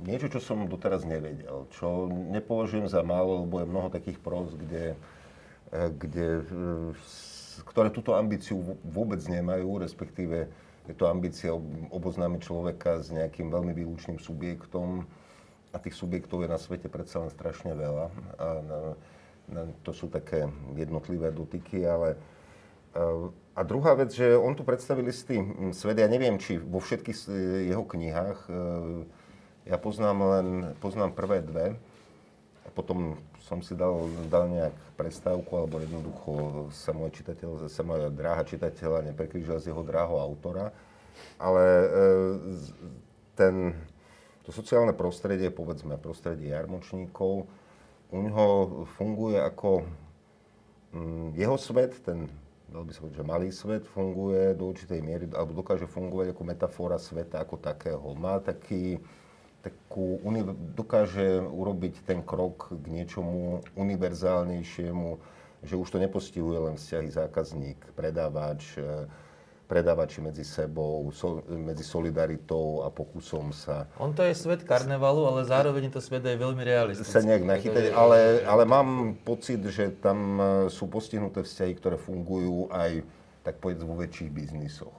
niečo, 0.06 0.30
čo 0.30 0.38
som 0.38 0.70
doteraz 0.70 1.02
nevedel, 1.02 1.66
čo 1.74 2.06
nepovažujem 2.08 2.86
za 2.86 3.02
málo, 3.02 3.42
lebo 3.42 3.58
je 3.58 3.70
mnoho 3.70 3.88
takých 3.90 4.18
pros, 4.22 4.54
kde, 4.54 4.94
e, 5.74 5.78
kde, 5.90 6.28
e, 6.46 7.64
ktoré 7.66 7.90
túto 7.90 8.14
ambíciu 8.14 8.78
vôbec 8.86 9.18
nemajú, 9.26 9.82
respektíve 9.82 10.46
je 10.88 10.94
to 10.96 11.04
ambícia 11.04 11.52
oboznámiť 11.92 12.40
človeka 12.40 13.04
s 13.04 13.12
nejakým 13.12 13.52
veľmi 13.52 13.76
výlučným 13.76 14.16
subjektom 14.16 15.04
a 15.74 15.76
tých 15.76 15.92
subjektov 15.92 16.46
je 16.46 16.48
na 16.48 16.56
svete 16.56 16.88
predsa 16.88 17.20
len 17.20 17.28
strašne 17.28 17.76
veľa. 17.76 18.06
A 18.40 18.46
na, 18.64 18.80
na, 19.52 19.62
to 19.84 19.92
sú 19.92 20.08
také 20.08 20.48
jednotlivé 20.72 21.28
dotyky, 21.28 21.84
ale 21.84 22.16
e, 22.16 22.18
a 23.58 23.66
druhá 23.66 23.98
vec, 23.98 24.14
že 24.14 24.38
on 24.38 24.54
tu 24.54 24.62
predstavil 24.62 25.10
istý 25.10 25.42
svet, 25.74 25.98
ja 25.98 26.06
neviem, 26.06 26.38
či 26.38 26.62
vo 26.62 26.78
všetkých 26.78 27.16
jeho 27.66 27.82
knihách 27.82 28.38
ja 29.68 29.76
poznám 29.76 30.18
len, 30.38 30.46
poznám 30.78 31.12
prvé 31.12 31.42
dve 31.42 31.76
a 32.64 32.68
potom 32.70 33.18
som 33.44 33.60
si 33.60 33.76
dal, 33.76 34.08
dal 34.32 34.48
nejak 34.48 34.76
prestávku, 34.96 35.48
alebo 35.56 35.80
jednoducho 35.80 36.32
sa 36.72 36.96
môj 36.96 37.16
čitateľ, 37.20 37.68
sa 37.68 37.82
moja 37.84 38.08
dráha 38.08 38.44
čitateľa 38.44 39.12
neprekrížila 39.12 39.60
z 39.60 39.72
jeho 39.72 39.84
dráho 39.84 40.20
autora. 40.20 40.72
Ale 41.40 41.64
e, 41.64 41.88
ten, 43.36 43.72
to 44.44 44.52
sociálne 44.52 44.92
prostredie, 44.92 45.48
povedzme 45.48 45.96
prostredie 45.96 46.52
jarmočníkov, 46.52 47.48
u 48.08 48.18
neho 48.20 48.46
funguje 48.96 49.36
ako 49.40 49.84
mm, 50.92 51.36
jeho 51.36 51.56
svet, 51.60 51.92
ten 52.04 52.28
dal 52.68 52.84
by 52.84 52.92
sa 52.92 53.00
povedať, 53.00 53.18
že 53.18 53.26
malý 53.26 53.48
svet 53.48 53.84
funguje 53.88 54.52
do 54.52 54.68
určitej 54.68 55.00
miery, 55.00 55.24
alebo 55.32 55.56
dokáže 55.56 55.88
fungovať 55.88 56.36
ako 56.36 56.42
metafora 56.44 57.00
sveta 57.00 57.40
ako 57.40 57.56
takého. 57.56 58.04
Má 58.14 58.38
taký, 58.44 59.00
takú, 59.64 60.20
dokáže 60.76 61.40
urobiť 61.48 62.04
ten 62.04 62.20
krok 62.20 62.68
k 62.70 62.84
niečomu 62.92 63.64
univerzálnejšiemu, 63.72 65.18
že 65.64 65.74
už 65.74 65.88
to 65.90 65.98
nepostihuje 65.98 66.58
len 66.70 66.76
vzťahy 66.76 67.08
zákazník, 67.10 67.80
predávač, 67.96 68.78
predávači 69.68 70.24
medzi 70.24 70.48
sebou, 70.48 71.12
so, 71.12 71.44
medzi 71.52 71.84
solidaritou 71.84 72.82
a 72.82 72.88
pokusom 72.88 73.52
sa... 73.52 73.84
On 74.00 74.16
to 74.16 74.24
je 74.24 74.32
svet 74.32 74.64
karnevalu, 74.64 75.28
ale 75.28 75.44
zároveň 75.44 75.92
to 75.92 76.00
svet 76.00 76.24
aj 76.24 76.40
veľmi 76.40 76.64
realistický. 76.64 77.12
Sa 77.12 77.20
nejak 77.20 77.44
nachytať, 77.44 77.92
ale, 77.92 78.48
ale 78.48 78.64
mám 78.64 79.20
pocit, 79.28 79.60
že 79.68 79.92
tam 80.00 80.18
e, 80.40 80.44
sú 80.72 80.88
postihnuté 80.88 81.44
vzťahy, 81.44 81.72
ktoré 81.76 82.00
fungujú 82.00 82.72
aj, 82.72 83.04
tak 83.44 83.60
povedz, 83.60 83.84
vo 83.84 83.92
väčších 84.00 84.32
biznisoch 84.32 84.96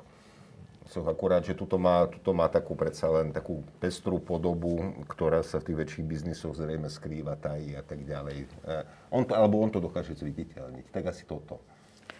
som 0.89 1.05
akurát, 1.05 1.45
že 1.45 1.53
tuto 1.53 1.77
má, 1.77 2.09
tuto 2.09 2.33
má 2.33 2.49
takú 2.49 2.73
predsa 2.73 3.05
len 3.13 3.29
takú 3.29 3.61
pestrú 3.77 4.17
podobu, 4.17 4.81
ktorá 5.05 5.45
sa 5.45 5.61
v 5.61 5.69
tých 5.69 5.77
väčších 5.85 6.05
biznisoch 6.09 6.57
zrejme 6.57 6.89
skrýva, 6.89 7.37
tají 7.37 7.77
a 7.77 7.85
tak 7.85 8.01
ďalej. 8.01 8.49
Eh, 8.65 9.13
on 9.13 9.21
to, 9.21 9.37
alebo 9.37 9.61
on 9.61 9.69
to 9.69 9.77
dokáže 9.77 10.17
zviditeľniť. 10.17 10.89
Tak 10.89 11.13
asi 11.13 11.29
toto. 11.29 11.61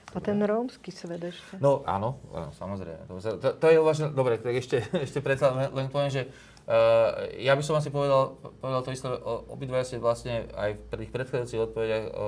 A 0.10 0.18
ten 0.18 0.42
rómsky 0.42 0.90
svet 0.90 1.22
ešte? 1.22 1.62
No 1.62 1.86
áno, 1.86 2.18
áno 2.34 2.50
samozrejme. 2.58 3.06
To, 3.06 3.22
to, 3.22 3.48
to 3.54 3.66
je 3.70 3.78
uvažné. 3.78 4.06
Dobre, 4.10 4.42
tak 4.42 4.58
ešte, 4.58 4.82
ešte 5.06 5.22
predsa 5.22 5.54
len, 5.54 5.88
poviem, 5.94 6.10
že 6.10 6.22
uh, 6.66 7.30
ja 7.38 7.54
by 7.54 7.62
som 7.62 7.78
asi 7.78 7.94
povedal, 7.94 8.42
povedal 8.58 8.82
to 8.82 8.94
isté, 8.96 9.08
obidvaja 9.54 9.86
ste 9.86 10.02
vlastne 10.02 10.50
aj 10.58 10.82
v 10.82 11.06
tých 11.06 11.14
predchádzajúcich 11.14 11.62
odpovediach 11.62 12.06
uh, 12.10 12.14
uh, 12.14 12.28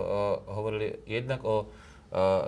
hovorili 0.53 1.01
jednak 1.09 1.41
o 1.41 1.69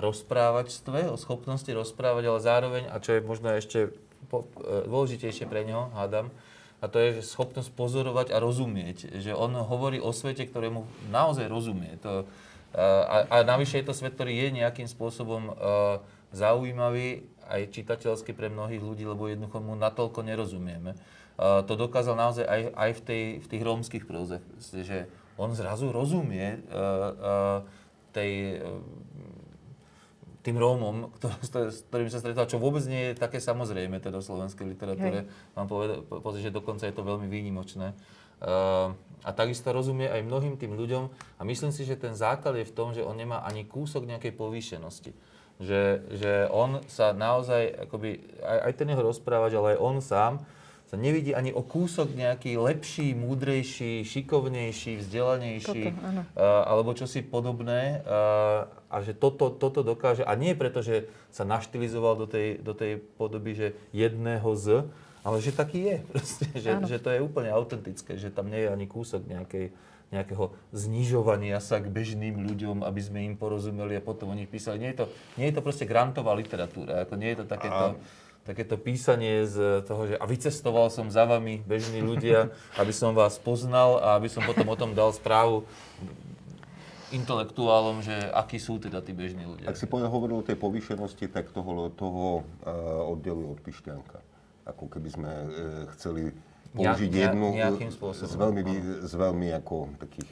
rozprávačstve, 0.04 1.08
o 1.08 1.16
schopnosti 1.16 1.72
rozprávať, 1.72 2.24
ale 2.28 2.40
zároveň, 2.44 2.84
a 2.92 3.00
čo 3.00 3.16
je 3.16 3.22
možno 3.24 3.48
ešte 3.56 3.96
po, 4.28 4.44
e, 4.60 4.84
dôležitejšie 4.92 5.48
pre 5.48 5.64
neho, 5.64 5.88
hádam, 5.96 6.36
a 6.84 6.92
to 6.92 7.00
je 7.00 7.24
že 7.24 7.32
schopnosť 7.32 7.72
pozorovať 7.72 8.36
a 8.36 8.44
rozumieť. 8.44 9.16
Že 9.16 9.40
on 9.40 9.56
hovorí 9.56 10.04
o 10.04 10.12
svete, 10.12 10.44
ktorému 10.44 10.84
naozaj 11.16 11.48
rozumie. 11.48 11.96
To, 12.04 12.28
a, 12.74 13.18
a 13.30 13.36
navyše 13.46 13.80
je 13.80 13.86
to 13.86 13.94
svet, 13.94 14.18
ktorý 14.18 14.34
je 14.34 14.60
nejakým 14.66 14.90
spôsobom 14.90 15.54
uh, 15.54 16.02
zaujímavý 16.34 17.30
aj 17.46 17.70
čitateľský 17.70 18.34
pre 18.34 18.50
mnohých 18.50 18.82
ľudí, 18.82 19.06
lebo 19.06 19.30
jednoducho 19.30 19.62
mu 19.62 19.78
natoľko 19.78 20.26
nerozumieme. 20.26 20.98
Uh, 21.38 21.62
to 21.66 21.78
dokázal 21.78 22.18
naozaj 22.18 22.46
aj, 22.50 22.62
aj 22.74 22.92
v, 22.98 23.02
tej, 23.06 23.24
v 23.42 23.48
tých 23.50 23.64
rómskych 23.64 24.06
prózach, 24.10 24.42
že 24.62 25.06
on 25.38 25.54
zrazu 25.54 25.94
rozumie 25.94 26.62
uh, 26.74 27.62
tej 28.14 28.62
tým 30.44 30.60
Rómom, 30.60 31.08
s 31.40 31.82
ktorým 31.88 32.12
sa 32.12 32.20
stretal, 32.20 32.44
čo 32.52 32.60
vôbec 32.60 32.84
nie 32.84 33.10
je 33.10 33.14
také 33.16 33.40
samozrejme 33.40 34.04
teda 34.04 34.20
v 34.20 34.28
slovenskej 34.28 34.76
literatúre. 34.76 35.24
Hej. 35.24 35.56
Mám 35.56 35.72
povedať, 36.12 36.42
že 36.44 36.52
dokonca 36.52 36.84
je 36.84 36.92
to 36.92 37.00
veľmi 37.00 37.32
výnimočné. 37.32 37.96
A 39.24 39.32
takisto 39.32 39.72
rozumie 39.72 40.12
aj 40.12 40.28
mnohým 40.28 40.60
tým 40.60 40.76
ľuďom 40.76 41.04
a 41.40 41.42
myslím 41.48 41.72
si, 41.72 41.88
že 41.88 42.00
ten 42.00 42.12
základ 42.12 42.60
je 42.60 42.68
v 42.68 42.76
tom, 42.76 42.92
že 42.92 43.04
on 43.04 43.16
nemá 43.16 43.44
ani 43.48 43.64
kúsok 43.64 44.04
nejakej 44.04 44.36
povýšenosti. 44.36 45.12
Že, 45.64 45.82
že 46.20 46.32
on 46.52 46.84
sa 46.92 47.16
naozaj, 47.16 47.88
akoby, 47.88 48.20
aj, 48.42 48.60
aj 48.68 48.74
ten 48.74 48.88
jeho 48.90 49.04
rozprávač, 49.06 49.54
ale 49.56 49.78
aj 49.78 49.80
on 49.80 49.96
sám, 50.04 50.34
sa 50.94 51.02
nevidí 51.02 51.34
ani 51.34 51.50
o 51.50 51.66
kúsok 51.66 52.14
nejaký 52.14 52.54
lepší, 52.54 53.18
múdrejší, 53.18 54.06
šikovnejší, 54.06 55.02
vzdelanejší, 55.02 55.90
toto, 55.90 55.90
uh, 55.90 56.70
alebo 56.70 56.94
čosi 56.94 57.26
podobné. 57.26 58.06
A 58.94 59.02
že 59.02 59.18
toto, 59.18 59.50
toto 59.50 59.82
dokáže, 59.82 60.22
a 60.22 60.38
nie 60.38 60.54
preto, 60.54 60.86
že 60.86 61.10
sa 61.34 61.50
naštilizoval 61.50 62.14
do 62.14 62.28
tej, 62.30 62.62
do 62.62 62.78
tej 62.78 63.02
podoby, 63.18 63.58
že 63.58 63.68
jedného 63.90 64.46
z, 64.54 64.86
ale 65.24 65.40
že 65.40 65.56
taký 65.56 65.80
je, 65.88 65.98
proste, 66.14 66.46
že, 66.54 66.72
že 66.86 66.98
to 67.00 67.10
je 67.10 67.24
úplne 67.24 67.50
autentické, 67.50 68.20
že 68.20 68.30
tam 68.30 68.52
nie 68.52 68.68
je 68.68 68.70
ani 68.70 68.86
kúsok 68.86 69.24
nejakej, 69.26 69.72
nejakého 70.12 70.54
znižovania 70.76 71.58
sa 71.64 71.82
k 71.82 71.90
bežným 71.90 72.44
ľuďom, 72.44 72.86
aby 72.86 73.02
sme 73.02 73.26
im 73.26 73.36
porozumeli 73.40 73.98
a 73.98 74.04
potom 74.04 74.36
oni 74.36 74.46
písali. 74.46 74.78
Nie 74.78 74.94
je 74.94 75.04
to, 75.04 75.06
nie 75.40 75.50
je 75.50 75.56
to 75.58 75.66
proste 75.66 75.90
grantová 75.90 76.38
literatúra, 76.38 77.08
ako 77.08 77.16
nie 77.18 77.34
je 77.34 77.38
to 77.42 77.46
takéto... 77.48 77.98
A 77.98 78.22
takéto 78.44 78.76
písanie 78.76 79.48
z 79.48 79.88
toho, 79.88 80.04
že 80.04 80.16
a 80.20 80.28
vycestoval 80.28 80.92
som 80.92 81.08
za 81.08 81.24
vami, 81.24 81.64
bežní 81.64 82.04
ľudia, 82.04 82.52
aby 82.82 82.92
som 82.92 83.16
vás 83.16 83.40
poznal 83.40 84.04
a 84.04 84.20
aby 84.20 84.28
som 84.28 84.44
potom 84.44 84.68
o 84.68 84.76
tom 84.76 84.92
dal 84.92 85.16
správu 85.16 85.64
intelektuálom, 87.14 88.02
že 88.04 88.12
akí 88.36 88.58
sú 88.60 88.82
teda 88.82 89.00
tí 89.00 89.16
bežní 89.16 89.46
ľudia. 89.48 89.70
Ak 89.70 89.80
si 89.80 89.88
povedal, 89.88 90.12
hovoril 90.12 90.42
o 90.42 90.46
tej 90.46 90.58
povýšenosti, 90.58 91.30
tak 91.30 91.54
toho, 91.54 91.94
toho 91.94 92.42
uh, 92.42 93.14
oddeluje 93.14 93.54
od 93.54 93.60
Pišťanka. 93.62 94.33
Ako 94.64 94.88
keby 94.88 95.10
sme 95.12 95.32
uh, 95.32 95.48
chceli 95.96 96.32
použiť 96.74 97.12
ja, 97.14 97.30
jednu 97.30 97.54
z 97.94 98.34
veľmi, 98.34 98.62
z 99.06 99.14
veľmi 99.14 99.48
ako 99.62 99.94
takých 100.02 100.32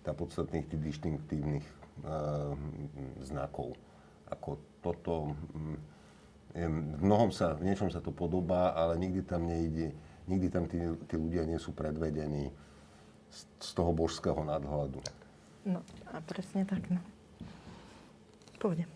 tá 0.00 0.16
podstatných 0.16 0.64
tých 0.64 0.80
distinktívnych 0.80 1.66
uh, 2.04 2.56
znakov. 3.20 3.76
Ako 4.32 4.56
toto, 4.80 5.36
um, 5.52 5.76
v 6.56 7.02
mnohom 7.04 7.30
sa, 7.30 7.54
v 7.54 7.68
niečom 7.68 7.92
sa 7.92 8.00
to 8.00 8.10
podobá, 8.10 8.72
ale 8.74 8.98
nikdy 8.98 9.22
tam 9.22 9.46
nejde, 9.46 9.92
nikdy 10.26 10.48
tam 10.48 10.64
tí, 10.66 10.80
tí 11.06 11.14
ľudia 11.14 11.44
nie 11.46 11.60
sú 11.60 11.70
predvedení 11.76 12.50
z, 13.30 13.40
z 13.60 13.70
toho 13.76 13.92
božského 13.94 14.40
nadhľadu. 14.42 14.98
No 15.68 15.84
a 16.10 16.18
presne 16.24 16.64
tak, 16.64 16.82
no. 16.88 16.98
Pôjde. 18.58 18.88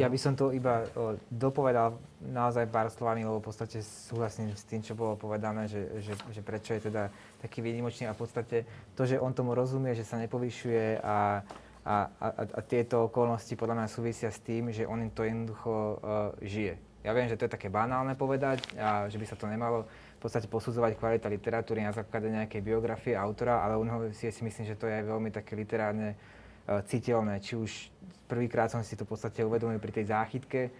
Ja 0.00 0.08
by 0.08 0.18
som 0.20 0.32
to 0.32 0.56
iba 0.56 0.88
o, 0.96 1.20
dopovedal 1.28 2.00
naozaj 2.24 2.64
pár 2.72 2.88
slovami, 2.88 3.28
lebo 3.28 3.44
v 3.44 3.52
podstate 3.52 3.84
súhlasím 3.84 4.48
s 4.56 4.64
tým, 4.64 4.80
čo 4.80 4.96
bolo 4.96 5.20
povedané, 5.20 5.68
že, 5.68 6.00
že, 6.00 6.16
že 6.32 6.40
prečo 6.40 6.72
je 6.72 6.88
teda 6.88 7.12
taký 7.44 7.60
výnimočný 7.60 8.08
a 8.08 8.16
v 8.16 8.20
podstate 8.24 8.64
to, 8.96 9.02
že 9.04 9.20
on 9.20 9.36
tomu 9.36 9.52
rozumie, 9.52 9.92
že 9.92 10.08
sa 10.08 10.16
nepovyšuje 10.16 11.04
a, 11.04 11.44
a, 11.84 11.94
a, 12.08 12.26
a 12.56 12.60
tieto 12.64 13.12
okolnosti 13.12 13.52
podľa 13.52 13.84
mňa 13.84 13.88
súvisia 13.92 14.30
s 14.32 14.40
tým, 14.40 14.72
že 14.72 14.88
on 14.88 15.12
to 15.12 15.28
jednoducho 15.28 15.72
uh, 15.72 15.96
žije. 16.40 16.78
Ja 17.04 17.12
viem, 17.12 17.28
že 17.28 17.36
to 17.36 17.44
je 17.44 17.54
také 17.58 17.68
banálne 17.68 18.14
povedať 18.16 18.62
a 18.78 19.10
že 19.10 19.18
by 19.18 19.26
sa 19.28 19.36
to 19.36 19.50
nemalo 19.50 19.84
v 20.16 20.20
podstate 20.22 20.46
posudzovať 20.46 20.96
kvalita 20.96 21.26
literatúry 21.26 21.82
na 21.82 21.90
základe 21.90 22.30
nejakej 22.30 22.62
biografie 22.62 23.18
autora, 23.18 23.60
ale 23.60 23.74
u 23.74 23.84
neho 23.84 24.08
si, 24.14 24.30
si 24.30 24.42
myslím, 24.46 24.64
že 24.70 24.78
to 24.78 24.86
je 24.86 25.02
aj 25.02 25.04
veľmi 25.10 25.28
také 25.34 25.52
literárne 25.52 26.14
uh, 26.16 26.80
citeľné. 26.86 27.42
Či 27.42 27.60
už 27.60 27.91
prvýkrát 28.32 28.72
som 28.72 28.80
si 28.80 28.96
to 28.96 29.04
v 29.04 29.12
podstate 29.12 29.44
uvedomil 29.44 29.76
pri 29.76 29.92
tej 29.92 30.08
záchytke 30.08 30.72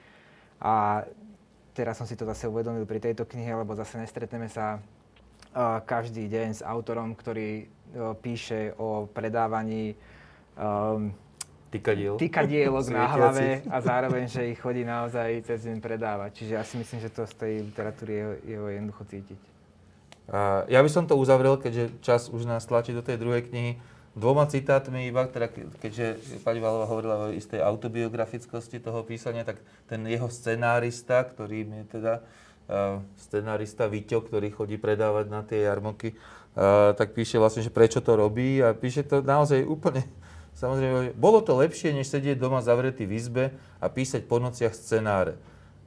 a 0.57 1.05
teraz 1.77 2.01
som 2.01 2.09
si 2.09 2.17
to 2.17 2.25
zase 2.25 2.49
uvedomil 2.49 2.89
pri 2.89 3.05
tejto 3.05 3.29
knihe, 3.29 3.53
lebo 3.53 3.77
zase 3.77 4.01
nestretneme 4.01 4.49
sa 4.49 4.81
uh, 4.81 5.85
každý 5.85 6.33
deň 6.33 6.49
s 6.57 6.63
autorom, 6.65 7.13
ktorý 7.13 7.69
uh, 7.69 8.17
píše 8.17 8.73
o 8.81 9.05
predávaní 9.13 9.93
um, 10.57 11.13
Tykadiel. 11.73 12.21
Tykadielok 12.21 12.87
na 12.93 13.09
hlave 13.09 13.65
a 13.65 13.81
zároveň, 13.81 14.29
že 14.29 14.53
ich 14.53 14.61
chodí 14.61 14.85
naozaj 14.85 15.41
cez 15.49 15.65
deň 15.65 15.81
predávať. 15.81 16.45
Čiže 16.45 16.53
ja 16.53 16.65
si 16.69 16.77
myslím, 16.77 17.01
že 17.01 17.09
to 17.09 17.25
z 17.25 17.33
tej 17.33 17.53
literatúry 17.65 18.13
je, 18.13 18.27
je 18.45 18.57
jednoducho 18.77 19.05
cítiť. 19.09 19.41
A 20.29 20.69
ja 20.69 20.85
by 20.85 20.91
som 20.93 21.09
to 21.09 21.17
uzavrel, 21.17 21.57
keďže 21.57 21.97
čas 22.05 22.29
už 22.29 22.45
nás 22.45 22.69
tlačí 22.69 22.93
do 22.93 23.01
tej 23.01 23.17
druhej 23.17 23.49
knihy, 23.49 23.81
dvoma 24.13 24.45
citátmi 24.45 25.09
iba, 25.09 25.25
teda 25.25 25.49
keďže 25.81 26.21
pani 26.45 26.61
Valová 26.61 26.85
hovorila 26.89 27.17
o 27.29 27.35
istej 27.35 27.65
autobiografickosti 27.65 28.79
toho 28.81 29.01
písania, 29.03 29.45
tak 29.45 29.61
ten 29.89 30.05
jeho 30.05 30.29
scenárista, 30.29 31.25
ktorý 31.25 31.65
je 31.65 31.85
teda 31.97 32.13
uh, 32.21 33.01
scenárista 33.17 33.89
Vito, 33.89 34.21
ktorý 34.21 34.53
chodí 34.53 34.77
predávať 34.77 35.27
na 35.33 35.41
tie 35.41 35.65
jarmoky, 35.65 36.13
uh, 36.13 36.93
tak 36.93 37.17
píše 37.17 37.41
vlastne, 37.41 37.65
že 37.65 37.73
prečo 37.73 38.05
to 38.05 38.13
robí 38.13 38.61
a 38.61 38.77
píše 38.77 39.05
to 39.05 39.25
naozaj 39.25 39.65
úplne 39.65 40.05
Samozrejme, 40.53 41.17
bolo 41.17 41.41
to 41.41 41.57
lepšie, 41.57 41.97
než 41.97 42.13
sedieť 42.13 42.37
doma 42.37 42.61
zavretý 42.61 43.09
v 43.09 43.17
izbe 43.17 43.45
a 43.81 43.89
písať 43.89 44.29
po 44.29 44.37
nociach 44.37 44.77
scenáre. 44.77 45.41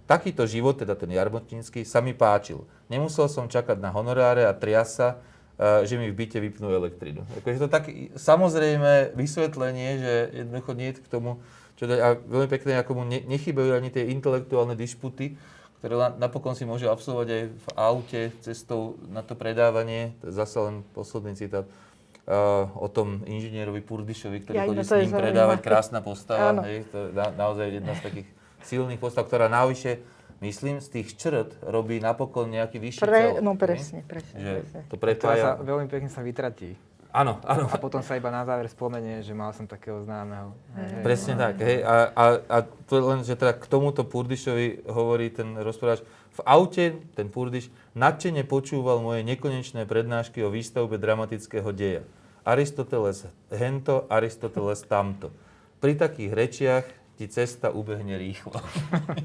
Takýto 0.06 0.46
život, 0.46 0.78
teda 0.78 0.94
ten 0.94 1.10
jarmotnícky, 1.10 1.86
sa 1.86 2.02
mi 2.02 2.14
páčil. 2.14 2.66
Nemusel 2.90 3.26
som 3.30 3.50
čakať 3.50 3.78
na 3.82 3.90
honoráre 3.90 4.46
a 4.46 4.54
triasa, 4.54 5.18
že 5.60 5.96
mi 5.96 6.12
v 6.12 6.16
byte 6.16 6.40
vypnú 6.44 6.68
elektrinu. 6.68 7.24
Akože 7.40 7.64
to 7.64 7.70
tak 7.72 7.88
samozrejme 8.20 9.16
vysvetlenie, 9.16 9.90
že 10.00 10.14
jednoducho 10.44 10.72
nie 10.76 10.92
je 10.92 11.00
k 11.00 11.08
tomu, 11.08 11.40
čo 11.80 11.88
dať, 11.88 12.00
a 12.00 12.08
veľmi 12.16 12.50
pekne, 12.52 12.80
ako 12.80 12.92
mu 12.96 13.04
nechybajú 13.08 13.76
ani 13.76 13.92
tie 13.92 14.08
intelektuálne 14.12 14.76
disputy, 14.76 15.36
ktoré 15.80 16.16
napokon 16.18 16.56
si 16.56 16.64
môže 16.64 16.88
absolvovať 16.88 17.28
aj 17.30 17.44
v 17.52 17.68
aute 17.76 18.22
cestou 18.42 19.00
na 19.12 19.22
to 19.22 19.36
predávanie. 19.36 20.16
Zase 20.24 20.58
len 20.60 20.76
posledný 20.96 21.36
citát 21.36 21.68
uh, 21.68 22.68
o 22.80 22.88
tom 22.88 23.22
inžinierovi 23.28 23.84
Purdišovi, 23.84 24.44
ktorý 24.44 24.56
ja, 24.56 24.66
chodí 24.66 24.82
s 24.82 24.92
ním 24.92 25.14
predávať. 25.14 25.62
Krásna 25.62 26.00
postava. 26.02 26.64
Hej, 26.66 26.90
to 26.90 26.98
je 26.98 27.08
na, 27.14 27.28
naozaj 27.36 27.68
jedna 27.70 27.94
z 27.94 28.02
takých 28.02 28.28
silných 28.66 28.98
postav, 28.98 29.30
ktorá 29.30 29.46
navyše 29.46 30.02
myslím, 30.42 30.82
z 30.84 30.88
tých 31.00 31.08
črt 31.16 31.60
robí 31.64 32.00
napokon 32.00 32.52
nejaký 32.52 32.80
vyšší 32.80 33.02
Pre, 33.04 33.20
celok. 33.20 33.44
No 33.44 33.52
presne, 33.56 34.00
presne. 34.04 34.38
Že 34.40 34.52
presne. 34.60 34.80
to 34.92 34.96
prepája. 35.00 35.44
Sa, 35.44 35.64
veľmi 35.64 35.88
pekne 35.88 36.10
sa 36.12 36.22
vytratí. 36.24 36.76
Áno, 37.16 37.40
áno. 37.48 37.72
A 37.72 37.80
potom 37.80 38.04
sa 38.04 38.20
iba 38.20 38.28
na 38.28 38.44
záver 38.44 38.68
spomenie, 38.68 39.24
že 39.24 39.32
mal 39.32 39.56
som 39.56 39.64
takého 39.64 40.04
známeho. 40.04 40.52
Hej, 40.76 41.00
Presne 41.00 41.34
no. 41.40 41.48
tak. 41.48 41.56
Hej. 41.64 41.80
A, 41.88 41.96
a, 42.12 42.24
a 42.44 42.58
to 42.68 43.00
len, 43.00 43.24
že 43.24 43.40
teda 43.40 43.56
k 43.56 43.64
tomuto 43.72 44.04
Purdišovi 44.04 44.84
hovorí 44.92 45.32
ten 45.32 45.56
rozprávač, 45.56 46.04
v 46.36 46.40
aute 46.44 47.00
ten 47.16 47.32
Purdiš 47.32 47.72
nadšene 47.96 48.44
počúval 48.44 49.00
moje 49.00 49.24
nekonečné 49.24 49.88
prednášky 49.88 50.44
o 50.44 50.52
výstavbe 50.52 51.00
dramatického 51.00 51.72
deja. 51.72 52.04
Aristoteles 52.44 53.32
hento, 53.48 54.04
Aristoteles 54.12 54.84
tamto. 54.84 55.32
Pri 55.80 55.96
takých 55.96 56.32
rečiach 56.36 56.86
ti 57.16 57.26
cesta 57.32 57.72
ubehne 57.72 58.20
rýchlo. 58.20 58.60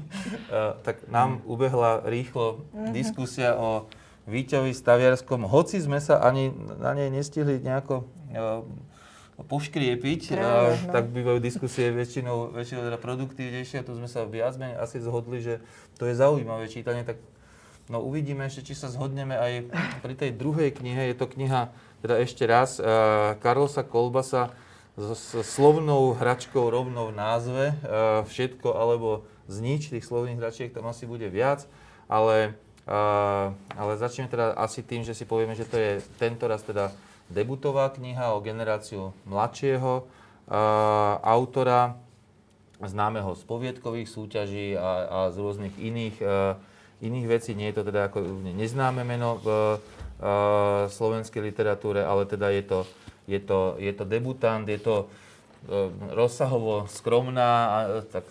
tak 0.85 1.07
nám 1.11 1.43
ubehla 1.43 2.07
rýchlo 2.07 2.63
mhm. 2.71 2.91
diskusia 2.95 3.55
o 3.59 3.87
Víťovi 4.29 4.71
Staviarskom, 4.71 5.49
hoci 5.49 5.81
sme 5.81 5.97
sa 5.97 6.21
ani 6.21 6.53
na 6.77 6.93
nej 6.93 7.09
nestihli 7.09 7.57
nejako 7.57 8.05
poškriepiť, 9.41 10.37
Práve, 10.37 10.77
no. 10.77 10.93
tak 10.93 11.03
bývajú 11.09 11.41
diskusie 11.41 11.89
väčšinou, 11.89 12.53
väčšinou 12.53 12.85
teda 12.85 12.97
produktívnejšie 13.01 13.81
a 13.81 13.85
tu 13.85 13.97
sme 13.97 14.05
sa 14.05 14.25
viac 14.29 14.53
menej 14.61 14.77
asi 14.77 15.01
zhodli, 15.01 15.41
že 15.41 15.57
to 15.97 16.05
je 16.05 16.13
zaujímavé 16.13 16.69
čítanie, 16.69 17.01
tak 17.01 17.17
no 17.89 18.05
uvidíme 18.05 18.45
ešte, 18.45 18.71
či 18.71 18.77
sa 18.77 18.93
zhodneme 18.93 19.33
aj 19.33 19.53
pri 20.05 20.13
tej 20.13 20.31
druhej 20.37 20.69
knihe. 20.77 21.09
Je 21.11 21.15
to 21.17 21.25
kniha, 21.25 21.73
teda 22.05 22.21
ešte 22.21 22.45
raz, 22.45 22.77
uh, 22.77 23.33
Karlosa 23.41 23.81
Kolbasa 23.81 24.53
s, 24.97 25.39
slovnou 25.43 26.15
hračkou 26.15 26.67
rovnou 26.71 27.11
v 27.11 27.17
názve. 27.17 27.65
Uh, 27.83 28.25
všetko 28.27 28.75
alebo 28.75 29.27
znič, 29.47 29.91
tých 29.91 30.07
slovných 30.07 30.39
hračiek 30.39 30.71
tam 30.71 30.87
asi 30.87 31.07
bude 31.07 31.27
viac, 31.27 31.67
ale, 32.07 32.55
uh, 32.87 33.51
ale 33.75 33.91
začneme 33.99 34.31
teda 34.31 34.55
asi 34.55 34.83
tým, 34.83 35.03
že 35.03 35.15
si 35.15 35.27
povieme, 35.27 35.55
že 35.55 35.67
to 35.67 35.75
je 35.79 35.99
tento 36.15 36.47
raz 36.47 36.63
teda 36.63 36.91
debutová 37.31 37.91
kniha 37.91 38.35
o 38.35 38.43
generáciu 38.43 39.15
mladšieho 39.27 40.03
uh, 40.03 40.05
autora, 41.23 41.95
známeho 42.81 43.37
z 43.37 43.45
poviedkových 43.45 44.09
súťaží 44.09 44.73
a, 44.73 45.05
a 45.05 45.19
z 45.29 45.37
rôznych 45.37 45.77
iných, 45.77 46.17
iných 46.97 47.25
vecí. 47.29 47.53
Nie 47.53 47.69
je 47.69 47.77
to 47.77 47.93
teda 47.93 48.09
ako 48.09 48.25
neznáme 48.57 49.05
meno 49.05 49.37
v 49.37 49.47
slovenskej 50.89 51.45
literatúre, 51.45 52.01
ale 52.01 52.25
teda 52.25 52.49
je 52.49 52.65
to, 52.65 52.79
je 53.31 53.39
to, 53.39 53.79
je 53.79 53.91
to 53.95 54.03
debutant, 54.03 54.67
je 54.67 54.75
to 54.75 55.07
uh, 55.07 55.87
rozsahovo 56.11 56.91
skromná, 56.91 57.51
uh, 57.55 57.75
tak 58.03 58.27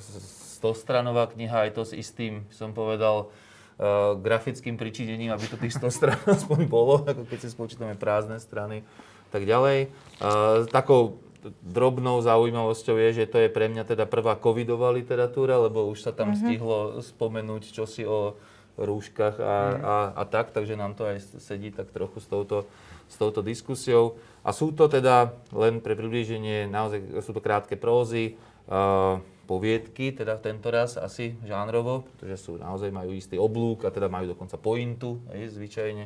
stostranová 0.61 1.33
kniha, 1.33 1.65
je 1.69 1.73
to 1.73 1.83
s 1.89 1.93
istým, 1.97 2.45
som 2.53 2.77
povedal, 2.77 3.33
uh, 3.33 4.15
grafickým 4.21 4.77
pričinením, 4.77 5.33
aby 5.33 5.49
to 5.49 5.57
tých 5.57 5.81
100 5.81 5.89
strán 5.97 6.21
aspoň 6.37 6.69
bolo, 6.69 7.09
ako 7.09 7.25
keď 7.25 7.39
si 7.41 7.49
spočítame 7.49 7.97
prázdne 7.97 8.37
strany, 8.37 8.85
tak 9.33 9.49
ďalej. 9.49 9.89
Uh, 10.21 10.69
takou 10.69 11.17
drobnou 11.65 12.21
zaujímavosťou 12.21 13.01
je, 13.01 13.25
že 13.25 13.31
to 13.33 13.41
je 13.41 13.49
pre 13.49 13.73
mňa 13.73 13.89
teda 13.89 14.05
prvá 14.05 14.37
covidová 14.37 14.93
literatúra, 14.93 15.57
lebo 15.57 15.89
už 15.89 16.05
sa 16.05 16.13
tam 16.13 16.37
mm-hmm. 16.37 16.45
stihlo 16.45 16.79
spomenúť 17.01 17.73
čosi 17.73 18.05
o 18.05 18.37
rúškach 18.81 19.37
a, 19.41 19.45
mm. 19.45 19.81
a, 19.85 19.97
a 20.17 20.23
tak, 20.25 20.57
takže 20.57 20.79
nám 20.79 20.97
to 20.97 21.05
aj 21.05 21.21
sedí 21.41 21.69
tak 21.69 21.93
trochu 21.93 22.21
s 22.21 22.27
touto, 22.27 22.65
s 23.09 23.17
touto 23.21 23.45
diskusiou. 23.45 24.17
A 24.41 24.51
sú 24.57 24.73
to 24.73 24.89
teda, 24.89 25.37
len 25.53 25.85
pre 25.85 25.93
priblíženie, 25.93 26.65
naozaj 26.65 27.21
sú 27.21 27.37
to 27.37 27.45
krátke 27.45 27.77
prózy, 27.77 28.41
uh, 28.73 29.21
poviedky, 29.45 30.15
teda 30.15 30.39
tento 30.41 30.71
raz 30.71 30.97
asi 30.97 31.37
žánrovo, 31.45 32.07
pretože 32.07 32.49
sú 32.49 32.57
naozaj 32.57 32.89
majú 32.89 33.13
istý 33.13 33.37
oblúk 33.37 33.85
a 33.85 33.93
teda 33.93 34.09
majú 34.09 34.33
dokonca 34.33 34.57
pointu, 34.57 35.21
aj 35.29 35.53
zvyčajne. 35.59 36.05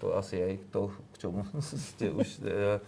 To 0.00 0.16
asi 0.16 0.40
aj 0.40 0.54
to, 0.72 0.92
k 1.12 1.28
čomu 1.28 1.44
ste 1.92 2.08
už 2.08 2.28
uh, 2.40 2.80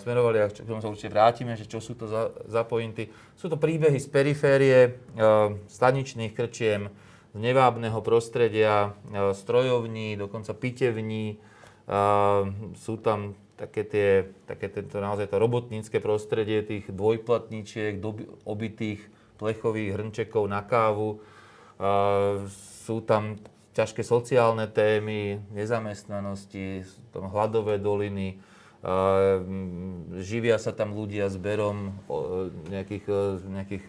smerovali 0.00 0.40
a 0.40 0.48
k 0.48 0.64
čomu 0.64 0.80
sa 0.80 0.88
určite 0.88 1.12
vrátime, 1.12 1.52
že 1.58 1.68
čo 1.68 1.84
sú 1.84 1.92
to 1.92 2.08
za, 2.08 2.32
za 2.48 2.64
pointy. 2.64 3.12
Sú 3.36 3.52
to 3.52 3.60
príbehy 3.60 4.00
z 4.00 4.08
periférie, 4.08 4.78
uh, 5.20 5.52
staničných 5.68 6.32
krčiem, 6.32 6.88
z 7.32 7.40
nevábneho 7.40 8.04
prostredia, 8.04 8.92
strojovní, 9.32 10.20
dokonca 10.20 10.52
pitevní. 10.52 11.40
Sú 12.76 13.00
tam 13.00 13.32
také, 13.56 13.82
tie, 13.84 14.08
také 14.48 14.68
tento, 14.68 15.00
naozaj 15.00 15.28
to 15.28 15.36
robotnícke 15.40 15.98
prostredie 15.98 16.62
tých 16.62 16.90
dvojplatníčiek, 16.90 18.00
doby, 18.00 18.28
obitých 18.46 19.02
plechových 19.36 19.98
hrnčekov 19.98 20.46
na 20.48 20.62
kávu. 20.62 21.18
Uh, 21.82 22.46
sú 22.86 23.02
tam 23.02 23.38
ťažké 23.72 24.04
sociálne 24.04 24.68
témy, 24.68 25.40
nezamestnanosti, 25.50 26.84
tam 27.10 27.32
hladové 27.32 27.80
doliny, 27.80 28.36
živia 30.18 30.58
sa 30.58 30.74
tam 30.74 30.92
ľudia 30.92 31.30
zberom 31.30 31.94
nejakých, 32.66 33.06
nejakých 33.46 33.84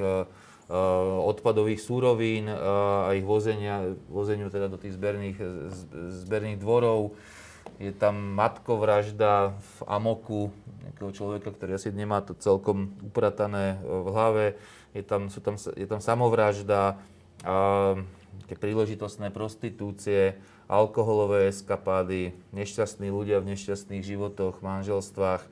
odpadových 1.26 1.82
súrovín 1.82 2.46
a 2.48 3.10
ich 3.18 3.26
vozenia, 3.26 3.98
vozeniu 4.06 4.54
teda 4.54 4.70
do 4.70 4.78
tých 4.78 4.94
zberných, 4.94 5.38
zberných 6.24 6.62
dvorov. 6.62 7.18
Je 7.82 7.92
tam 7.92 8.16
matkovražda 8.38 9.58
v 9.58 9.78
amoku 9.90 10.54
nejakého 10.86 11.12
človeka, 11.12 11.50
ktorý 11.52 11.76
asi 11.76 11.90
nemá 11.90 12.22
to 12.22 12.38
celkom 12.38 12.94
upratané 13.02 13.82
v 13.82 14.08
hlave. 14.14 14.46
Je 14.94 15.02
tam, 15.02 15.28
sú 15.28 15.42
tam, 15.42 15.58
je 15.58 15.88
tam 15.90 16.00
samovražda, 16.00 17.02
také 18.46 18.56
príležitostné 18.56 19.34
prostitúcie, 19.34 20.38
alkoholové 20.72 21.52
eskapády, 21.52 22.38
nešťastní 22.56 23.12
ľudia 23.12 23.44
v 23.44 23.56
nešťastných 23.56 24.04
životoch, 24.04 24.64
manželstvách, 24.64 25.44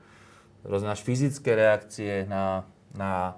rôzne 0.63 0.93
až 0.93 1.01
fyzické 1.03 1.57
reakcie 1.57 2.29
na, 2.29 2.63
na 2.95 3.35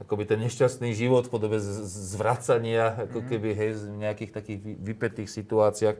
akoby 0.00 0.28
ten 0.28 0.38
nešťastný 0.44 0.92
život 0.92 1.26
v 1.26 1.32
podobe 1.32 1.58
zvracania, 1.58 3.08
ako 3.08 3.24
mhm. 3.24 3.26
keby 3.32 3.48
hej, 3.56 3.70
v 3.80 3.96
nejakých 4.06 4.32
takých 4.32 4.60
vypetých 4.62 5.28
situáciách. 5.30 5.96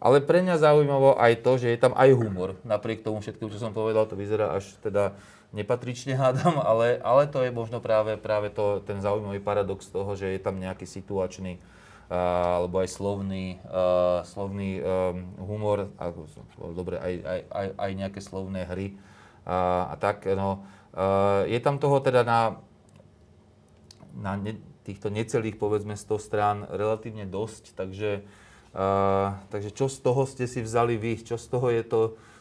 Ale 0.00 0.24
pre 0.24 0.40
mňa 0.40 0.56
zaujímavo 0.56 1.20
aj 1.20 1.44
to, 1.44 1.60
že 1.60 1.76
je 1.76 1.78
tam 1.78 1.92
aj 1.92 2.16
humor. 2.16 2.56
Napriek 2.64 3.04
tomu 3.04 3.20
všetkému, 3.20 3.52
čo 3.52 3.60
som 3.60 3.76
povedal, 3.76 4.08
to 4.08 4.16
vyzerá 4.16 4.56
až 4.56 4.72
teda 4.80 5.12
nepatrične 5.52 6.16
hádam, 6.20 6.56
ale, 6.56 6.96
ale 7.04 7.28
to 7.28 7.44
je 7.44 7.52
možno 7.52 7.84
práve, 7.84 8.16
práve 8.16 8.48
to, 8.48 8.80
ten 8.88 9.04
zaujímavý 9.04 9.44
paradox 9.44 9.84
toho, 9.92 10.16
že 10.16 10.32
je 10.32 10.40
tam 10.40 10.56
nejaký 10.56 10.88
situačný 10.88 11.60
alebo 12.10 12.82
aj 12.82 12.90
slovný, 12.90 13.62
uh, 13.70 14.26
slovný 14.26 14.82
um, 14.82 15.30
humor, 15.46 15.94
a, 15.94 16.10
dobre, 16.74 16.98
aj, 16.98 17.14
aj, 17.22 17.40
aj, 17.46 17.66
aj 17.78 17.90
nejaké 17.94 18.18
slovné 18.18 18.66
hry 18.66 18.98
a, 19.46 19.86
a 19.86 19.94
tak. 19.94 20.26
No, 20.26 20.66
uh, 20.90 21.46
je 21.46 21.54
tam 21.62 21.78
toho 21.78 22.02
teda 22.02 22.26
na, 22.26 22.58
na 24.18 24.34
ne, 24.34 24.58
týchto 24.82 25.06
necelých, 25.06 25.54
povedzme, 25.54 25.94
100 25.94 26.18
strán 26.18 26.56
relatívne 26.66 27.30
dosť, 27.30 27.78
takže, 27.78 28.26
uh, 28.26 28.39
takže 29.50 29.70
čo 29.74 29.90
z 29.90 29.98
toho 29.98 30.22
ste 30.26 30.46
si 30.46 30.62
vzali 30.62 30.94
vy, 30.94 31.18
čo 31.26 31.34
z 31.34 31.46
toho 31.50 31.74
je 31.74 31.82
to 31.82 32.00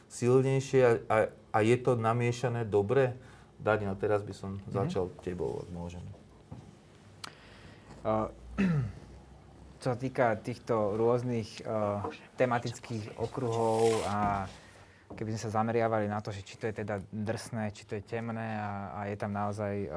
silnejšie 0.09 1.09
a, 1.09 1.29
a 1.29 1.57
je 1.65 1.77
to 1.81 1.97
namiešané 1.97 2.65
dobre? 2.65 3.17
Daniel, 3.59 3.97
teraz 3.99 4.23
by 4.23 4.33
som 4.33 4.55
mm-hmm. 4.55 4.71
začal 4.71 5.11
tebou, 5.19 5.59
ak 5.59 5.69
môžem. 5.73 6.05
Uh, 7.99 8.31
čo 9.83 9.91
sa 9.91 9.97
týka 9.99 10.39
týchto 10.39 10.95
rôznych 10.95 11.67
uh, 11.67 12.07
tematických 12.39 13.19
okruhov 13.19 13.91
a 14.07 14.47
keby 15.11 15.35
sme 15.35 15.41
sa 15.41 15.59
zameriavali 15.59 16.07
na 16.07 16.23
to, 16.23 16.31
že 16.31 16.45
či 16.45 16.55
to 16.55 16.71
je 16.71 16.85
teda 16.85 17.03
drsné, 17.11 17.75
či 17.75 17.83
to 17.83 17.99
je 17.99 18.03
temné 18.05 18.55
a, 18.61 18.95
a 18.95 18.99
je 19.11 19.15
tam 19.19 19.35
naozaj 19.35 19.73
uh, 19.87 19.91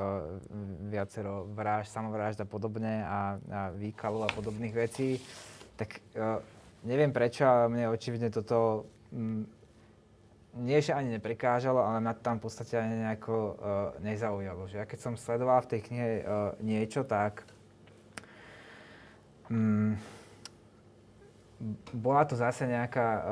viacero 0.90 1.46
vražd, 1.54 1.94
samovrážd 1.94 2.42
a 2.42 2.48
podobne 2.48 3.06
a, 3.06 3.38
a 3.38 3.60
výkalu 3.76 4.26
a 4.26 4.28
podobných 4.34 4.74
vecí, 4.74 5.22
tak 5.76 6.02
uh, 6.14 6.38
neviem 6.84 7.12
prečo, 7.12 7.46
ale 7.46 7.68
mne 7.72 7.92
očividne 7.92 8.28
toto 8.28 8.88
m, 9.12 9.42
mm, 9.42 9.44
nie, 10.52 10.84
že 10.84 10.92
ani 10.92 11.16
neprekážalo, 11.16 11.80
ale 11.80 12.04
ma 12.04 12.12
tam 12.12 12.36
v 12.36 12.44
podstate 12.44 12.76
ani 12.76 13.08
nejako 13.08 13.34
uh, 13.34 13.54
nezaujalo. 14.04 14.68
Že 14.68 14.76
ja 14.80 14.84
keď 14.84 14.98
som 15.00 15.14
sledoval 15.16 15.64
v 15.64 15.70
tej 15.72 15.80
knihe 15.88 16.08
uh, 16.20 16.52
niečo, 16.60 17.08
tak 17.08 17.48
Mm, 19.52 20.00
bola 21.92 22.24
to 22.24 22.32
zase 22.32 22.64
nejaká 22.64 23.08
uh, 23.20 23.22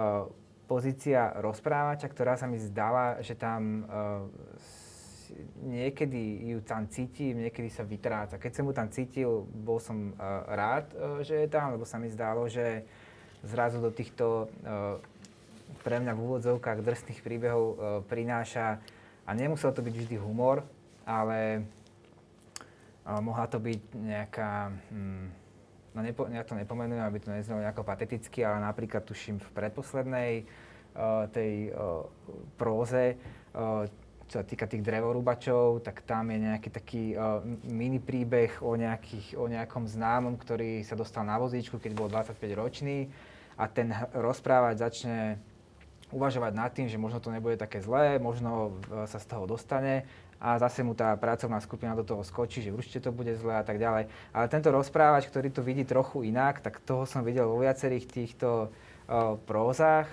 pozícia 0.69 1.33
rozprávača, 1.41 2.13
ktorá 2.13 2.37
sa 2.37 2.45
mi 2.45 2.61
zdala, 2.61 3.25
že 3.25 3.33
tam 3.35 3.89
uh, 3.89 4.29
niekedy 5.63 6.51
ju 6.51 6.59
tam 6.65 6.89
cítim, 6.89 7.41
niekedy 7.47 7.71
sa 7.71 7.87
vytráca. 7.87 8.41
Keď 8.41 8.53
som 8.53 8.65
mu 8.67 8.73
tam 8.73 8.89
cítil, 8.89 9.47
bol 9.51 9.79
som 9.79 10.13
uh, 10.15 10.45
rád, 10.49 10.91
uh, 10.95 11.21
že 11.21 11.45
je 11.45 11.49
tam, 11.49 11.75
lebo 11.75 11.85
sa 11.87 11.99
mi 11.99 12.11
zdalo, 12.11 12.49
že 12.51 12.85
zrazu 13.45 13.81
do 13.81 13.89
týchto 13.89 14.51
uh, 14.65 15.01
pre 15.81 15.97
mňa 16.03 16.13
v 16.13 16.21
úvodzovkách 16.21 16.85
drsných 16.85 17.21
príbehov 17.25 17.65
uh, 17.65 17.75
prináša, 18.05 18.83
a 19.29 19.31
nemusel 19.31 19.71
to 19.71 19.85
byť 19.85 19.95
vždy 19.95 20.17
humor, 20.19 20.67
ale 21.07 21.63
uh, 23.07 23.23
mohla 23.23 23.47
to 23.47 23.63
byť 23.63 23.81
nejaká... 23.95 24.75
Um, 24.91 25.31
no 25.95 26.03
nepo, 26.03 26.27
ja 26.27 26.43
to 26.43 26.59
nepomenujem, 26.59 27.03
aby 27.03 27.19
to 27.23 27.31
neznelo 27.31 27.63
nejako 27.63 27.87
pateticky, 27.87 28.43
ale 28.43 28.63
napríklad 28.63 29.07
tuším 29.07 29.39
v 29.39 29.49
predposlednej 29.55 30.33
uh, 30.43 31.31
tej 31.31 31.71
uh, 31.71 32.07
próze, 32.59 33.15
uh, 33.55 33.87
čo 34.31 34.39
sa 34.39 34.47
týka 34.47 34.71
tých 34.71 34.87
drevorúbačov, 34.87 35.83
tak 35.83 36.07
tam 36.07 36.31
je 36.31 36.39
nejaký 36.39 36.71
taký 36.71 37.05
uh, 37.19 37.43
mini 37.67 37.99
príbeh 37.99 38.63
o, 38.63 38.79
nejakých, 38.79 39.35
o 39.35 39.51
nejakom 39.51 39.91
známom, 39.91 40.39
ktorý 40.39 40.87
sa 40.87 40.95
dostal 40.95 41.27
na 41.27 41.35
vozíčku, 41.35 41.83
keď 41.83 41.93
bol 41.99 42.07
25 42.07 42.39
ročný 42.55 43.11
a 43.59 43.67
ten 43.67 43.91
rozprávať 44.15 44.87
začne 44.87 45.19
uvažovať 46.15 46.53
nad 46.55 46.71
tým, 46.71 46.87
že 46.87 46.95
možno 46.95 47.19
to 47.19 47.35
nebude 47.35 47.59
také 47.59 47.83
zlé, 47.83 48.23
možno 48.23 48.79
uh, 48.87 49.03
sa 49.11 49.19
z 49.19 49.27
toho 49.27 49.51
dostane 49.51 50.07
a 50.39 50.63
zase 50.63 50.87
mu 50.87 50.95
tá 50.95 51.19
pracovná 51.19 51.59
skupina 51.59 51.99
do 51.99 52.07
toho 52.07 52.23
skočí, 52.23 52.63
že 52.63 52.71
určite 52.71 53.03
to 53.03 53.11
bude 53.11 53.35
zle 53.35 53.59
a 53.59 53.67
tak 53.67 53.83
ďalej. 53.83 54.07
Ale 54.31 54.47
tento 54.47 54.71
rozprávač, 54.71 55.27
ktorý 55.27 55.51
to 55.51 55.67
vidí 55.67 55.83
trochu 55.83 56.23
inak, 56.23 56.63
tak 56.63 56.79
toho 56.87 57.03
som 57.03 57.27
videl 57.27 57.51
vo 57.51 57.59
viacerých 57.59 58.07
týchto 58.07 58.71
uh, 58.71 59.35
prózach, 59.43 60.07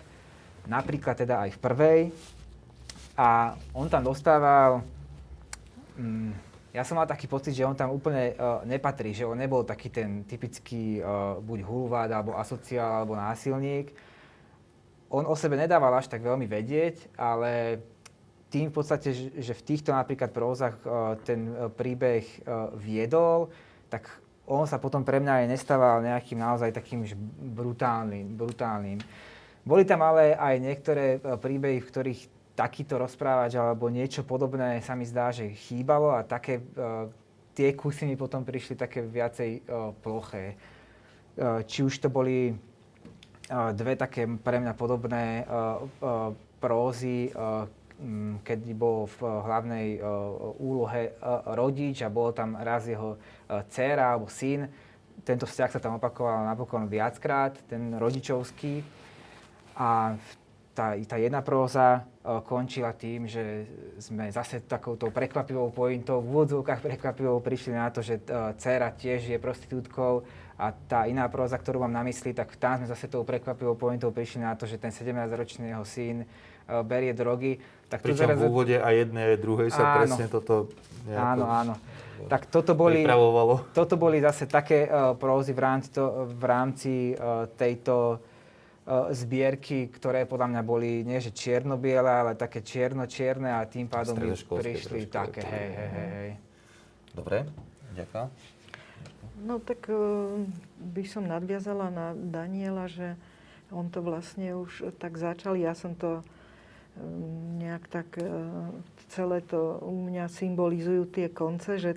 napríklad 0.65 1.21
teda 1.21 1.45
aj 1.45 1.53
v 1.53 1.59
prvej. 1.61 2.01
A 3.17 3.57
on 3.73 3.89
tam 3.89 4.05
dostával, 4.05 4.85
um, 5.97 6.29
ja 6.69 6.85
som 6.85 7.01
mal 7.01 7.09
taký 7.09 7.25
pocit, 7.25 7.57
že 7.57 7.65
on 7.65 7.73
tam 7.73 7.89
úplne 7.89 8.37
uh, 8.37 8.61
nepatrí, 8.61 9.11
že 9.11 9.25
on 9.25 9.33
nebol 9.33 9.65
taký 9.65 9.89
ten 9.89 10.21
typický 10.21 11.01
uh, 11.01 11.41
buď 11.41 11.59
hulvád, 11.65 12.09
alebo 12.13 12.37
asociál, 12.37 13.01
alebo 13.01 13.17
násilník. 13.17 13.89
On 15.09 15.25
o 15.25 15.33
sebe 15.33 15.57
nedával 15.57 15.97
až 15.97 16.13
tak 16.13 16.21
veľmi 16.21 16.45
vedieť, 16.45 17.17
ale 17.17 17.81
tým 18.47 18.71
v 18.71 18.75
podstate, 18.79 19.11
že 19.35 19.53
v 19.53 19.65
týchto 19.65 19.91
napríklad 19.91 20.31
prózach 20.31 20.79
e, 20.79 20.87
ten 21.27 21.51
e, 21.51 21.67
príbeh 21.67 22.23
e, 22.23 22.39
viedol, 22.79 23.51
tak 23.91 24.07
on 24.47 24.63
sa 24.63 24.79
potom 24.79 25.03
pre 25.03 25.19
mňa 25.19 25.43
aj 25.43 25.51
nestával 25.51 25.99
nejakým 25.99 26.39
naozaj 26.39 26.71
takým 26.71 27.03
brutálnym, 27.51 28.39
brutálnym. 28.39 29.03
Boli 29.67 29.83
tam 29.83 29.99
ale 29.99 30.31
aj 30.39 30.55
niektoré 30.63 31.19
príbehy, 31.19 31.83
v 31.83 31.89
ktorých 31.91 32.21
takýto 32.57 32.97
rozprávač 32.97 33.53
alebo 33.53 33.93
niečo 33.93 34.25
podobné 34.25 34.81
sa 34.81 34.97
mi 34.97 35.05
zdá, 35.05 35.29
že 35.29 35.53
chýbalo 35.53 36.17
a 36.17 36.25
také, 36.25 36.57
tie 37.53 37.77
kusy 37.77 38.09
mi 38.09 38.17
potom 38.17 38.41
prišli 38.41 38.73
také 38.73 39.05
viacej 39.05 39.61
ploché. 40.01 40.57
Či 41.69 41.79
už 41.85 42.01
to 42.01 42.09
boli 42.09 42.57
dve 43.77 43.93
také 43.93 44.25
pre 44.41 44.57
mňa 44.57 44.73
podobné 44.73 45.45
prózy, 46.57 47.29
Mm, 47.97 48.45
keď 48.45 48.59
bol 48.77 49.09
v 49.09 49.19
hlavnej 49.25 49.87
e, 49.97 49.99
úlohe 50.61 51.09
e, 51.09 51.11
rodič 51.57 52.05
a 52.05 52.13
bol 52.13 52.29
tam 52.29 52.53
raz 52.53 52.85
jeho 52.85 53.17
e, 53.17 53.57
dcéra 53.73 54.13
alebo 54.13 54.29
syn. 54.29 54.69
Tento 55.25 55.49
vzťah 55.49 55.69
sa 55.73 55.81
tam 55.81 55.97
opakoval 55.97 56.45
napokon 56.45 56.85
viackrát, 56.85 57.57
ten 57.65 57.97
rodičovský. 57.97 58.85
A 59.81 60.13
tá, 60.77 60.93
tá 61.09 61.17
jedna 61.17 61.41
próza 61.41 62.05
uh, 62.05 62.37
končila 62.45 62.93
tým, 62.93 63.25
že 63.25 63.65
sme 63.97 64.29
zase 64.29 64.61
takouto 64.61 65.09
prekvapivou 65.09 65.73
pointou, 65.73 66.21
v 66.21 66.29
úvodzovkách 66.29 66.85
prekvapivou 66.85 67.41
prišli 67.41 67.73
na 67.73 67.89
to, 67.89 68.05
že 68.05 68.21
uh, 68.29 68.53
dcera 68.53 68.93
tiež 68.93 69.25
je 69.25 69.41
prostitútkou 69.41 70.21
a 70.61 70.69
tá 70.69 71.09
iná 71.09 71.25
próza, 71.33 71.57
ktorú 71.57 71.81
mám 71.81 71.97
na 71.97 72.05
mysli, 72.05 72.29
tak 72.37 72.53
tam 72.61 72.77
sme 72.77 72.93
zase 72.93 73.09
tou 73.09 73.25
prekvapivou 73.25 73.73
pointou 73.73 74.13
prišli 74.13 74.45
na 74.45 74.53
to, 74.53 74.69
že 74.69 74.77
ten 74.77 74.93
17-ročný 74.93 75.73
jeho 75.73 75.81
syn 75.81 76.21
uh, 76.21 76.85
berie 76.85 77.17
drogy. 77.17 77.57
Tak 77.89 78.05
Pričom 78.05 78.29
zaraz... 78.29 78.37
v 78.37 78.45
úvode 78.45 78.77
aj 78.77 78.93
jednej, 78.93 79.33
aj 79.33 79.37
druhej 79.41 79.69
sa 79.73 79.81
áno, 79.81 79.95
presne 80.05 80.25
toto 80.29 80.69
nejako... 81.09 81.25
Áno, 81.25 81.45
áno. 81.49 81.73
Tak 82.17 82.49
toto 82.49 82.73
boli, 82.73 83.05
toto 83.73 83.93
boli 83.97 84.17
zase 84.21 84.45
také 84.45 84.85
uh, 84.85 85.13
prózy 85.17 85.53
v 85.53 85.61
rámci, 85.61 85.89
to, 85.89 86.25
v 86.29 86.43
rámci 86.45 86.93
uh, 87.13 87.45
tejto 87.57 88.21
zbierky, 89.11 89.91
ktoré 89.91 90.23
podľa 90.23 90.47
mňa 90.55 90.61
boli 90.63 91.03
nie 91.03 91.19
že 91.19 91.35
čierno-biele, 91.35 92.07
ale 92.07 92.39
také 92.39 92.63
čierno-čierne 92.63 93.51
a 93.51 93.67
tým 93.67 93.91
pádom 93.91 94.15
mi 94.15 94.31
prišli 94.31 95.11
také, 95.11 95.43
hej, 95.43 95.69
hej, 95.75 95.89
hej, 95.91 96.09
hej. 96.15 96.31
Dobre, 97.11 97.37
ďakujem. 97.93 98.27
No 99.43 99.59
tak 99.61 99.91
uh, 99.91 100.41
by 100.79 101.03
som 101.05 101.27
nadviazala 101.27 101.91
na 101.91 102.07
Daniela, 102.15 102.87
že 102.87 103.19
on 103.69 103.91
to 103.91 103.99
vlastne 103.99 104.55
už 104.55 104.95
tak 104.95 105.19
začal. 105.19 105.59
Ja 105.59 105.75
som 105.75 105.91
to 105.93 106.23
nejak 107.57 107.87
tak 107.93 108.17
celé 109.13 109.41
to 109.45 109.77
u 109.85 110.09
mňa 110.09 110.27
symbolizujú 110.27 111.05
tie 111.13 111.29
konce, 111.29 111.77
že 111.77 111.93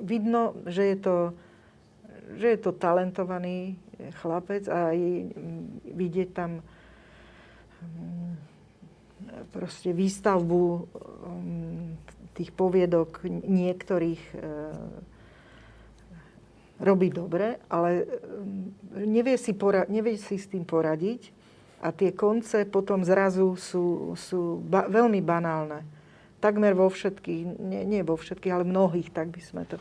vidno, 0.00 0.56
že 0.64 0.94
je 0.94 0.96
to, 0.96 1.16
že 2.40 2.46
je 2.56 2.58
to 2.62 2.70
talentovaný 2.72 3.76
chlapec 4.20 4.68
a 4.68 4.94
aj 4.94 4.98
vidieť 5.90 6.28
tam 6.32 6.60
mm, 7.84 8.32
proste 9.52 9.92
výstavbu 9.92 10.64
mm, 10.64 11.88
tých 12.34 12.50
poviedok 12.56 13.26
niektorých 13.28 14.22
e, 14.32 14.36
robí 16.80 17.12
dobre, 17.12 17.60
ale 17.68 18.08
mm, 18.08 19.04
nevie 19.04 19.36
si, 19.36 19.52
pora- 19.52 19.88
nevie 19.92 20.16
si 20.16 20.40
s 20.40 20.48
tým 20.48 20.64
poradiť 20.64 21.32
a 21.80 21.92
tie 21.92 22.12
konce 22.12 22.68
potom 22.68 23.04
zrazu 23.04 23.56
sú, 23.56 24.16
sú 24.16 24.60
ba- 24.64 24.88
veľmi 24.88 25.20
banálne. 25.24 25.84
Takmer 26.40 26.72
vo 26.72 26.88
všetkých, 26.88 27.60
nie, 27.60 27.84
nie 27.84 28.00
vo 28.00 28.16
všetkých, 28.16 28.52
ale 28.52 28.64
mnohých, 28.64 29.12
tak 29.12 29.28
by 29.28 29.40
sme 29.44 29.62
to... 29.68 29.76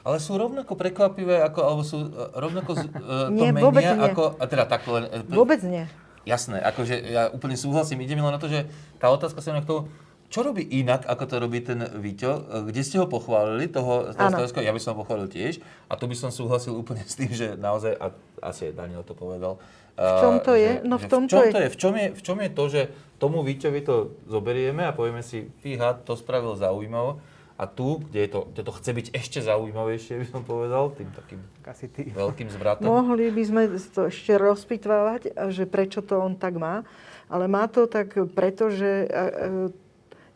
Ale 0.00 0.16
sú 0.16 0.32
rovnako 0.36 0.72
prekvapivé, 0.76 1.44
ako, 1.44 1.60
alebo 1.60 1.82
sú 1.84 2.08
e, 2.08 2.08
rovnako 2.36 2.72
uh, 2.72 2.84
to 3.28 3.32
nie, 3.36 3.52
menia, 3.52 3.64
vôbec 3.64 3.84
nie. 3.84 4.00
ako... 4.00 4.22
A 4.40 4.44
teda 4.48 4.64
takto 4.64 4.96
len... 4.96 5.04
Uh, 5.12 5.24
vôbec 5.28 5.60
nie. 5.60 5.84
Jasné, 6.24 6.60
akože 6.60 6.94
ja 7.04 7.28
úplne 7.32 7.56
súhlasím. 7.56 8.00
Ide 8.00 8.16
mi 8.16 8.24
len 8.24 8.32
na 8.32 8.40
to, 8.40 8.48
že 8.48 8.64
tá 8.96 9.12
otázka 9.12 9.44
sa 9.44 9.56
k 9.60 9.68
tomu, 9.68 9.92
čo 10.30 10.46
robí 10.46 10.62
inak, 10.62 11.10
ako 11.10 11.24
to 11.26 11.34
robí 11.42 11.58
ten 11.58 11.82
Víťo? 11.98 12.46
Kde 12.70 12.86
ste 12.86 13.02
ho 13.02 13.10
pochválili, 13.10 13.66
toho, 13.66 14.14
toho 14.14 14.62
Ja 14.62 14.70
by 14.70 14.78
som 14.78 14.94
ho 14.94 15.02
pochválil 15.02 15.26
tiež. 15.26 15.58
A 15.90 15.98
tu 15.98 16.06
by 16.06 16.14
som 16.14 16.30
súhlasil 16.30 16.70
úplne 16.70 17.02
s 17.02 17.18
tým, 17.18 17.34
že 17.34 17.58
naozaj, 17.58 17.98
a 17.98 18.14
asi 18.38 18.70
Daniel 18.70 19.02
to 19.02 19.18
povedal, 19.18 19.58
v 20.00 20.14
čom 20.22 20.34
to 20.40 20.52
je? 20.56 20.80
No 20.86 20.96
v 20.96 21.04
tom 21.10 21.28
v 21.28 21.30
čom 21.34 21.44
to 21.52 21.58
je? 21.60 21.68
V 21.68 21.76
čom 21.76 21.92
je, 21.92 22.06
v 22.16 22.22
čom 22.24 22.38
je 22.40 22.50
to, 22.54 22.64
že 22.72 22.82
tomu 23.20 23.44
Víťovi 23.44 23.84
to 23.84 24.16
zoberieme 24.24 24.88
a 24.88 24.96
povieme 24.96 25.20
si, 25.20 25.52
fíha, 25.60 25.92
to 25.92 26.16
spravil 26.16 26.56
zaujímaво. 26.56 27.20
A 27.60 27.68
tu, 27.68 28.00
kde, 28.08 28.24
je 28.24 28.30
to, 28.32 28.40
kde 28.48 28.62
to 28.64 28.72
chce 28.72 28.90
byť 28.96 29.06
ešte 29.12 29.38
zaujímavejšie, 29.44 30.16
by 30.16 30.26
som 30.32 30.40
povedal, 30.48 30.96
tým 30.96 31.12
takým 31.12 31.44
Asi 31.68 31.92
ty. 31.92 32.08
veľkým 32.08 32.48
zvratom. 32.48 32.88
Mohli 32.88 33.28
by 33.28 33.42
sme 33.44 33.62
to 33.92 34.08
ešte 34.08 34.32
rozpitvávať, 34.40 35.36
že 35.52 35.68
prečo 35.68 36.00
to 36.00 36.16
on 36.16 36.40
tak 36.40 36.56
má. 36.56 36.88
Ale 37.28 37.52
má 37.52 37.68
to 37.68 37.84
tak 37.84 38.16
preto, 38.32 38.72
že 38.72 39.06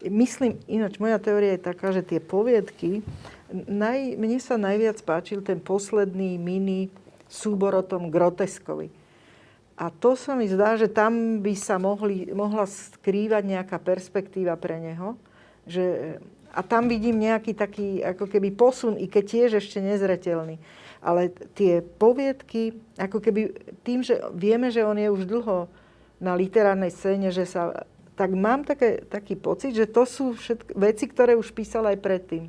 myslím, 0.04 0.60
ináč 0.68 1.00
moja 1.00 1.16
teória 1.16 1.56
je 1.56 1.64
taká, 1.64 1.96
že 1.96 2.04
tie 2.04 2.20
poviedky, 2.20 3.00
naj, 3.50 4.20
mne 4.20 4.36
sa 4.36 4.60
najviac 4.60 5.00
páčil 5.00 5.40
ten 5.40 5.56
posledný 5.64 6.36
mini 6.36 6.92
súbor 7.24 7.72
o 7.72 7.82
tom 7.82 8.12
groteskovi 8.12 8.92
a 9.74 9.90
to 9.90 10.14
sa 10.14 10.38
mi 10.38 10.46
zdá, 10.46 10.78
že 10.78 10.86
tam 10.86 11.42
by 11.42 11.54
sa 11.58 11.82
mohli, 11.82 12.30
mohla 12.30 12.62
skrývať 12.62 13.42
nejaká 13.42 13.82
perspektíva 13.82 14.54
pre 14.54 14.78
neho. 14.78 15.18
Že, 15.66 16.18
a 16.55 16.61
tam 16.62 16.86
vidím 16.86 17.18
nejaký 17.18 17.52
taký 17.59 17.98
ako 18.07 18.30
keby 18.30 18.55
posun, 18.55 18.94
i 18.94 19.11
keď 19.11 19.24
tiež 19.26 19.50
ešte 19.59 19.82
nezretelný. 19.82 20.62
Ale 21.05 21.34
tie 21.52 21.82
poviedky, 21.82 22.78
ako 22.96 23.18
keby 23.20 23.52
tým, 23.82 24.00
že 24.00 24.22
vieme, 24.32 24.70
že 24.70 24.86
on 24.86 24.96
je 24.96 25.11
už 25.11 25.26
dlho 25.26 25.68
na 26.22 26.32
literárnej 26.38 26.94
scéne, 26.94 27.28
že 27.34 27.44
sa, 27.44 27.84
tak 28.14 28.32
mám 28.32 28.62
také, 28.64 29.02
taký 29.05 29.34
pocit, 29.34 29.74
že 29.74 29.90
to 29.90 30.07
sú 30.07 30.38
všetky 30.38 30.72
veci, 30.78 31.05
ktoré 31.11 31.34
už 31.34 31.52
písal 31.52 31.90
aj 31.90 31.98
predtým. 32.00 32.48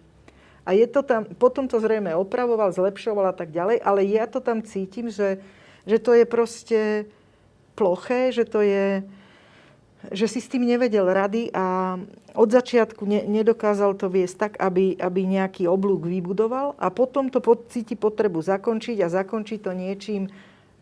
A 0.66 0.74
je 0.74 0.88
to 0.90 1.06
tam, 1.06 1.26
potom 1.38 1.70
to 1.70 1.78
zrejme 1.78 2.14
opravoval, 2.16 2.74
zlepšoval 2.74 3.34
a 3.34 3.36
tak 3.36 3.54
ďalej, 3.54 3.82
ale 3.82 4.02
ja 4.06 4.26
to 4.26 4.42
tam 4.42 4.66
cítim, 4.66 5.12
že, 5.14 5.42
že 5.86 5.98
to 6.02 6.16
je 6.18 6.26
proste 6.26 6.82
ploché, 7.78 8.32
že 8.32 8.48
to 8.48 8.64
je 8.64 9.04
že 10.12 10.28
si 10.28 10.40
s 10.44 10.52
tým 10.52 10.68
nevedel 10.68 11.06
rady 11.08 11.50
a 11.54 11.98
od 12.36 12.50
začiatku 12.52 13.08
ne, 13.08 13.24
nedokázal 13.26 13.96
to 13.96 14.12
viesť 14.12 14.36
tak, 14.36 14.54
aby, 14.60 14.98
aby 15.00 15.22
nejaký 15.24 15.66
oblúk 15.66 16.06
vybudoval 16.06 16.76
a 16.76 16.92
potom 16.92 17.32
to 17.32 17.40
cíti 17.72 17.96
potrebu 17.96 18.44
zakončiť 18.44 19.00
a 19.02 19.08
zakončiť 19.08 19.60
to 19.64 19.72
niečím 19.72 20.28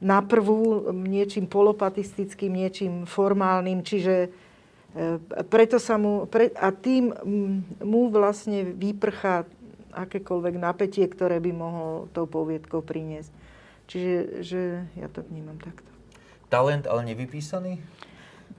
naprvu, 0.04 0.92
niečím 0.92 1.48
polopatistickým, 1.48 2.52
niečím 2.52 2.94
formálnym, 3.08 3.88
čiže 3.88 4.28
e, 4.28 4.30
preto 5.48 5.80
sa 5.80 5.96
mu, 5.96 6.28
pre, 6.28 6.52
a 6.60 6.76
tým 6.76 7.16
mu 7.80 8.12
vlastne 8.12 8.68
vyprchá 8.68 9.48
akékoľvek 9.94 10.56
napätie, 10.60 11.06
ktoré 11.08 11.38
by 11.40 11.52
mohol 11.54 12.12
tou 12.12 12.26
poviedkou 12.26 12.82
priniesť. 12.84 13.32
Čiže 13.88 14.16
že 14.42 14.62
ja 14.98 15.08
to 15.08 15.22
vnímam 15.24 15.56
takto. 15.62 15.88
Talent, 16.50 16.90
ale 16.90 17.14
nevypísaný? 17.14 17.80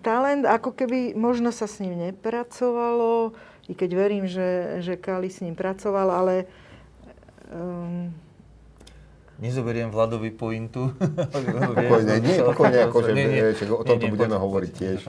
Talent, 0.01 0.45
ako 0.49 0.75
keby 0.75 1.15
možno 1.15 1.53
sa 1.55 1.69
s 1.69 1.79
ním 1.79 1.95
nepracovalo, 1.99 3.37
i 3.69 3.73
keď 3.73 3.91
verím, 3.97 4.25
že, 4.29 4.81
že 4.85 5.01
Kali 5.01 5.29
s 5.33 5.41
ním 5.41 5.57
pracoval, 5.57 6.09
ale... 6.11 6.35
Um, 7.53 8.13
Nezoberiem 9.35 9.91
Vladovi 9.91 10.31
pointu. 10.31 10.95
pokojne, 11.75 12.15
nie, 12.23 12.39
pokojne, 12.39 12.79
akože 12.87 13.11
nie, 13.13 13.27
nie, 13.27 13.43
o 13.67 13.83
tomto 13.83 14.07
nie, 14.07 14.13
budeme 14.15 14.39
poď, 14.39 14.45
hovoriť 14.47 14.71
poď, 14.71 14.79
tiež. 14.79 15.01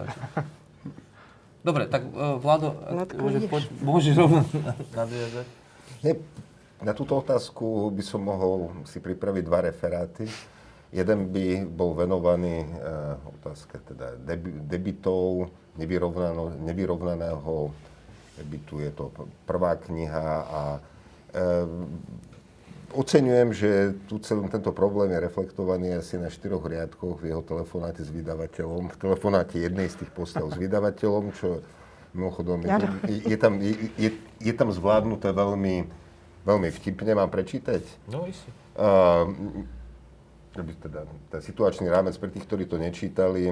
Dobre, 1.61 1.83
tak 1.89 2.05
uh, 2.09 2.37
Vlado, 2.41 2.77
môže, 3.17 3.45
poď, 3.49 3.63
môžeš 3.81 4.13
rovno 4.17 4.41
nadviazať. 4.97 5.45
Na 6.85 6.93
túto 6.93 7.17
otázku 7.17 7.89
by 7.89 8.03
som 8.05 8.21
mohol 8.21 8.85
si 8.85 9.01
pripraviť 9.01 9.43
dva 9.45 9.59
referáty. 9.65 10.29
Jeden 10.93 11.33
by 11.33 11.65
bol 11.65 11.97
venovaný 11.97 12.63
e, 12.63 12.67
otázke 13.39 13.81
teda 13.83 14.15
debitov, 14.69 15.49
nevyrovnaného 16.61 17.73
debitu. 18.37 18.79
Je 18.79 18.91
to 18.91 19.11
prvá 19.47 19.75
kniha 19.75 20.27
a 20.45 20.61
e, 20.75 20.79
oceňujem, 22.95 23.49
že 23.51 23.71
tu 24.07 24.19
celý 24.23 24.47
tento 24.47 24.71
problém 24.71 25.11
je 25.11 25.19
reflektovaný 25.19 25.99
asi 25.99 26.15
na 26.15 26.31
štyroch 26.31 26.63
riadkoch 26.63 27.19
v 27.19 27.35
jeho 27.35 27.43
telefonáte 27.43 28.05
s 28.05 28.11
vydavateľom, 28.11 28.95
v 28.95 28.97
telefonáte 28.97 29.59
jednej 29.59 29.91
z 29.91 30.05
tých 30.05 30.11
postav 30.15 30.47
s 30.47 30.55
vydavateľom, 30.55 31.35
čo 31.35 31.59
mimochodom 32.15 32.63
je, 32.63 32.71
je, 33.11 33.17
je, 33.35 33.37
tam, 33.37 33.59
je, 33.59 33.75
je, 33.99 34.09
je 34.39 34.53
tam 34.55 34.71
zvládnuté 34.71 35.35
veľmi, 35.35 35.83
veľmi 36.47 36.69
vtipne. 36.71 37.11
Mám 37.11 37.27
prečítať? 37.27 37.83
No, 38.07 38.23
isi. 38.23 38.47
Uh, 38.79 39.27
teda 40.55 41.03
ten 41.27 41.41
situačný 41.43 41.91
rámec 41.91 42.15
pre 42.15 42.31
tých, 42.31 42.47
ktorí 42.47 42.63
to 42.63 42.79
nečítali. 42.79 43.51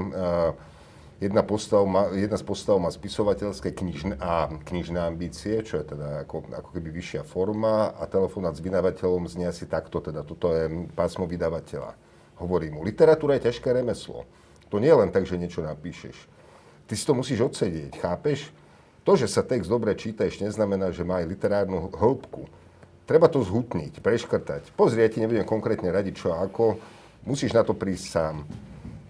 Jedna, 1.21 1.39
postav 1.39 1.87
má, 1.87 2.11
jedna 2.11 2.35
z 2.35 2.43
postav 2.43 2.75
má 2.83 2.91
spisovateľské 2.91 3.71
knižné, 3.71 4.19
a 4.19 4.51
knižné 4.51 4.99
ambície, 4.99 5.63
čo 5.63 5.79
je 5.79 5.95
teda 5.95 6.27
ako, 6.27 6.51
ako 6.51 6.69
keby 6.75 6.89
vyššia 6.91 7.23
forma 7.23 7.95
a 7.95 8.03
telefonát 8.11 8.57
s 8.57 8.63
vydavateľom 8.63 9.31
znie 9.31 9.47
asi 9.47 9.63
takto, 9.63 10.03
teda 10.03 10.27
toto 10.27 10.51
je 10.51 10.91
pásmo 10.91 11.23
vydavateľa. 11.23 11.95
Hovorí 12.43 12.73
mu, 12.73 12.83
literatúra 12.83 13.39
je 13.39 13.47
ťažké 13.47 13.71
remeslo. 13.71 14.27
To 14.67 14.81
nie 14.83 14.91
je 14.91 14.99
len 14.99 15.15
tak, 15.15 15.23
že 15.23 15.39
niečo 15.39 15.63
napíšeš. 15.63 16.27
Ty 16.89 16.93
si 16.97 17.03
to 17.07 17.15
musíš 17.15 17.39
odsedieť, 17.45 18.03
chápeš? 18.03 18.51
To, 19.07 19.15
že 19.15 19.31
sa 19.31 19.47
text 19.47 19.71
dobre 19.71 19.95
číta, 19.95 20.27
ešte 20.27 20.43
neznamená, 20.43 20.91
že 20.91 21.07
má 21.07 21.23
aj 21.23 21.29
literárnu 21.29 21.87
hĺbku. 21.93 22.51
Treba 23.03 23.27
to 23.27 23.43
zhutniť, 23.43 23.99
preškrtať. 23.99 24.71
Pozri, 24.79 25.03
ja 25.03 25.11
ti 25.11 25.19
nebudem 25.19 25.43
konkrétne 25.43 25.91
radiť, 25.91 26.13
čo 26.15 26.31
ako. 26.31 26.79
Musíš 27.27 27.51
na 27.51 27.63
to 27.67 27.75
prísť 27.75 28.05
sám. 28.07 28.35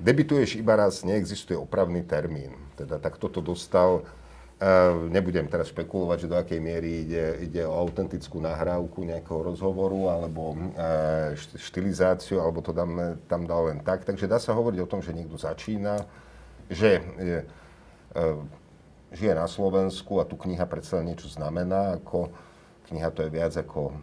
Debituješ 0.02 0.58
iba 0.58 0.74
raz, 0.74 1.06
neexistuje 1.06 1.54
opravný 1.54 2.02
termín. 2.02 2.58
Teda 2.74 2.98
tak 2.98 3.22
toto 3.22 3.38
dostal. 3.38 4.02
Uh, 4.64 5.12
nebudem 5.12 5.44
teraz 5.46 5.70
špekulovať, 5.76 6.18
že 6.24 6.32
do 6.32 6.40
akej 6.40 6.62
miery 6.64 7.04
ide, 7.04 7.52
ide 7.52 7.62
o 7.68 7.74
autentickú 7.74 8.40
nahrávku 8.40 9.04
nejakého 9.04 9.52
rozhovoru 9.52 10.08
alebo 10.08 10.56
uh, 10.56 11.36
štilizáciu, 11.36 12.40
alebo 12.40 12.64
to 12.64 12.72
dám, 12.72 13.20
tam 13.28 13.44
dal 13.44 13.68
len 13.68 13.84
tak. 13.84 14.08
Takže 14.08 14.30
dá 14.30 14.40
sa 14.40 14.56
hovoriť 14.56 14.80
o 14.80 14.90
tom, 14.90 15.04
že 15.04 15.12
niekto 15.12 15.36
začína, 15.36 16.08
že 16.72 17.04
je, 17.20 17.40
žije 19.14 19.34
na 19.36 19.48
Slovensku 19.52 20.22
a 20.22 20.26
tu 20.26 20.40
kniha 20.40 20.64
predsa 20.64 21.04
niečo 21.04 21.28
znamená, 21.28 22.00
ako 22.00 22.32
kniha 22.90 23.10
to 23.12 23.24
je 23.24 23.30
viac 23.32 23.54
ako 23.56 23.96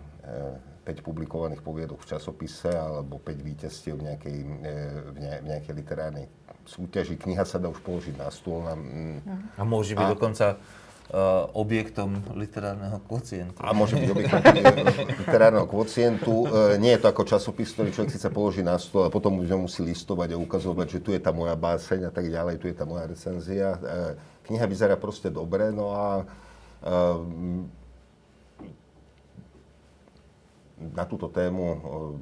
5 0.84 1.06
publikovaných 1.06 1.60
poviedok 1.60 2.00
v 2.02 2.08
časopise 2.16 2.72
alebo 2.72 3.20
5 3.20 3.36
víťazstiev 3.40 3.94
v 4.00 4.02
nejakej, 4.10 4.36
v 5.12 5.46
nejakej 5.46 5.74
literárnej 5.76 6.26
súťaži. 6.64 7.18
Kniha 7.18 7.44
sa 7.44 7.58
dá 7.58 7.68
už 7.68 7.82
položiť 7.82 8.14
na 8.16 8.28
stôl. 8.30 8.64
Na, 8.64 8.74
a 9.58 9.62
môže 9.66 9.98
byť 9.98 10.06
a, 10.06 10.12
dokonca 10.14 10.46
uh, 10.56 11.50
objektom 11.56 12.22
literárneho 12.38 13.02
kvocientu. 13.04 13.58
A 13.60 13.74
môže 13.74 13.98
byť 13.98 14.08
objektom 14.08 14.40
literárneho 15.26 15.66
kvocientu. 15.66 16.32
Uh, 16.46 16.78
nie 16.78 16.94
je 16.94 17.00
to 17.02 17.08
ako 17.10 17.22
časopis, 17.26 17.74
ktorý 17.74 17.90
človek 17.90 18.14
síce 18.14 18.28
položí 18.30 18.62
na 18.62 18.78
stôl 18.78 19.06
a 19.08 19.12
potom 19.12 19.42
už 19.42 19.50
musí 19.58 19.82
listovať 19.82 20.34
a 20.34 20.40
ukazovať, 20.40 20.86
že 20.96 21.02
tu 21.02 21.10
je 21.10 21.20
tá 21.20 21.34
moja 21.34 21.58
báseň 21.58 22.08
a 22.08 22.12
tak 22.12 22.30
ďalej, 22.30 22.62
tu 22.62 22.70
je 22.70 22.76
tá 22.76 22.86
moja 22.86 23.04
recenzia. 23.10 23.76
Uh, 23.76 24.14
kniha 24.46 24.64
vyzerá 24.66 24.94
proste 24.94 25.28
dobre, 25.28 25.74
no 25.74 25.92
a 25.92 26.24
na 30.80 31.04
túto 31.04 31.28
tému 31.28 31.64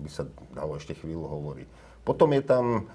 by 0.03 0.11
sa 0.11 0.27
dalo 0.51 0.75
ešte 0.75 0.99
chvíľu 0.99 1.31
hovoriť. 1.31 1.69
Potom 2.03 2.35
je 2.35 2.43
tam, 2.43 2.91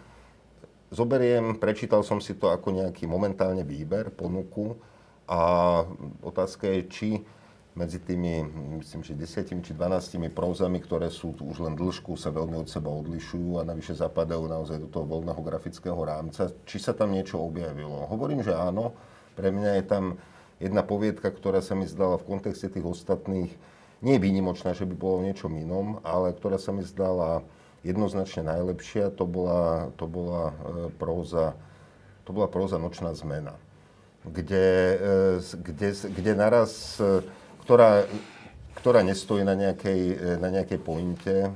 zoberiem, 0.91 1.55
prečítal 1.55 2.03
som 2.03 2.19
si 2.19 2.35
to 2.35 2.51
ako 2.51 2.75
nejaký 2.75 3.07
momentálne 3.07 3.63
výber, 3.63 4.11
ponuku, 4.11 4.75
a 5.23 5.39
otázka 6.19 6.67
je, 6.67 6.81
či 6.91 7.09
medzi 7.73 7.97
tými, 7.97 8.45
myslím, 8.83 9.01
že 9.01 9.17
10 9.17 9.65
či 9.65 9.71
12 9.73 10.29
prózami, 10.29 10.77
ktoré 10.77 11.09
sú 11.09 11.33
tu 11.33 11.49
už 11.49 11.65
len 11.65 11.73
dĺžku, 11.73 12.13
sa 12.19 12.29
veľmi 12.29 12.59
od 12.59 12.69
seba 12.69 12.93
odlišujú 12.93 13.57
a 13.57 13.65
navyše 13.65 13.97
zapadajú 13.97 14.45
naozaj 14.45 14.77
do 14.83 14.91
toho 14.91 15.09
voľného 15.09 15.41
grafického 15.41 15.97
rámca. 15.97 16.53
Či 16.69 16.77
sa 16.77 16.93
tam 16.93 17.15
niečo 17.15 17.41
objavilo? 17.41 18.05
Hovorím, 18.11 18.45
že 18.45 18.53
áno. 18.53 18.93
Pre 19.33 19.49
mňa 19.49 19.81
je 19.81 19.85
tam 19.89 20.21
jedna 20.61 20.85
poviedka, 20.85 21.33
ktorá 21.33 21.65
sa 21.65 21.73
mi 21.73 21.89
zdala 21.89 22.21
v 22.21 22.27
kontexte 22.29 22.69
tých 22.69 22.85
ostatných 22.85 23.49
nie 24.03 24.19
výnimočná, 24.19 24.75
že 24.75 24.83
by 24.83 24.95
bolo 24.99 25.23
v 25.23 25.31
niečom 25.31 25.55
inom, 25.55 26.03
ale 26.03 26.35
ktorá 26.35 26.59
sa 26.59 26.75
mi 26.75 26.83
zdala 26.83 27.41
jednoznačne 27.87 28.47
najlepšia, 28.47 29.15
to 29.15 29.23
bola, 29.23 29.91
to 29.95 30.05
bola 30.07 30.51
e, 30.51 30.55
próza, 30.95 31.55
to 32.27 32.35
bola 32.35 32.47
próza 32.51 32.79
Nočná 32.79 33.15
zmena 33.15 33.55
kde, 34.23 34.67
e, 34.95 35.57
kde, 35.59 35.89
kde 35.91 36.31
naraz, 36.31 36.95
e, 36.95 37.19
ktorá, 37.67 38.07
ktorá 38.79 39.03
nestojí 39.03 39.43
na 39.43 39.51
nejakej, 39.51 40.39
na 40.39 40.47
nejakej 40.47 40.79
pointe, 40.79 41.51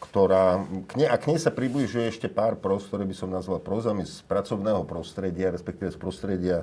ktorá, 0.00 0.60
k 0.84 1.00
nej, 1.00 1.08
a 1.08 1.16
k 1.16 1.32
nej 1.32 1.40
sa 1.40 1.48
približuje 1.48 2.12
ešte 2.12 2.28
pár 2.28 2.60
pros, 2.60 2.84
ktoré 2.88 3.08
by 3.08 3.16
som 3.16 3.32
nazval 3.32 3.60
prozami 3.60 4.04
z 4.04 4.20
pracovného 4.28 4.84
prostredia, 4.84 5.52
respektíve 5.52 5.92
z 5.92 5.98
prostredia, 6.00 6.58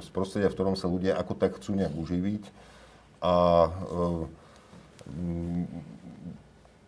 z 0.00 0.08
prostredia, 0.10 0.48
v 0.48 0.56
ktorom 0.56 0.76
sa 0.76 0.88
ľudia 0.88 1.16
ako 1.20 1.32
tak 1.36 1.60
chcú 1.60 1.76
nejak 1.76 1.92
uživiť 1.92 2.44
a 3.20 3.68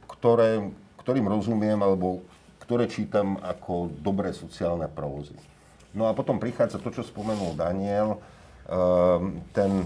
ktoré, 0.08 0.72
ktorým 1.04 1.28
rozumiem, 1.28 1.76
alebo 1.80 2.24
ktoré 2.64 2.88
čítam 2.88 3.36
ako 3.44 3.92
dobré 4.00 4.32
sociálne 4.32 4.88
prózy. 4.88 5.36
No 5.92 6.08
a 6.08 6.16
potom 6.16 6.40
prichádza 6.40 6.80
to, 6.80 6.88
čo 6.88 7.04
spomenul 7.04 7.52
Daniel, 7.52 8.16
ehm, 8.64 9.44
ten 9.52 9.84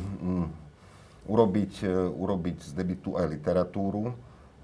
urobiť, 1.26 1.72
e, 1.82 1.90
urobiť 2.14 2.58
z 2.62 2.72
debitu 2.72 3.18
aj 3.18 3.26
literatúru. 3.26 4.14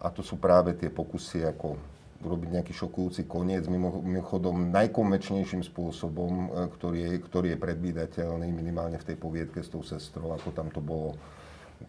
A 0.02 0.10
to 0.10 0.22
sú 0.22 0.38
práve 0.38 0.74
tie 0.74 0.90
pokusy, 0.90 1.46
ako 1.46 1.78
urobiť 2.22 2.48
nejaký 2.58 2.72
šokujúci 2.74 3.26
koniec, 3.26 3.66
mimochodom 3.66 4.70
najkonvečnejším 4.70 5.66
spôsobom, 5.66 6.32
e, 6.32 6.48
ktorý 6.78 6.98
je, 7.02 7.10
ktorý 7.18 7.46
je 7.54 7.58
predvídateľný, 7.58 8.48
minimálne 8.50 8.98
v 8.98 9.06
tej 9.14 9.16
poviedke 9.18 9.58
s 9.62 9.70
tou 9.70 9.82
sestrou, 9.82 10.30
ako 10.34 10.54
tam 10.54 10.70
to 10.70 10.78
bolo, 10.78 11.18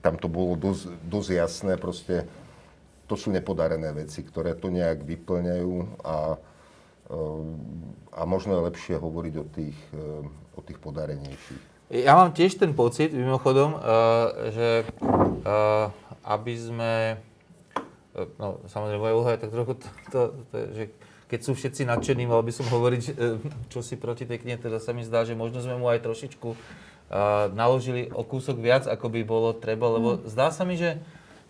tam 0.02 0.18
to 0.18 0.32
bolo 0.32 0.56
dosť, 0.56 0.96
dosť 1.06 1.30
jasné. 1.38 1.74
Proste 1.78 2.26
to 3.06 3.20
sú 3.20 3.30
nepodarené 3.30 3.91
veci, 3.94 4.24
ktoré 4.24 4.56
to 4.58 4.72
nejak 4.72 5.04
vyplňajú 5.04 6.02
a 6.02 6.41
a 8.16 8.22
možno 8.26 8.58
je 8.58 8.66
lepšie 8.74 8.96
hovoriť 8.98 9.34
o 9.38 9.46
tých, 9.46 9.78
o 10.56 10.62
tých 10.64 10.80
podarenejších. 10.80 11.62
Ja 11.94 12.18
mám 12.18 12.34
tiež 12.34 12.58
ten 12.58 12.74
pocit, 12.74 13.14
mimochodom, 13.14 13.78
že 14.50 14.88
aby 16.24 16.54
sme, 16.58 17.22
no 18.39 18.64
samozrejme 18.66 19.04
moja 19.04 19.14
úloha 19.14 19.32
je 19.36 19.41
tak 19.46 19.52
trochu 19.52 19.74
to, 19.78 19.88
to, 20.10 20.22
to, 20.50 20.58
že 20.74 20.84
keď 21.28 21.39
sú 21.44 21.52
všetci 21.54 21.86
nadšení, 21.86 22.24
mal 22.26 22.41
by 22.41 22.54
som 22.56 22.66
hovoriť, 22.72 23.02
čo 23.70 23.84
si 23.86 24.00
proti 24.00 24.26
tej 24.26 24.41
knihe, 24.41 24.58
teda 24.58 24.80
sa 24.80 24.96
mi 24.96 25.06
zdá, 25.06 25.28
že 25.28 25.38
možno 25.38 25.62
sme 25.62 25.78
mu 25.78 25.91
aj 25.91 26.08
trošičku 26.08 26.56
naložili 27.53 28.09
o 28.09 28.26
kúsok 28.26 28.57
viac, 28.57 28.89
ako 28.89 29.14
by 29.14 29.22
bolo 29.22 29.53
treba, 29.53 29.86
lebo 29.93 30.18
mm. 30.18 30.34
zdá 30.34 30.49
sa 30.49 30.66
mi, 30.66 30.74
že 30.74 30.97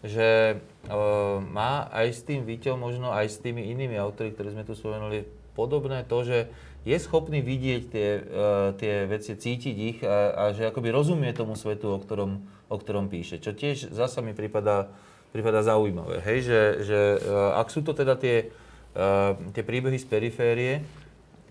že 0.04 0.60
uh, 0.92 1.40
má 1.40 1.88
aj 1.96 2.08
s 2.12 2.22
tým 2.28 2.44
Víťom, 2.44 2.76
možno 2.76 3.16
aj 3.16 3.24
s 3.24 3.40
tými 3.40 3.72
inými 3.72 3.96
autori, 3.96 4.36
ktorí 4.36 4.52
sme 4.52 4.68
tu 4.68 4.76
spomenuli, 4.76 5.24
podobné 5.56 6.04
to, 6.04 6.28
že 6.28 6.52
je 6.84 7.00
schopný 7.00 7.40
vidieť 7.40 7.82
tie, 7.88 8.10
uh, 8.20 8.76
tie 8.76 9.08
veci, 9.08 9.40
cítiť 9.40 9.76
ich 9.80 10.04
a, 10.04 10.36
a 10.36 10.44
že 10.52 10.68
akoby 10.68 10.92
rozumie 10.92 11.32
tomu 11.32 11.56
svetu, 11.56 11.96
o 11.96 12.04
ktorom, 12.04 12.44
o 12.68 12.76
ktorom 12.76 13.08
píše. 13.08 13.40
Čo 13.40 13.56
tiež 13.56 13.96
zasa 13.96 14.20
mi 14.20 14.36
prípada, 14.36 14.92
prípada 15.32 15.64
zaujímavé. 15.64 16.20
Hej, 16.20 16.52
že, 16.52 16.62
že 16.84 17.00
uh, 17.24 17.56
ak 17.64 17.72
sú 17.72 17.80
to 17.80 17.96
teda 17.96 18.20
tie, 18.20 18.52
uh, 19.00 19.40
tie 19.56 19.64
príbehy 19.64 20.04
z 20.04 20.08
periférie, 20.12 20.84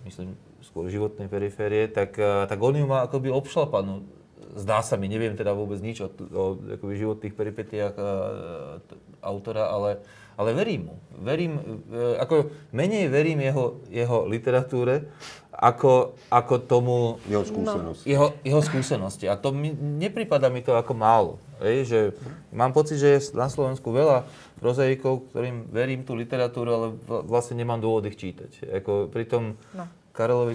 myslím 0.04 0.36
skôr 0.72 0.88
životnej 0.88 1.28
periférie, 1.28 1.92
tak, 1.92 2.16
uh, 2.16 2.48
tak 2.48 2.56
on 2.56 2.72
ju 2.72 2.88
má 2.88 3.04
akoby 3.04 3.28
obšlapanú. 3.28 4.08
Zdá 4.56 4.80
sa 4.80 4.96
mi, 4.96 5.12
neviem 5.12 5.36
teda 5.36 5.52
vôbec 5.52 5.80
nič 5.84 6.00
o, 6.00 6.08
o 6.32 6.56
akoby 6.56 6.96
životných 6.96 7.36
peripetiách 7.36 7.94
uh, 8.00 8.80
autora, 9.20 9.68
ale 9.68 10.00
ale 10.36 10.56
verím 10.56 10.82
mu. 10.88 10.96
Verím, 11.22 11.52
e, 11.92 12.16
ako 12.18 12.50
menej 12.72 13.08
verím 13.12 13.44
jeho, 13.44 13.78
jeho 13.92 14.24
literatúre, 14.24 15.06
ako, 15.52 16.16
ako 16.32 16.54
tomu... 16.64 16.96
Jeho 17.28 17.44
skúsenosti. 17.44 18.04
Jeho, 18.08 18.26
jeho 18.40 18.62
skúsenosti. 18.64 19.24
A 19.28 19.36
to 19.36 19.52
mi, 19.52 19.76
nepripada 19.76 20.48
mi 20.48 20.64
to 20.64 20.72
ako 20.72 20.96
málo. 20.96 21.36
Ej, 21.62 21.78
že 21.86 21.98
mám 22.50 22.72
pocit, 22.72 22.98
že 22.98 23.08
je 23.14 23.20
na 23.38 23.46
Slovensku 23.46 23.92
veľa 23.92 24.26
prozaikov, 24.58 25.30
ktorým 25.30 25.70
verím 25.70 26.02
tú 26.02 26.16
literatúru, 26.18 26.70
ale 26.72 26.86
vlastne 27.06 27.60
nemám 27.60 27.78
dôvod 27.78 28.08
ich 28.08 28.18
čítať. 28.18 28.72
Ako, 28.82 29.12
pritom 29.12 29.54
no. 29.76 29.84
Karlovi, 30.12 30.54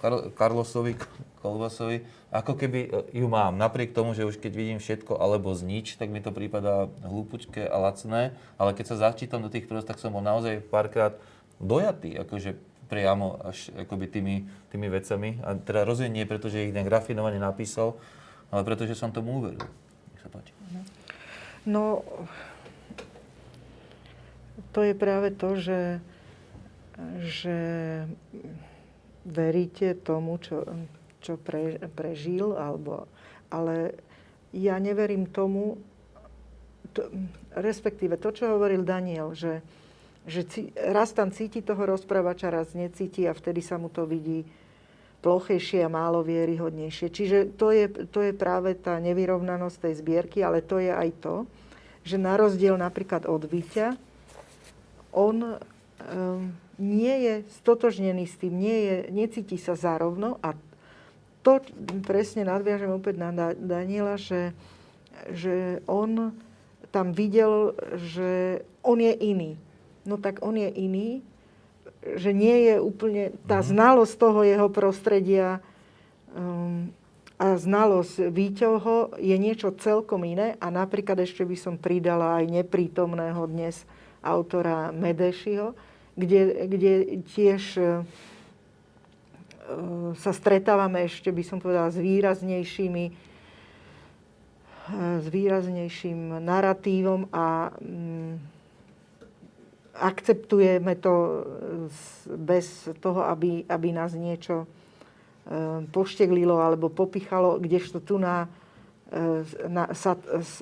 Kar, 0.00 0.30
Karlosovi 0.36 0.92
Kolbasovi, 1.40 2.04
ako 2.28 2.52
keby 2.52 2.80
e, 2.84 2.90
ju 3.16 3.26
mám. 3.26 3.56
Napriek 3.56 3.96
tomu, 3.96 4.12
že 4.12 4.28
už 4.28 4.36
keď 4.36 4.52
vidím 4.52 4.78
všetko 4.78 5.16
alebo 5.16 5.56
znič, 5.56 5.96
tak 5.96 6.12
mi 6.12 6.20
to 6.20 6.30
prípada 6.30 6.92
hlúpučké 7.00 7.64
a 7.64 7.76
lacné, 7.80 8.36
ale 8.60 8.76
keď 8.76 8.84
sa 8.92 9.10
začítam 9.10 9.40
do 9.40 9.48
tých 9.48 9.64
prost, 9.64 9.88
tak 9.88 9.96
som 9.96 10.12
bol 10.12 10.20
naozaj 10.20 10.60
párkrát 10.68 11.16
dojatý, 11.56 12.20
akože 12.20 12.60
priamo 12.92 13.40
až 13.40 13.72
akoby 13.72 14.06
tými, 14.10 14.36
tými 14.68 14.88
vecami. 14.92 15.40
A 15.40 15.56
teda 15.56 15.88
rozhodne 15.88 16.20
nie, 16.20 16.28
pretože 16.28 16.60
ich 16.60 16.74
nejak 16.76 16.92
rafinovane 16.92 17.40
napísal, 17.40 17.96
ale 18.52 18.66
pretože 18.68 18.98
som 18.98 19.08
tomu 19.08 19.40
uveril. 19.40 19.64
Nech 20.12 20.20
sa 20.20 20.28
páči. 20.28 20.52
No, 21.64 22.04
to 24.76 24.84
je 24.84 24.92
práve 24.92 25.32
to, 25.32 25.56
že, 25.56 26.02
že 27.20 27.56
veríte 29.24 29.96
tomu, 30.00 30.40
čo, 30.40 30.64
čo 31.20 31.36
pre, 31.36 31.76
prežil, 31.92 32.56
alebo, 32.56 33.08
ale 33.52 33.96
ja 34.50 34.80
neverím 34.80 35.28
tomu, 35.28 35.78
to, 36.90 37.06
respektíve 37.54 38.18
to, 38.18 38.34
čo 38.34 38.50
hovoril 38.50 38.82
Daniel, 38.82 39.36
že, 39.36 39.62
že 40.26 40.42
cí, 40.48 40.60
raz 40.74 41.14
tam 41.14 41.30
cíti 41.30 41.62
toho 41.62 41.86
rozprávača, 41.86 42.50
raz 42.50 42.74
necíti 42.74 43.28
a 43.28 43.36
vtedy 43.36 43.62
sa 43.62 43.78
mu 43.78 43.92
to 43.92 44.08
vidí 44.08 44.42
plochejšie 45.20 45.84
a 45.84 45.92
málo 45.92 46.24
vieryhodnejšie. 46.24 47.12
Čiže 47.12 47.38
to 47.60 47.70
je, 47.70 47.86
to 48.08 48.24
je 48.24 48.32
práve 48.32 48.72
tá 48.80 48.96
nevyrovnanosť 48.98 49.76
tej 49.76 49.94
zbierky, 50.00 50.40
ale 50.40 50.64
to 50.64 50.80
je 50.80 50.90
aj 50.90 51.10
to, 51.20 51.44
že 52.02 52.16
na 52.16 52.40
rozdiel 52.40 52.80
napríklad 52.80 53.28
od 53.28 53.44
Víťa, 53.44 54.00
on 55.12 55.36
um, 55.44 55.58
nie 56.80 57.14
je 57.22 57.34
stotožnený 57.60 58.24
s 58.26 58.40
tým, 58.40 58.56
nie 58.56 58.78
je, 58.88 58.96
necíti 59.12 59.60
sa 59.60 59.76
zárovno 59.76 60.40
a 60.40 60.56
to 61.40 61.60
presne 62.04 62.44
nadviažem 62.44 62.92
opäť 62.92 63.16
na 63.16 63.32
Daniela, 63.56 64.20
že, 64.20 64.52
že 65.32 65.80
on 65.88 66.36
tam 66.92 67.12
videl, 67.16 67.72
že 67.96 68.60
on 68.84 68.98
je 69.00 69.14
iný. 69.14 69.56
No 70.04 70.16
tak 70.16 70.42
on 70.44 70.58
je 70.58 70.68
iný, 70.68 71.08
že 72.00 72.32
nie 72.32 72.72
je 72.72 72.74
úplne 72.80 73.36
tá 73.44 73.60
mhm. 73.60 73.66
znalosť 73.72 74.14
toho 74.16 74.40
jeho 74.44 74.68
prostredia 74.72 75.60
um, 76.32 76.92
a 77.40 77.56
znalosť 77.56 78.28
Víťovho 78.28 79.16
je 79.16 79.32
niečo 79.40 79.72
celkom 79.80 80.28
iné 80.28 80.60
a 80.60 80.68
napríklad 80.68 81.24
ešte 81.24 81.40
by 81.40 81.56
som 81.56 81.80
pridala 81.80 82.36
aj 82.36 82.52
neprítomného 82.52 83.48
dnes 83.48 83.88
autora 84.20 84.92
Medešiho, 84.92 85.72
kde, 86.16 86.66
kde 86.66 86.92
tiež 87.30 87.62
e, 87.78 87.82
sa 90.18 90.32
stretávame 90.34 91.06
ešte, 91.06 91.30
by 91.30 91.42
som 91.46 91.62
povedala, 91.62 91.90
s 91.90 91.98
výraznejšími 91.98 93.30
s 94.98 95.26
výraznejším 95.30 96.42
narratívom 96.42 97.30
a 97.30 97.70
mm, 97.78 98.32
akceptujeme 99.94 100.98
to 100.98 101.46
bez 102.26 102.90
toho, 102.98 103.22
aby, 103.30 103.62
aby 103.70 103.88
nás 103.94 104.16
niečo 104.18 104.66
pošteglilo 105.90 106.62
alebo 106.62 106.92
popichalo, 106.92 107.58
kdežto 107.58 107.98
tu 108.00 108.20
na 108.20 108.46
na, 109.66 109.90
sa, 109.90 110.14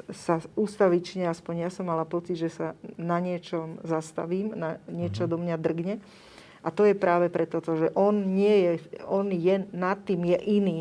sa 0.09 0.41
ústavične, 0.57 1.29
aspoň 1.29 1.69
ja 1.69 1.71
som 1.71 1.85
mala 1.85 2.09
pocit, 2.09 2.41
že 2.41 2.49
sa 2.49 2.73
na 2.97 3.21
niečom 3.21 3.77
zastavím, 3.85 4.57
na 4.57 4.81
niečo 4.89 5.29
mm-hmm. 5.29 5.33
do 5.33 5.43
mňa 5.45 5.57
drgne. 5.61 5.95
A 6.65 6.69
to 6.73 6.89
je 6.89 6.97
práve 6.97 7.29
preto, 7.29 7.61
že 7.63 7.93
on 7.93 8.35
nie 8.35 8.67
je, 8.67 8.73
on 9.07 9.29
je 9.29 9.69
nad 9.71 10.01
tým, 10.01 10.33
je 10.33 10.39
iný. 10.49 10.79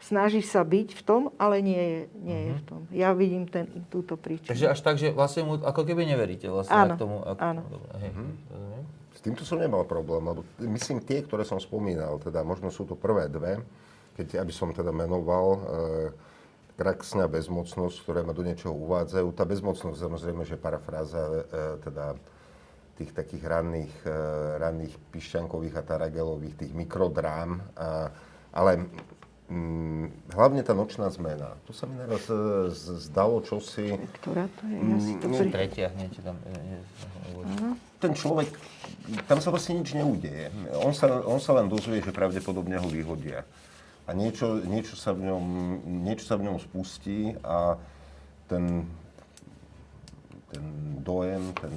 Snaží 0.00 0.40
sa 0.40 0.64
byť 0.64 0.96
v 0.96 1.02
tom, 1.04 1.22
ale 1.36 1.62
nie 1.62 1.78
je, 1.78 2.00
nie 2.20 2.34
mm-hmm. 2.34 2.48
je 2.48 2.52
v 2.58 2.62
tom. 2.66 2.80
Ja 2.90 3.14
vidím 3.14 3.44
ten, 3.46 3.86
túto 3.86 4.18
príčinu. 4.18 4.50
Takže 4.50 4.66
až 4.72 4.80
tak, 4.80 4.96
že 4.98 5.12
vlastne 5.14 5.46
mu 5.46 5.60
ako 5.60 5.86
keby 5.86 6.08
neveríte 6.08 6.50
vlastne 6.50 6.74
áno, 6.74 6.94
k 6.96 7.00
tomu. 7.00 7.16
Ako, 7.22 7.38
áno. 7.38 7.62
Dobre, 7.68 7.90
hej. 8.02 8.10
Mm-hmm. 8.12 8.82
S 9.14 9.20
týmto 9.20 9.44
som 9.44 9.60
nemal 9.60 9.84
problém, 9.84 10.24
lebo 10.24 10.40
myslím 10.64 11.04
tie, 11.04 11.20
ktoré 11.20 11.44
som 11.44 11.60
spomínal, 11.60 12.16
teda 12.24 12.40
možno 12.40 12.72
sú 12.72 12.88
to 12.88 12.96
prvé 12.96 13.28
dve, 13.28 13.60
keď 14.16 14.40
aby 14.40 14.48
som 14.48 14.72
teda 14.72 14.88
menoval, 14.96 15.46
e, 15.54 15.60
praxná 16.80 17.28
bezmocnosť, 17.28 17.96
ktoré 18.00 18.20
ma 18.24 18.32
do 18.32 18.40
niečoho 18.40 18.72
uvádzajú. 18.72 19.28
Tá 19.36 19.44
bezmocnosť 19.44 20.00
samozrejme, 20.00 20.48
že 20.48 20.56
parafráza 20.56 21.20
e, 21.20 21.42
teda 21.84 22.16
tých 22.96 23.12
takých 23.12 23.44
ranných, 23.44 23.94
e, 24.08 24.16
ranných 24.56 24.96
pišťankových 25.12 25.76
a 25.76 25.82
taragelových, 25.84 26.56
tých 26.56 26.72
mikrodrám. 26.72 27.60
A, 27.76 28.08
ale 28.56 28.88
mm, 29.52 30.32
hlavne 30.32 30.64
tá 30.64 30.72
nočná 30.72 31.12
zmena. 31.12 31.52
To 31.68 31.76
sa 31.76 31.84
mi 31.84 32.00
naraz 32.00 32.24
e, 32.32 32.72
zdalo 32.96 33.44
čosi... 33.44 34.00
Ktorá 34.24 34.48
to 34.48 34.64
je? 34.64 34.76
Ja 34.80 34.98
si 35.04 35.12
to 35.20 35.26
pri... 35.28 35.52
Tretia, 35.52 35.92
hneď 35.92 36.12
tam... 36.24 36.36
Ten 38.00 38.16
človek, 38.16 38.48
tam 39.28 39.44
sa 39.44 39.52
vlastne 39.52 39.84
nič 39.84 39.92
neudeje. 39.92 40.48
On 40.80 40.96
sa, 40.96 41.20
on 41.28 41.36
sa 41.36 41.52
len 41.60 41.68
dozvie, 41.68 42.00
že 42.00 42.16
pravdepodobne 42.16 42.80
ho 42.80 42.88
vyhodia 42.88 43.44
a 44.10 44.12
niečo, 44.12 44.58
niečo, 44.66 44.98
sa 44.98 45.14
v 45.14 45.30
ňom, 45.30 45.44
niečo 46.02 46.26
sa 46.26 46.34
v 46.34 46.50
ňom 46.50 46.58
spustí 46.58 47.38
a 47.46 47.78
ten, 48.50 48.82
ten 50.50 50.64
dojem, 50.98 51.54
ten 51.54 51.70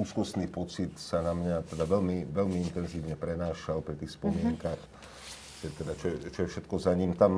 úzkostný 0.00 0.48
pocit 0.48 0.96
sa 0.96 1.20
na 1.20 1.36
mňa 1.36 1.68
teda 1.68 1.84
veľmi, 1.84 2.32
veľmi 2.32 2.56
intenzívne 2.64 3.20
prenášal 3.20 3.84
pri 3.84 4.00
tých 4.00 4.16
spomienkach. 4.16 4.80
Mm-hmm. 4.80 5.04
Teda, 5.66 5.92
čo, 5.98 6.14
čo 6.30 6.40
je 6.46 6.52
všetko 6.56 6.74
za 6.78 6.94
ním. 6.96 7.12
Tam, 7.18 7.32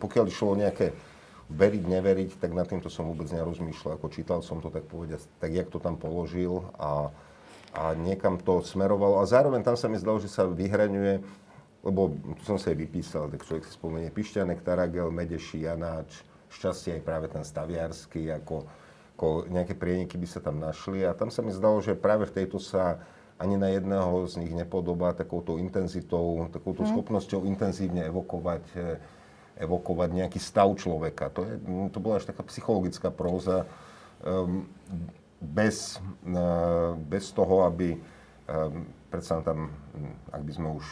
pokiaľ 0.00 0.24
išlo 0.26 0.56
o 0.56 0.58
nejaké 0.58 0.88
veriť, 1.52 1.82
neveriť, 1.84 2.30
tak 2.40 2.56
nad 2.56 2.64
týmto 2.64 2.90
som 2.90 3.06
vôbec 3.06 3.28
nerozmýšľal. 3.30 4.00
Ako 4.00 4.08
čítal 4.08 4.40
som 4.42 4.58
to, 4.58 4.72
tak 4.72 4.88
povedať, 4.88 5.22
tak 5.38 5.52
jak 5.52 5.68
to 5.68 5.78
tam 5.78 6.00
položil 6.00 6.64
a, 6.80 7.12
a 7.76 7.92
niekam 7.92 8.40
to 8.40 8.64
smerovalo. 8.64 9.20
A 9.20 9.28
zároveň 9.28 9.62
tam 9.62 9.76
sa 9.76 9.86
mi 9.86 10.00
zdalo, 10.00 10.16
že 10.16 10.32
sa 10.32 10.48
vyhraňuje 10.48 11.46
lebo 11.86 12.14
tu 12.38 12.42
som 12.42 12.58
sa 12.58 12.74
aj 12.74 12.78
vypísal, 12.78 13.30
tak 13.30 13.46
človek 13.46 13.64
si 13.66 13.72
spomenie 13.74 14.10
Pišťanek, 14.10 14.66
Taragel, 14.66 15.14
Medeši, 15.14 15.64
Janáč, 15.66 16.26
šťastie 16.50 16.98
aj 16.98 17.02
práve 17.04 17.26
ten 17.30 17.44
staviársky, 17.44 18.32
ako, 18.34 18.66
ako 19.14 19.26
nejaké 19.46 19.78
prieniky 19.78 20.18
by 20.18 20.26
sa 20.26 20.40
tam 20.42 20.58
našli 20.58 21.06
a 21.06 21.14
tam 21.14 21.30
sa 21.30 21.44
mi 21.44 21.54
zdalo, 21.54 21.78
že 21.78 21.94
práve 21.94 22.26
v 22.26 22.42
tejto 22.42 22.58
sa 22.58 22.98
ani 23.38 23.54
na 23.54 23.70
jedného 23.70 24.26
z 24.26 24.42
nich 24.42 24.50
nepodobá 24.50 25.14
takouto 25.14 25.62
intenzitou, 25.62 26.50
takouto 26.50 26.82
hmm. 26.82 26.90
schopnosťou 26.90 27.46
intenzívne 27.46 28.02
evokovať, 28.10 28.64
eh, 28.74 28.98
evokovať 29.62 30.10
nejaký 30.10 30.40
stav 30.42 30.74
človeka. 30.74 31.30
To, 31.38 31.46
je, 31.46 31.54
to 31.94 31.98
bola 32.02 32.18
až 32.18 32.26
taká 32.26 32.42
psychologická 32.50 33.14
próza, 33.14 33.66
um, 34.22 34.66
bez, 35.38 36.02
uh, 36.26 36.98
bez 36.98 37.30
toho, 37.30 37.62
aby 37.66 37.94
um, 37.94 38.86
predsa 39.10 39.38
tam, 39.42 39.70
ak 40.34 40.42
by 40.42 40.52
sme 40.54 40.68
už 40.78 40.86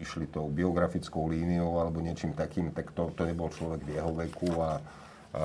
išli 0.00 0.28
tou 0.28 0.48
biografickou 0.52 1.28
líniou 1.28 1.80
alebo 1.80 2.04
niečím 2.04 2.36
takým, 2.36 2.72
tak 2.72 2.92
to, 2.92 3.12
to 3.16 3.22
nebol 3.24 3.48
človek 3.48 3.80
v 3.84 3.90
jeho 3.96 4.12
veku 4.12 4.50
a, 4.60 4.60
a 4.60 5.42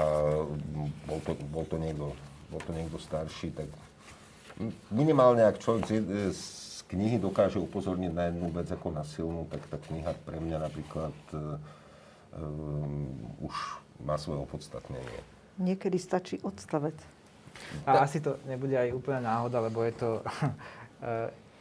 bol, 1.08 1.20
to, 1.24 1.32
bol, 1.48 1.66
to 1.68 1.78
niekto, 1.80 2.12
bol 2.52 2.62
to 2.64 2.72
niekto 2.76 2.98
starší, 3.00 3.56
tak 3.56 3.68
minimálne 4.92 5.48
ak 5.48 5.60
človek 5.64 5.84
z, 5.88 5.92
z 6.36 6.46
knihy 6.92 7.18
dokáže 7.18 7.58
upozorniť 7.58 8.12
na 8.12 8.24
jednu 8.28 8.52
vec 8.52 8.68
ako 8.68 8.88
na 8.92 9.04
silnú, 9.08 9.48
tak 9.48 9.64
tá 9.72 9.80
kniha 9.80 10.12
pre 10.28 10.38
mňa 10.44 10.58
napríklad 10.60 11.16
um, 11.32 13.08
už 13.40 13.56
má 14.04 14.20
svoje 14.20 14.44
opodstatnenie. 14.44 15.20
Niekedy 15.62 15.98
stačí 16.02 16.36
odstavec. 16.44 16.96
A 17.86 18.04
asi 18.04 18.24
to 18.24 18.42
nebude 18.50 18.74
aj 18.74 18.92
úplne 18.96 19.24
náhoda, 19.24 19.62
lebo 19.62 19.86
je 19.86 19.94
to 19.94 20.10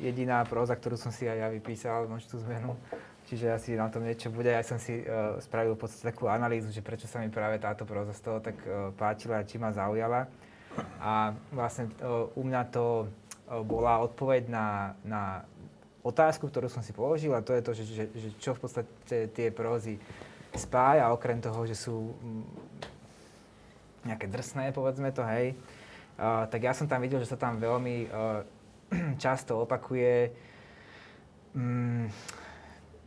jediná 0.00 0.42
próza, 0.48 0.72
ktorú 0.74 0.96
som 0.96 1.12
si 1.12 1.28
aj 1.28 1.38
ja 1.38 1.48
vypísal, 1.52 2.08
tú 2.24 2.40
zmenu. 2.48 2.74
Čiže 3.30 3.46
asi 3.54 3.70
na 3.78 3.86
tom 3.86 4.02
niečo 4.02 4.26
bude. 4.32 4.50
Ja 4.50 4.64
som 4.66 4.80
si 4.82 5.06
uh, 5.06 5.38
spravil 5.38 5.78
v 5.78 5.86
podstate 5.86 6.10
takú 6.10 6.26
analýzu, 6.26 6.74
že 6.74 6.82
prečo 6.82 7.06
sa 7.06 7.22
mi 7.22 7.30
práve 7.30 7.62
táto 7.62 7.86
próza 7.86 8.10
z 8.10 8.26
toho 8.26 8.42
tak 8.42 8.58
uh, 8.66 8.90
páčila 8.98 9.38
a 9.38 9.46
či 9.46 9.54
ma 9.60 9.70
zaujala. 9.70 10.26
A 10.98 11.30
vlastne 11.54 11.86
uh, 12.02 12.26
u 12.34 12.42
mňa 12.42 12.62
to 12.74 13.06
uh, 13.06 13.62
bola 13.62 14.02
odpoveď 14.02 14.50
na, 14.50 14.98
na 15.06 15.22
otázku, 16.02 16.50
ktorú 16.50 16.66
som 16.66 16.82
si 16.82 16.90
položil 16.90 17.30
a 17.30 17.44
to 17.44 17.54
je 17.54 17.62
to, 17.62 17.72
že, 17.76 17.84
že, 17.86 18.04
že 18.10 18.28
čo 18.40 18.56
v 18.56 18.66
podstate 18.66 19.30
tie 19.30 19.54
prózy 19.54 20.00
spája, 20.56 21.14
okrem 21.14 21.38
toho, 21.38 21.62
že 21.68 21.78
sú 21.78 22.10
nejaké 24.02 24.26
drsné, 24.26 24.74
povedzme 24.74 25.12
to, 25.14 25.22
hej. 25.22 25.54
Uh, 26.18 26.50
tak 26.50 26.66
ja 26.66 26.74
som 26.74 26.90
tam 26.90 26.98
videl, 26.98 27.22
že 27.22 27.30
sa 27.30 27.38
tam 27.38 27.62
veľmi 27.62 28.10
uh, 28.10 28.42
často 29.22 29.62
opakuje, 29.62 30.30
mm, 31.54 32.04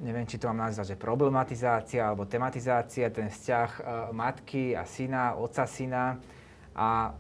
neviem, 0.04 0.26
či 0.28 0.40
to 0.40 0.48
mám 0.52 0.68
nazvať, 0.70 0.96
že 0.96 1.02
problematizácia 1.02 2.08
alebo 2.08 2.28
tematizácia, 2.28 3.12
ten 3.12 3.28
vzťah 3.28 3.70
uh, 3.70 3.86
matky 4.16 4.76
a 4.76 4.88
syna, 4.88 5.36
otca 5.36 5.68
syna. 5.68 6.20
A 6.74 7.14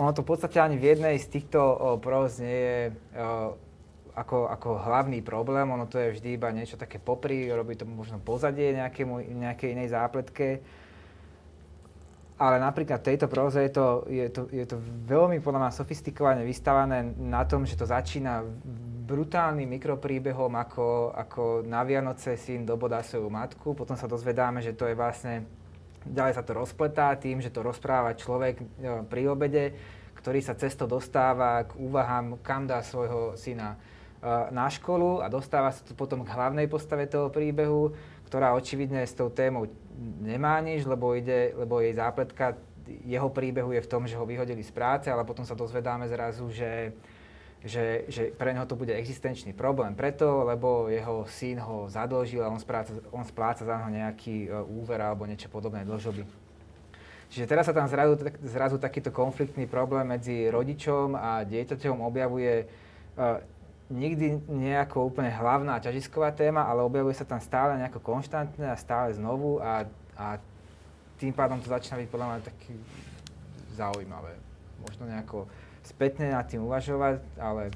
ono 0.00 0.10
to 0.16 0.24
v 0.24 0.28
podstate 0.32 0.58
ani 0.58 0.80
v 0.80 0.96
jednej 0.96 1.16
z 1.20 1.26
týchto 1.28 1.60
uh, 1.60 1.96
próz 2.00 2.40
nie 2.40 2.56
je 2.56 2.80
uh, 3.16 3.52
ako, 4.12 4.52
ako 4.52 4.68
hlavný 4.76 5.24
problém, 5.24 5.64
ono 5.72 5.88
to 5.88 5.96
je 5.96 6.20
vždy 6.20 6.36
iba 6.36 6.52
niečo 6.52 6.76
také 6.76 7.00
popri, 7.00 7.48
robí 7.48 7.80
to 7.80 7.88
možno 7.88 8.20
pozadie 8.20 8.76
nejakému, 8.76 9.24
nejakej 9.24 9.72
inej 9.72 9.88
zápletke 9.96 10.60
ale 12.42 12.58
napríklad 12.58 12.98
tejto 12.98 13.30
próze 13.30 13.62
je 13.62 13.70
to, 13.70 14.02
je, 14.10 14.26
to, 14.34 14.42
je 14.50 14.66
to 14.66 14.74
veľmi 15.06 15.38
podľa 15.38 15.62
mňa 15.62 15.78
sofistikovane 15.78 16.42
vystavané 16.42 17.14
na 17.14 17.46
tom, 17.46 17.62
že 17.62 17.78
to 17.78 17.86
začína 17.86 18.42
brutálnym 19.06 19.70
mikropríbehom, 19.78 20.50
ako, 20.58 21.14
ako 21.14 21.42
na 21.62 21.86
Vianoce 21.86 22.34
syn 22.34 22.66
dobodá 22.66 22.98
svoju 23.06 23.30
matku, 23.30 23.78
potom 23.78 23.94
sa 23.94 24.10
dozvedáme, 24.10 24.58
že 24.58 24.74
to 24.74 24.90
je 24.90 24.98
vlastne, 24.98 25.46
ďalej 26.02 26.34
sa 26.34 26.42
to 26.42 26.58
rozpletá 26.58 27.14
tým, 27.14 27.38
že 27.38 27.54
to 27.54 27.62
rozpráva 27.62 28.18
človek 28.18 28.58
e, 28.58 28.64
pri 29.06 29.22
obede, 29.30 29.64
ktorý 30.18 30.42
sa 30.42 30.58
cesto 30.58 30.90
dostáva 30.90 31.62
k 31.62 31.78
úvahám, 31.78 32.42
kam 32.42 32.66
dá 32.66 32.82
svojho 32.82 33.38
syna 33.38 33.78
e, 33.78 33.78
na 34.50 34.66
školu 34.66 35.22
a 35.22 35.30
dostáva 35.30 35.70
sa 35.70 35.86
to 35.86 35.94
potom 35.94 36.26
k 36.26 36.34
hlavnej 36.34 36.66
postave 36.66 37.06
toho 37.06 37.30
príbehu, 37.30 37.94
ktorá 38.26 38.56
očividne 38.56 39.04
s 39.04 39.14
tou 39.14 39.28
témou 39.28 39.68
nemá 40.22 40.58
nič, 40.60 40.84
lebo, 40.84 41.14
ide, 41.14 41.54
lebo 41.54 41.78
jej 41.78 41.94
zápletka 41.94 42.58
jeho 43.06 43.28
príbehu 43.30 43.72
je 43.72 43.82
v 43.82 43.90
tom, 43.90 44.02
že 44.06 44.18
ho 44.18 44.26
vyhodili 44.26 44.62
z 44.62 44.72
práce, 44.74 45.06
ale 45.08 45.22
potom 45.22 45.46
sa 45.46 45.54
dozvedáme 45.54 46.08
zrazu, 46.10 46.50
že, 46.50 46.92
že, 47.62 48.04
že 48.10 48.22
pre 48.34 48.50
neho 48.50 48.66
to 48.66 48.74
bude 48.74 48.90
existenčný 48.90 49.54
problém 49.54 49.94
preto, 49.94 50.42
lebo 50.42 50.90
jeho 50.90 51.24
syn 51.30 51.62
ho 51.62 51.86
zadlžil 51.86 52.42
a 52.42 52.50
on 52.50 52.58
spláca, 52.58 52.92
on 53.14 53.24
spláca 53.24 53.62
za 53.62 53.74
neho 53.78 53.90
nejaký 54.02 54.50
uh, 54.50 54.66
úver 54.66 54.98
alebo 54.98 55.26
niečo 55.26 55.46
podobné 55.46 55.86
dlžoby. 55.86 56.26
Čiže 57.32 57.48
teraz 57.48 57.64
sa 57.64 57.72
tam 57.72 57.88
zrazu, 57.88 58.20
zrazu 58.44 58.76
takýto 58.76 59.08
konfliktný 59.08 59.64
problém 59.64 60.04
medzi 60.04 60.52
rodičom 60.52 61.16
a 61.16 61.48
dieťaťom 61.48 62.04
objavuje 62.04 62.66
uh, 62.66 63.40
nikdy 63.92 64.40
nejako 64.48 65.12
úplne 65.12 65.28
hlavná 65.28 65.76
ťažisková 65.76 66.32
téma, 66.32 66.64
ale 66.64 66.80
objavuje 66.80 67.12
sa 67.12 67.28
tam 67.28 67.38
stále 67.44 67.76
nejako 67.76 68.00
konštantne 68.00 68.72
a 68.72 68.80
stále 68.80 69.12
znovu 69.12 69.60
a, 69.60 69.84
a 70.16 70.40
tým 71.20 71.36
pádom 71.36 71.60
to 71.60 71.68
začína 71.68 72.00
byť 72.00 72.08
podľa 72.08 72.26
mňa 72.26 72.48
taký 72.48 72.74
zaujímavé. 73.76 74.32
Možno 74.80 75.06
nejako 75.06 75.46
spätne 75.84 76.32
nad 76.32 76.48
tým 76.48 76.64
uvažovať, 76.64 77.20
ale 77.36 77.70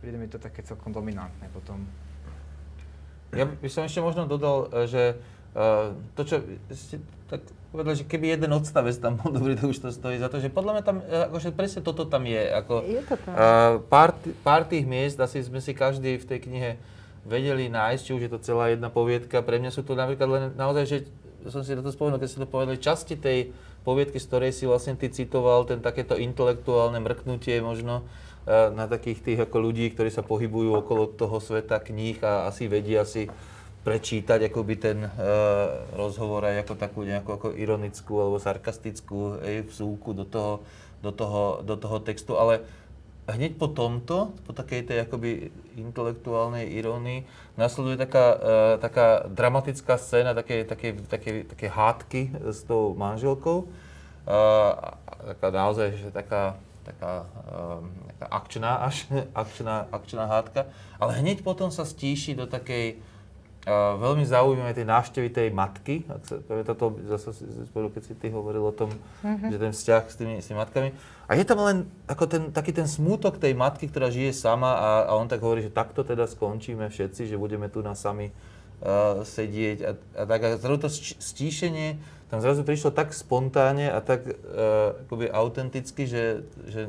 príde 0.00 0.16
mi 0.16 0.30
to 0.30 0.38
také 0.38 0.62
celkom 0.62 0.94
dominantné 0.94 1.50
potom. 1.50 1.82
Ja 3.32 3.48
by 3.48 3.68
som 3.68 3.84
ešte 3.84 4.04
možno 4.04 4.28
dodal, 4.28 4.68
že 4.86 5.16
uh, 5.56 5.96
to, 6.14 6.22
čo 6.24 6.36
ste 6.72 7.00
tak 7.26 7.40
povedal, 7.72 7.96
že 7.96 8.04
keby 8.04 8.36
jeden 8.36 8.52
odstavec 8.52 8.94
tam 9.00 9.16
bol 9.16 9.32
dobrý, 9.36 9.56
to 9.56 9.72
už 9.72 9.80
to 9.80 9.88
stojí 9.88 10.20
za 10.20 10.28
to, 10.28 10.38
že 10.38 10.52
podľa 10.52 10.72
mňa 10.78 10.82
tam, 10.84 10.96
e, 11.00 11.32
akože 11.32 11.50
presne 11.56 11.80
toto 11.80 12.04
tam 12.04 12.28
je. 12.28 12.44
Ako, 12.52 12.84
je 12.84 13.02
to 13.08 13.16
tam. 13.16 13.32
Uh, 13.32 13.80
pár, 13.88 14.12
pár 14.44 14.68
tých 14.68 14.84
miest, 14.84 15.16
asi 15.16 15.40
sme 15.40 15.64
si 15.64 15.72
každý 15.72 16.20
v 16.20 16.28
tej 16.28 16.38
knihe 16.44 16.70
vedeli 17.24 17.72
nájsť, 17.72 18.02
či 18.04 18.12
už 18.12 18.22
je 18.28 18.30
to 18.30 18.44
celá 18.44 18.70
jedna 18.70 18.92
poviedka. 18.92 19.40
Pre 19.40 19.56
mňa 19.56 19.72
sú 19.72 19.82
to 19.82 19.96
napríklad 19.96 20.28
len 20.28 20.42
naozaj, 20.54 20.84
že 20.84 20.98
som 21.48 21.66
si 21.66 21.74
na 21.74 21.82
to 21.82 21.90
spomenul, 21.90 22.22
keď 22.22 22.28
si 22.28 22.38
to 22.38 22.46
povedali, 22.46 22.78
časti 22.78 23.18
tej 23.18 23.50
poviedky, 23.82 24.18
z 24.22 24.26
ktorej 24.30 24.52
si 24.54 24.64
vlastne 24.66 24.94
ty 24.94 25.10
citoval, 25.10 25.66
ten 25.66 25.82
takéto 25.82 26.14
intelektuálne 26.14 27.02
mrknutie 27.02 27.58
možno 27.58 28.06
e, 28.46 28.70
na 28.70 28.86
takých 28.86 29.18
tých 29.22 29.38
ako 29.42 29.58
ľudí, 29.58 29.90
ktorí 29.90 30.10
sa 30.10 30.22
pohybujú 30.22 30.70
okolo 30.82 31.10
toho 31.10 31.42
sveta 31.42 31.82
kníh 31.82 32.22
a 32.22 32.46
asi 32.46 32.70
vedia 32.70 33.02
si 33.02 33.26
prečítať 33.82 34.46
akoby 34.46 34.74
ten 34.78 34.98
uh, 35.02 35.10
rozhovor 35.98 36.46
aj 36.46 36.62
ako 36.62 36.74
takú 36.78 37.00
nejakú 37.02 37.30
ako 37.34 37.48
ironickú 37.58 38.14
alebo 38.22 38.38
sarkastickú 38.38 39.42
ej, 39.42 39.66
vsúku 39.66 40.14
do 40.14 40.22
toho, 40.22 40.62
do, 41.02 41.10
toho, 41.10 41.66
do 41.66 41.74
toho 41.74 41.98
textu, 41.98 42.38
ale 42.38 42.62
hneď 43.26 43.58
po 43.58 43.70
tomto, 43.70 44.34
po 44.46 44.54
takej 44.54 44.86
tej 44.86 44.98
akoby 45.06 45.50
intelektuálnej 45.78 46.70
irónii, 46.78 47.26
nasleduje 47.58 47.98
taká, 47.98 48.26
uh, 48.38 48.74
taká 48.78 49.26
dramatická 49.26 49.98
scéna, 49.98 50.34
také, 50.34 50.62
také, 50.62 50.94
také, 51.06 51.42
také 51.46 51.66
hádky 51.66 52.38
s 52.54 52.62
tou 52.62 52.94
manželkou. 52.94 53.66
Uh, 54.22 54.94
taká 55.34 55.50
naozaj, 55.50 55.98
že 55.98 56.08
taká, 56.14 56.54
taká, 56.86 57.26
um, 57.50 57.90
taká 58.14 58.26
akčná 58.30 58.72
až, 58.86 59.06
akčná, 59.42 59.90
akčná 59.90 60.24
hádka. 60.26 60.70
Ale 61.02 61.18
hneď 61.18 61.42
potom 61.42 61.70
sa 61.70 61.82
stíši 61.82 62.38
do 62.38 62.46
takej, 62.46 62.98
Uh, 63.62 63.94
veľmi 63.94 64.26
zaujímavé 64.26 64.74
tej 64.74 64.90
návštevy 64.90 65.28
tej 65.30 65.54
matky. 65.54 66.02
Ak 66.10 66.26
sa, 66.26 66.42
zase 67.14 67.30
si 67.30 67.46
spolu, 67.70 67.94
keď 67.94 68.02
si 68.10 68.14
ty 68.18 68.26
hovoril 68.26 68.58
o 68.58 68.74
tom, 68.74 68.90
mm-hmm. 69.22 69.54
že 69.54 69.56
ten 69.62 69.70
vzťah 69.70 70.02
s 70.10 70.14
tými, 70.18 70.34
s 70.42 70.50
tými 70.50 70.58
matkami. 70.58 70.90
A 71.30 71.38
je 71.38 71.46
tam 71.46 71.62
len 71.62 71.86
ako 72.10 72.26
ten, 72.26 72.42
taký 72.50 72.74
ten 72.74 72.90
smútok 72.90 73.38
tej 73.38 73.54
matky, 73.54 73.86
ktorá 73.86 74.10
žije 74.10 74.34
sama 74.34 74.74
a, 74.74 74.90
a 75.06 75.12
on 75.14 75.30
tak 75.30 75.38
hovorí, 75.46 75.62
že 75.62 75.70
takto 75.70 76.02
teda 76.02 76.26
skončíme 76.26 76.90
všetci, 76.90 77.30
že 77.30 77.38
budeme 77.38 77.70
tu 77.70 77.86
na 77.86 77.94
sami 77.94 78.34
uh, 78.82 79.22
sedieť 79.22 79.78
a, 79.86 79.90
a 79.94 80.22
tak. 80.26 80.40
A 80.42 80.48
zrazu 80.58 80.78
to 80.82 80.90
stíšenie 81.22 82.02
tam 82.32 82.40
zrazu 82.40 82.64
prišlo 82.64 82.96
tak 82.96 83.12
spontánne 83.12 83.92
a 83.92 84.00
tak 84.00 84.24
uh, 84.24 84.96
akoby 85.04 85.28
autenticky, 85.28 86.08
že, 86.08 86.48
že 86.64 86.88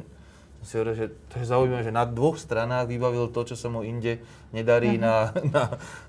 si 0.64 0.80
hovoril, 0.80 0.96
že 0.96 1.08
to 1.32 1.44
je 1.44 1.46
zaujímavé, 1.48 1.84
že 1.84 1.94
na 1.94 2.08
dvoch 2.08 2.40
stranách 2.40 2.88
vybavil 2.88 3.30
to, 3.30 3.44
čo 3.44 3.56
sa 3.60 3.68
mu 3.68 3.84
inde 3.84 4.24
nedarí 4.56 4.96
uh-huh. 4.96 5.04
na, 5.04 5.16
na, 5.54 5.64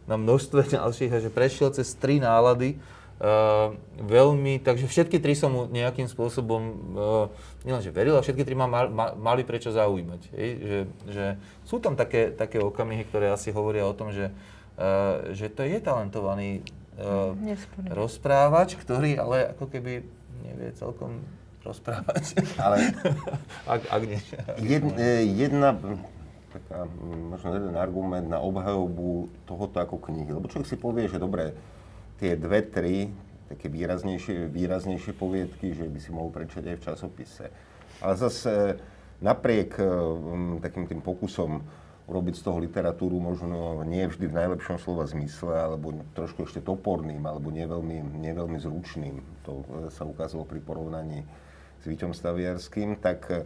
na 0.06 0.16
množstve 0.16 0.70
ďalších 0.70 1.12
a 1.12 1.18
že 1.22 1.30
prešiel 1.30 1.74
cez 1.74 1.92
tri 1.98 2.22
nálady. 2.22 2.78
Uh, 3.14 3.78
veľmi, 4.02 4.58
takže 4.58 4.90
všetky 4.90 5.22
tri 5.22 5.38
som 5.38 5.54
mu 5.54 5.62
nejakým 5.70 6.10
spôsobom, 6.10 6.62
uh, 6.98 7.30
nielenže 7.62 7.94
veril, 7.94 8.18
ale 8.18 8.26
všetky 8.26 8.42
tri 8.42 8.58
ma, 8.58 8.66
ma 8.66 9.14
mali 9.14 9.46
prečo 9.46 9.70
zaujímať. 9.70 10.34
Hej? 10.34 10.48
Že, 10.58 10.78
že 11.14 11.24
sú 11.62 11.78
tam 11.78 11.94
také, 11.94 12.34
také 12.34 12.58
okamihy, 12.58 13.06
ktoré 13.06 13.30
asi 13.30 13.54
hovoria 13.54 13.86
o 13.86 13.94
tom, 13.94 14.10
že, 14.10 14.34
uh, 14.74 15.30
že 15.30 15.46
to 15.46 15.62
je 15.62 15.78
talentovaný 15.78 16.66
uh, 16.98 17.38
rozprávač, 17.94 18.74
ktorý 18.82 19.14
ale 19.14 19.54
ako 19.54 19.70
keby 19.70 20.02
nevie 20.42 20.74
celkom 20.74 21.22
rozprávať. 21.64 22.38
Ale 22.60 22.92
ak, 23.74 23.82
ak 23.88 24.02
nie. 24.04 24.20
Jed, 24.60 24.84
e, 24.94 25.24
jedna, 25.24 25.74
taká, 26.52 26.86
možno 27.32 27.48
jeden 27.56 27.74
argument 27.74 28.28
na 28.28 28.38
obhajobu 28.38 29.32
tohoto 29.48 29.80
ako 29.80 29.96
knihy. 29.98 30.30
Lebo 30.30 30.46
človek 30.46 30.68
si 30.68 30.76
povie, 30.76 31.08
že 31.08 31.16
dobre, 31.16 31.56
tie 32.20 32.36
dve, 32.36 32.62
tri 32.62 33.10
také 33.48 33.68
výraznejšie, 33.68 34.48
výraznejšie 34.48 35.12
poviedky, 35.16 35.76
že 35.76 35.84
by 35.88 35.98
si 36.00 36.10
mohol 36.12 36.32
prečítať 36.32 36.64
aj 36.74 36.76
v 36.80 36.86
časopise. 36.86 37.44
Ale 38.00 38.14
zase 38.16 38.80
napriek 39.20 39.76
um, 39.78 40.58
takým 40.58 40.88
tým 40.88 41.00
pokusom 41.04 41.62
urobiť 42.04 42.34
z 42.36 42.42
toho 42.44 42.60
literatúru 42.60 43.16
možno 43.16 43.80
nie 43.88 44.04
vždy 44.04 44.28
v 44.28 44.36
najlepšom 44.36 44.76
slova 44.76 45.08
zmysle, 45.08 45.56
alebo 45.56 45.96
trošku 46.12 46.44
ešte 46.44 46.60
toporným, 46.60 47.24
alebo 47.24 47.48
nie 47.48 47.64
veľmi, 47.64 48.20
nie 48.20 48.32
veľmi 48.36 48.60
zručným. 48.60 49.24
To 49.48 49.64
sa 49.88 50.04
ukázalo 50.04 50.44
pri 50.44 50.60
porovnaní 50.60 51.24
s 51.84 51.86
Víťom 51.86 52.16
Staviarským, 52.16 52.96
tak 52.96 53.28
eh, 53.28 53.44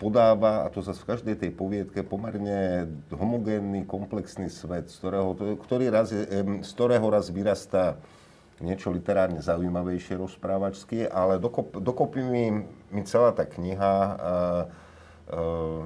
podáva, 0.00 0.64
a 0.64 0.72
to 0.72 0.80
zase 0.80 1.04
v 1.04 1.10
každej 1.12 1.36
tej 1.36 1.50
poviedke, 1.52 2.00
pomerne 2.00 2.88
homogénny, 3.12 3.84
komplexný 3.84 4.48
svet, 4.48 4.88
z 4.88 4.96
ktorého, 5.04 5.36
ktorý 5.60 5.92
raz, 5.92 6.10
z 6.10 6.70
ktorého 6.72 7.04
raz 7.12 7.28
vyrastá 7.28 8.00
niečo 8.62 8.90
literárne 8.90 9.42
zaujímavejšie 9.42 10.18
rozprávačské, 10.18 11.10
ale 11.10 11.42
dokop, 11.42 11.74
dokopy 11.78 12.22
mi, 12.22 12.44
mi 12.90 13.02
celá 13.02 13.34
tá 13.34 13.42
kniha, 13.42 13.94
uh, 13.98 14.62
uh, 15.34 15.82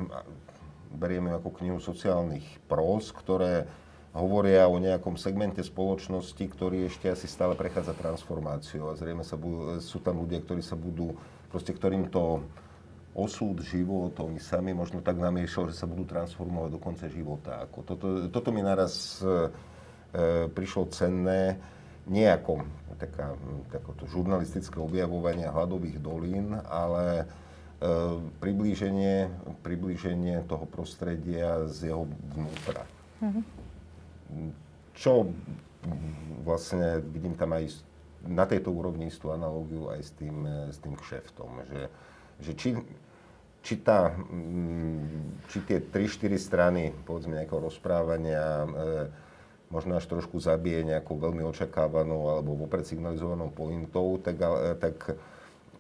berieme 0.92 1.32
ako 1.32 1.49
knihu 1.61 1.80
sociálnych 1.80 2.44
prós, 2.68 3.09
ktoré 3.12 3.64
hovoria 4.12 4.68
o 4.68 4.76
nejakom 4.80 5.16
segmente 5.20 5.61
spoločnosti, 5.61 6.40
ktorý 6.40 6.88
ešte 6.88 7.12
asi 7.12 7.28
stále 7.28 7.57
prechádza 7.57 7.92
transformáciou. 7.96 8.92
A 8.92 8.99
zrejme 8.99 9.24
sa 9.24 9.36
budú, 9.36 9.78
sú 9.80 10.01
tam 10.01 10.20
ľudia, 10.20 10.40
ktorí 10.40 10.64
sa 10.64 10.76
budú 10.76 11.16
proste 11.49 11.72
ktorým 11.72 12.12
to 12.12 12.44
osud, 13.18 13.59
život, 13.66 14.14
oni 14.20 14.38
sami 14.38 14.70
možno 14.70 15.03
tak 15.03 15.18
namiešal, 15.18 15.74
že 15.74 15.80
sa 15.82 15.90
budú 15.90 16.07
transformovať 16.07 16.70
do 16.70 16.80
konca 16.80 17.07
života. 17.11 17.66
Ako 17.66 17.82
toto, 17.82 18.07
toto 18.30 18.55
mi 18.55 18.62
naraz 18.62 19.18
e, 19.18 19.51
prišlo 20.55 20.86
cenné, 20.94 21.59
nie 22.07 22.24
ako 22.30 22.62
taká, 22.96 23.34
takoto 23.74 24.07
žurnalistické 24.07 24.78
objavovanie 24.78 25.51
hladových 25.51 25.99
dolín, 25.99 26.55
ale 26.70 27.24
e, 27.24 27.26
priblíženie, 28.38 29.26
priblíženie 29.66 30.46
toho 30.46 30.64
prostredia 30.70 31.66
z 31.66 31.90
jeho 31.90 32.07
vnútra. 32.38 32.86
Mm-hmm. 33.18 33.44
Čo 34.94 35.26
vlastne 36.46 37.03
vidím 37.03 37.34
tam 37.34 37.55
aj 37.55 37.82
na 38.27 38.45
tejto 38.49 38.75
úrovni 38.75 39.12
istú 39.12 39.31
analógiu 39.31 39.93
aj 39.93 40.01
s 40.03 40.11
tým, 40.19 40.37
e, 40.47 40.57
s 40.75 40.79
tým 40.83 40.95
kšeftom, 40.99 41.51
že, 41.69 41.81
že 42.43 42.53
či, 42.59 42.69
či, 43.62 43.75
tá, 43.79 44.11
mm, 44.14 45.47
či 45.53 45.59
tie 45.66 45.79
3-4 45.79 46.35
strany, 46.39 46.83
povedzme, 47.07 47.39
nejakého 47.39 47.62
rozprávania 47.62 48.45
e, 48.45 48.69
možno 49.69 50.01
až 50.01 50.09
trošku 50.09 50.41
zabije 50.41 50.81
nejakou 50.83 51.21
veľmi 51.21 51.45
očakávanou 51.45 52.33
alebo 52.33 52.57
vopred 52.57 52.89
signalizovanou 52.89 53.53
pointou, 53.53 54.16
tak, 54.19 54.37
e, 54.41 54.75
tak 54.81 54.97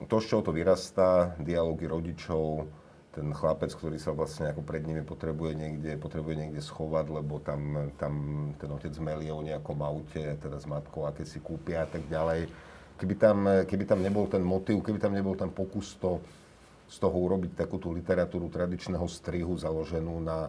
to, 0.06 0.16
z 0.22 0.26
čoho 0.30 0.42
to 0.46 0.52
vyrastá, 0.54 1.34
dialógy 1.42 1.90
rodičov, 1.90 2.70
ten 3.18 3.34
chlapec, 3.34 3.74
ktorý 3.74 3.98
sa 3.98 4.14
vlastne 4.14 4.54
ako 4.54 4.62
pred 4.62 4.86
nimi 4.86 5.02
potrebuje 5.02 5.58
niekde, 5.58 5.98
potrebuje 5.98 6.38
niekde 6.38 6.62
schovať, 6.62 7.10
lebo 7.10 7.42
tam, 7.42 7.90
tam 7.98 8.14
ten 8.54 8.70
otec 8.70 8.94
melie 9.02 9.34
o 9.34 9.42
nejakom 9.42 9.74
aute, 9.82 10.38
teda 10.38 10.62
s 10.62 10.70
matkou, 10.70 11.02
aké 11.02 11.26
si 11.26 11.42
kúpia 11.42 11.82
a 11.82 11.88
tak 11.90 12.06
ďalej. 12.06 12.46
Keby 12.94 13.14
tam, 13.18 13.38
keby 13.66 13.84
tam 13.90 13.98
nebol 14.06 14.30
ten 14.30 14.46
motiv, 14.46 14.78
keby 14.86 15.02
tam 15.02 15.18
nebol 15.18 15.34
ten 15.34 15.50
pokus 15.50 15.98
to, 15.98 16.22
z 16.86 16.96
toho 17.02 17.18
urobiť 17.18 17.58
takú 17.58 17.82
tú 17.82 17.90
literatúru 17.90 18.46
tradičného 18.48 19.04
strihu 19.10 19.58
založenú 19.58 20.22
na, 20.22 20.46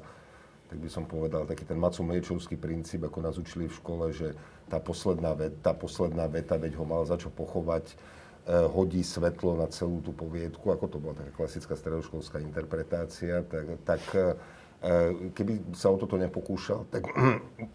tak 0.69 0.77
by 0.77 0.89
som 0.93 1.09
povedal, 1.09 1.49
taký 1.49 1.65
ten 1.65 1.75
Macu 1.75 2.05
Mliečovský 2.05 2.55
princíp, 2.55 3.01
ako 3.01 3.17
nás 3.25 3.35
učili 3.41 3.65
v 3.65 3.77
škole, 3.81 4.13
že 4.13 4.37
tá 4.69 4.77
posledná, 4.77 5.33
veta, 5.33 5.57
tá 5.59 5.73
posledná 5.73 6.29
veta, 6.29 6.55
veď 6.55 6.77
ho 6.77 6.85
mal 6.85 7.01
za 7.03 7.17
čo 7.17 7.33
pochovať, 7.33 7.97
hodí 8.49 9.05
svetlo 9.05 9.53
na 9.53 9.69
celú 9.69 10.01
tú 10.01 10.09
poviedku, 10.09 10.73
ako 10.73 10.85
to 10.89 10.97
bola 10.97 11.13
taká 11.21 11.31
klasická 11.37 11.77
stredoškolská 11.77 12.41
interpretácia, 12.41 13.45
tak, 13.45 13.65
tak 13.85 14.01
e, 14.17 14.33
keby 15.37 15.77
sa 15.77 15.93
o 15.93 15.97
toto 16.01 16.17
nepokúšal, 16.17 16.89
tak 16.89 17.05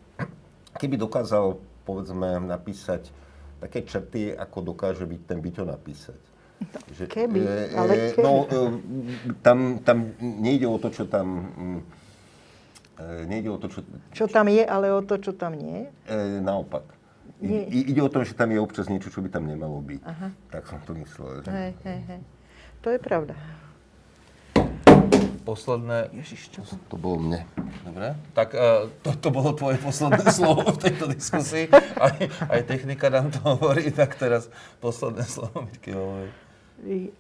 keby 0.83 0.99
dokázal, 0.99 1.63
povedzme, 1.87 2.43
napísať 2.43 3.15
také 3.63 3.87
črty, 3.87 4.35
ako 4.35 4.75
dokáže 4.75 5.07
byť 5.07 5.21
ten 5.23 5.39
byťo 5.39 5.63
napísať. 5.63 6.21
Že, 6.91 7.05
keby, 7.07 7.41
e, 7.47 7.55
ale 7.79 7.93
keby. 8.19 8.23
No, 8.27 8.33
tam, 9.47 9.79
tam 9.87 10.11
nejde 10.21 10.67
o 10.67 10.79
to, 10.83 10.91
čo 10.91 11.07
tam... 11.07 11.27
Nejde 13.27 13.51
o 13.51 13.59
to, 13.59 13.67
čo... 13.67 13.83
Čo 14.15 14.27
tam 14.31 14.47
je, 14.47 14.63
ale 14.63 14.95
o 14.95 15.03
to, 15.03 15.19
čo 15.19 15.35
tam 15.35 15.59
nie? 15.59 15.83
Naopak. 16.43 17.04
Nie. 17.45 17.69
I, 17.69 17.93
ide 17.93 18.01
o 18.01 18.09
to, 18.09 18.25
že 18.25 18.33
tam 18.33 18.49
je 18.55 18.59
občas 18.63 18.89
niečo, 18.89 19.13
čo 19.13 19.21
by 19.21 19.29
tam 19.29 19.45
nemalo 19.45 19.83
byť. 19.85 20.01
Aha. 20.07 20.29
Tak 20.49 20.63
som 20.65 20.81
to 20.87 20.97
myslel. 20.97 21.45
Že... 21.45 21.51
Hej, 21.53 21.73
hej, 21.85 22.01
hej. 22.09 22.21
To 22.81 22.89
je 22.89 22.99
pravda. 23.01 23.35
Posledné... 25.45 26.09
Ježiš, 26.17 26.49
čo 26.49 26.65
to? 26.65 26.81
To 26.89 26.97
bolo 26.97 27.21
mne. 27.21 27.45
Dobre. 27.85 28.17
Tak 28.33 28.49
uh, 28.57 28.89
to, 29.05 29.13
to 29.21 29.29
bolo 29.29 29.53
tvoje 29.53 29.77
posledné 29.77 30.25
slovo 30.41 30.65
v 30.73 30.79
tejto 30.89 31.05
diskusii. 31.05 31.69
Aj, 32.01 32.17
aj 32.49 32.61
technika 32.65 33.13
nám 33.13 33.29
to 33.29 33.45
hovorí, 33.45 33.93
tak 33.93 34.17
teraz 34.17 34.49
posledné 34.81 35.29
slovo 35.29 35.69
Mirky 35.69 35.93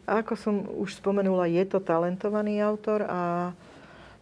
Ako 0.08 0.40
som 0.40 0.64
už 0.64 1.04
spomenula, 1.04 1.52
je 1.52 1.64
to 1.68 1.84
talentovaný 1.84 2.64
autor 2.64 3.04
a 3.04 3.52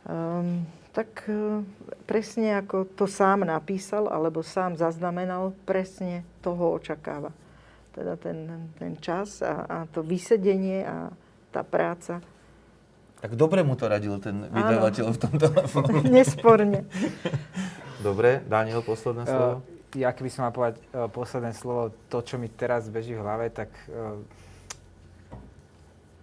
um, 0.02 0.66
tak 0.92 1.24
e, 1.24 1.64
presne 2.04 2.60
ako 2.60 2.84
to 2.92 3.08
sám 3.08 3.48
napísal, 3.48 4.12
alebo 4.12 4.44
sám 4.44 4.76
zaznamenal, 4.76 5.56
presne 5.64 6.22
toho 6.44 6.76
očakáva. 6.76 7.32
Teda 7.96 8.16
ten, 8.20 8.68
ten 8.76 8.96
čas 9.00 9.40
a, 9.40 9.64
a 9.64 9.76
to 9.88 10.04
vysedenie 10.04 10.84
a 10.84 11.08
tá 11.52 11.64
práca. 11.64 12.20
Tak 13.24 13.38
dobre 13.38 13.64
mu 13.64 13.76
to 13.76 13.88
radil 13.88 14.20
ten 14.20 14.48
vydavateľ 14.52 15.06
v 15.12 15.18
tom 15.18 15.34
telefóne. 15.40 16.00
Nesporne. 16.20 16.84
Dobre, 18.04 18.44
Daniel, 18.44 18.84
posledné 18.84 19.24
slovo? 19.24 19.52
Uh, 19.62 19.96
ja 19.96 20.12
keby 20.12 20.28
som 20.28 20.48
mal 20.48 20.52
povedať 20.52 20.82
uh, 20.92 21.08
posledné 21.08 21.52
slovo, 21.56 21.94
to, 22.12 22.20
čo 22.20 22.36
mi 22.36 22.52
teraz 22.52 22.90
beží 22.92 23.16
v 23.16 23.22
hlave, 23.22 23.48
tak 23.48 23.70
uh, 23.88 24.18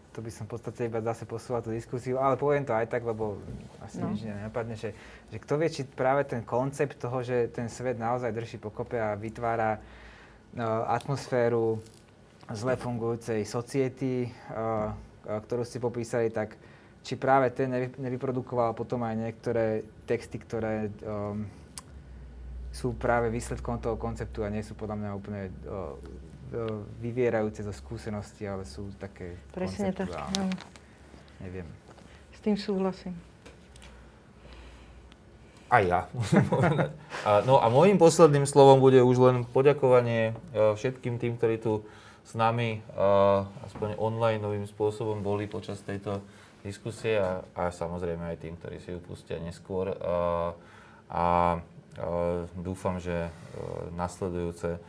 to 0.10 0.26
by 0.26 0.32
som 0.34 0.50
v 0.50 0.58
podstate 0.58 0.90
iba 0.90 1.00
zase 1.06 1.30
posúval 1.30 1.62
tú 1.62 1.70
diskusiu, 1.70 2.18
ale 2.18 2.34
poviem 2.34 2.66
to 2.66 2.74
aj 2.74 2.90
tak, 2.90 3.06
lebo 3.06 3.38
asi 3.80 4.02
no. 4.02 4.10
nič 4.10 4.26
nenapadne, 4.26 4.74
že, 4.74 4.98
že 5.30 5.38
kto 5.38 5.62
vie, 5.62 5.70
či 5.70 5.86
práve 5.86 6.26
ten 6.26 6.42
koncept 6.42 6.98
toho, 6.98 7.22
že 7.22 7.54
ten 7.54 7.70
svet 7.70 8.02
naozaj 8.02 8.34
drží 8.34 8.58
pokope 8.58 8.98
a 8.98 9.14
vytvára 9.14 9.78
uh, 9.78 10.90
atmosféru 10.90 11.78
zle 12.50 12.74
fungujúcej 12.74 13.46
society, 13.46 14.26
uh, 14.50 14.98
ktorú 15.30 15.62
ste 15.62 15.78
popísali, 15.78 16.34
tak 16.34 16.58
či 17.06 17.14
práve 17.14 17.54
ten 17.54 17.70
nevy, 17.70 17.88
nevyprodukoval 18.02 18.74
potom 18.74 19.06
aj 19.06 19.16
niektoré 19.16 19.86
texty, 20.10 20.42
ktoré 20.42 20.90
um, 21.06 21.46
sú 22.74 22.98
práve 22.98 23.30
výsledkom 23.30 23.78
toho 23.78 23.96
konceptu 23.96 24.42
a 24.42 24.50
nie 24.50 24.66
sú 24.66 24.74
podľa 24.74 24.98
mňa 24.98 25.10
úplne 25.14 25.44
uh, 25.70 25.94
vyvierajúce 26.98 27.62
zo 27.62 27.74
skúsenosti, 27.74 28.50
ale 28.50 28.66
sú 28.66 28.90
také 28.98 29.38
Presne 29.54 29.94
tak, 29.94 30.10
no. 30.10 30.50
Neviem. 31.40 31.68
S 32.34 32.40
tým 32.42 32.58
súhlasím. 32.58 33.16
Aj 35.70 35.86
ja, 35.86 36.10
musím 36.18 36.42
povedať. 36.54 36.90
A, 37.24 37.46
no 37.46 37.62
a 37.62 37.70
môjim 37.70 38.02
posledným 38.02 38.50
slovom 38.50 38.82
bude 38.82 38.98
už 39.06 39.18
len 39.22 39.38
poďakovanie 39.46 40.34
uh, 40.34 40.74
všetkým 40.74 41.22
tým, 41.22 41.38
ktorí 41.38 41.62
tu 41.62 41.86
s 42.26 42.34
nami 42.34 42.82
uh, 42.98 43.46
aspoň 43.70 43.98
online 44.02 44.42
novým 44.42 44.66
spôsobom 44.66 45.22
boli 45.22 45.46
počas 45.46 45.82
tejto 45.86 46.26
diskusie 46.66 47.22
a, 47.22 47.46
a 47.54 47.70
samozrejme 47.70 48.26
aj 48.34 48.38
tým, 48.42 48.58
ktorí 48.58 48.82
si 48.82 48.92
ju 48.92 49.00
pustia 49.00 49.38
neskôr. 49.38 49.94
A 51.10 51.26
uh, 51.56 52.50
dúfam, 52.58 52.98
že 52.98 53.30
nasledujúce 53.94 54.82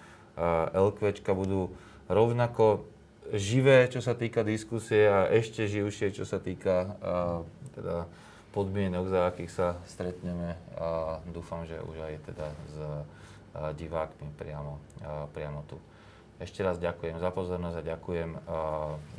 LQčka 0.74 1.32
budú 1.32 1.72
rovnako 2.10 2.84
živé, 3.30 3.86
čo 3.86 4.02
sa 4.02 4.18
týka 4.18 4.42
diskusie 4.42 5.06
a 5.06 5.30
ešte 5.30 5.70
živšie, 5.70 6.10
čo 6.10 6.26
sa 6.26 6.42
týka 6.42 6.98
teda 7.78 8.10
podmienok, 8.50 9.06
za 9.06 9.30
akých 9.30 9.52
sa 9.54 9.68
stretneme 9.86 10.58
a 10.74 11.22
dúfam, 11.30 11.62
že 11.70 11.78
už 11.78 11.96
aj 12.02 12.14
teda 12.26 12.46
s 12.50 12.76
divákmi 13.78 14.34
priamo, 14.34 14.82
priamo 15.30 15.62
tu. 15.70 15.78
Ešte 16.42 16.66
raz 16.66 16.82
ďakujem 16.82 17.20
za 17.22 17.30
pozornosť 17.30 17.76
a 17.78 17.88
ďakujem 17.94 18.30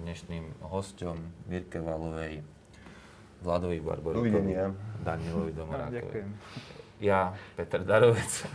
dnešným 0.04 0.68
hosťom 0.68 1.16
Mirke 1.48 1.80
Valovej, 1.80 2.44
Vladovi 3.46 3.80
Barborukovi, 3.80 4.52
Danielovi 5.06 5.52
Domorákovi. 5.56 5.96
Ďakujem 6.02 6.81
ja, 7.02 7.34
Peter 7.58 7.82
Darovec, 7.82 8.46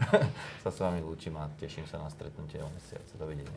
sa 0.66 0.70
s 0.74 0.78
vami 0.82 0.98
lúčim 0.98 1.38
a 1.38 1.46
teším 1.54 1.86
sa 1.86 2.02
na 2.02 2.10
stretnutie 2.10 2.58
o 2.58 2.66
mesiac. 2.74 3.06
Dovidenia. 3.14 3.54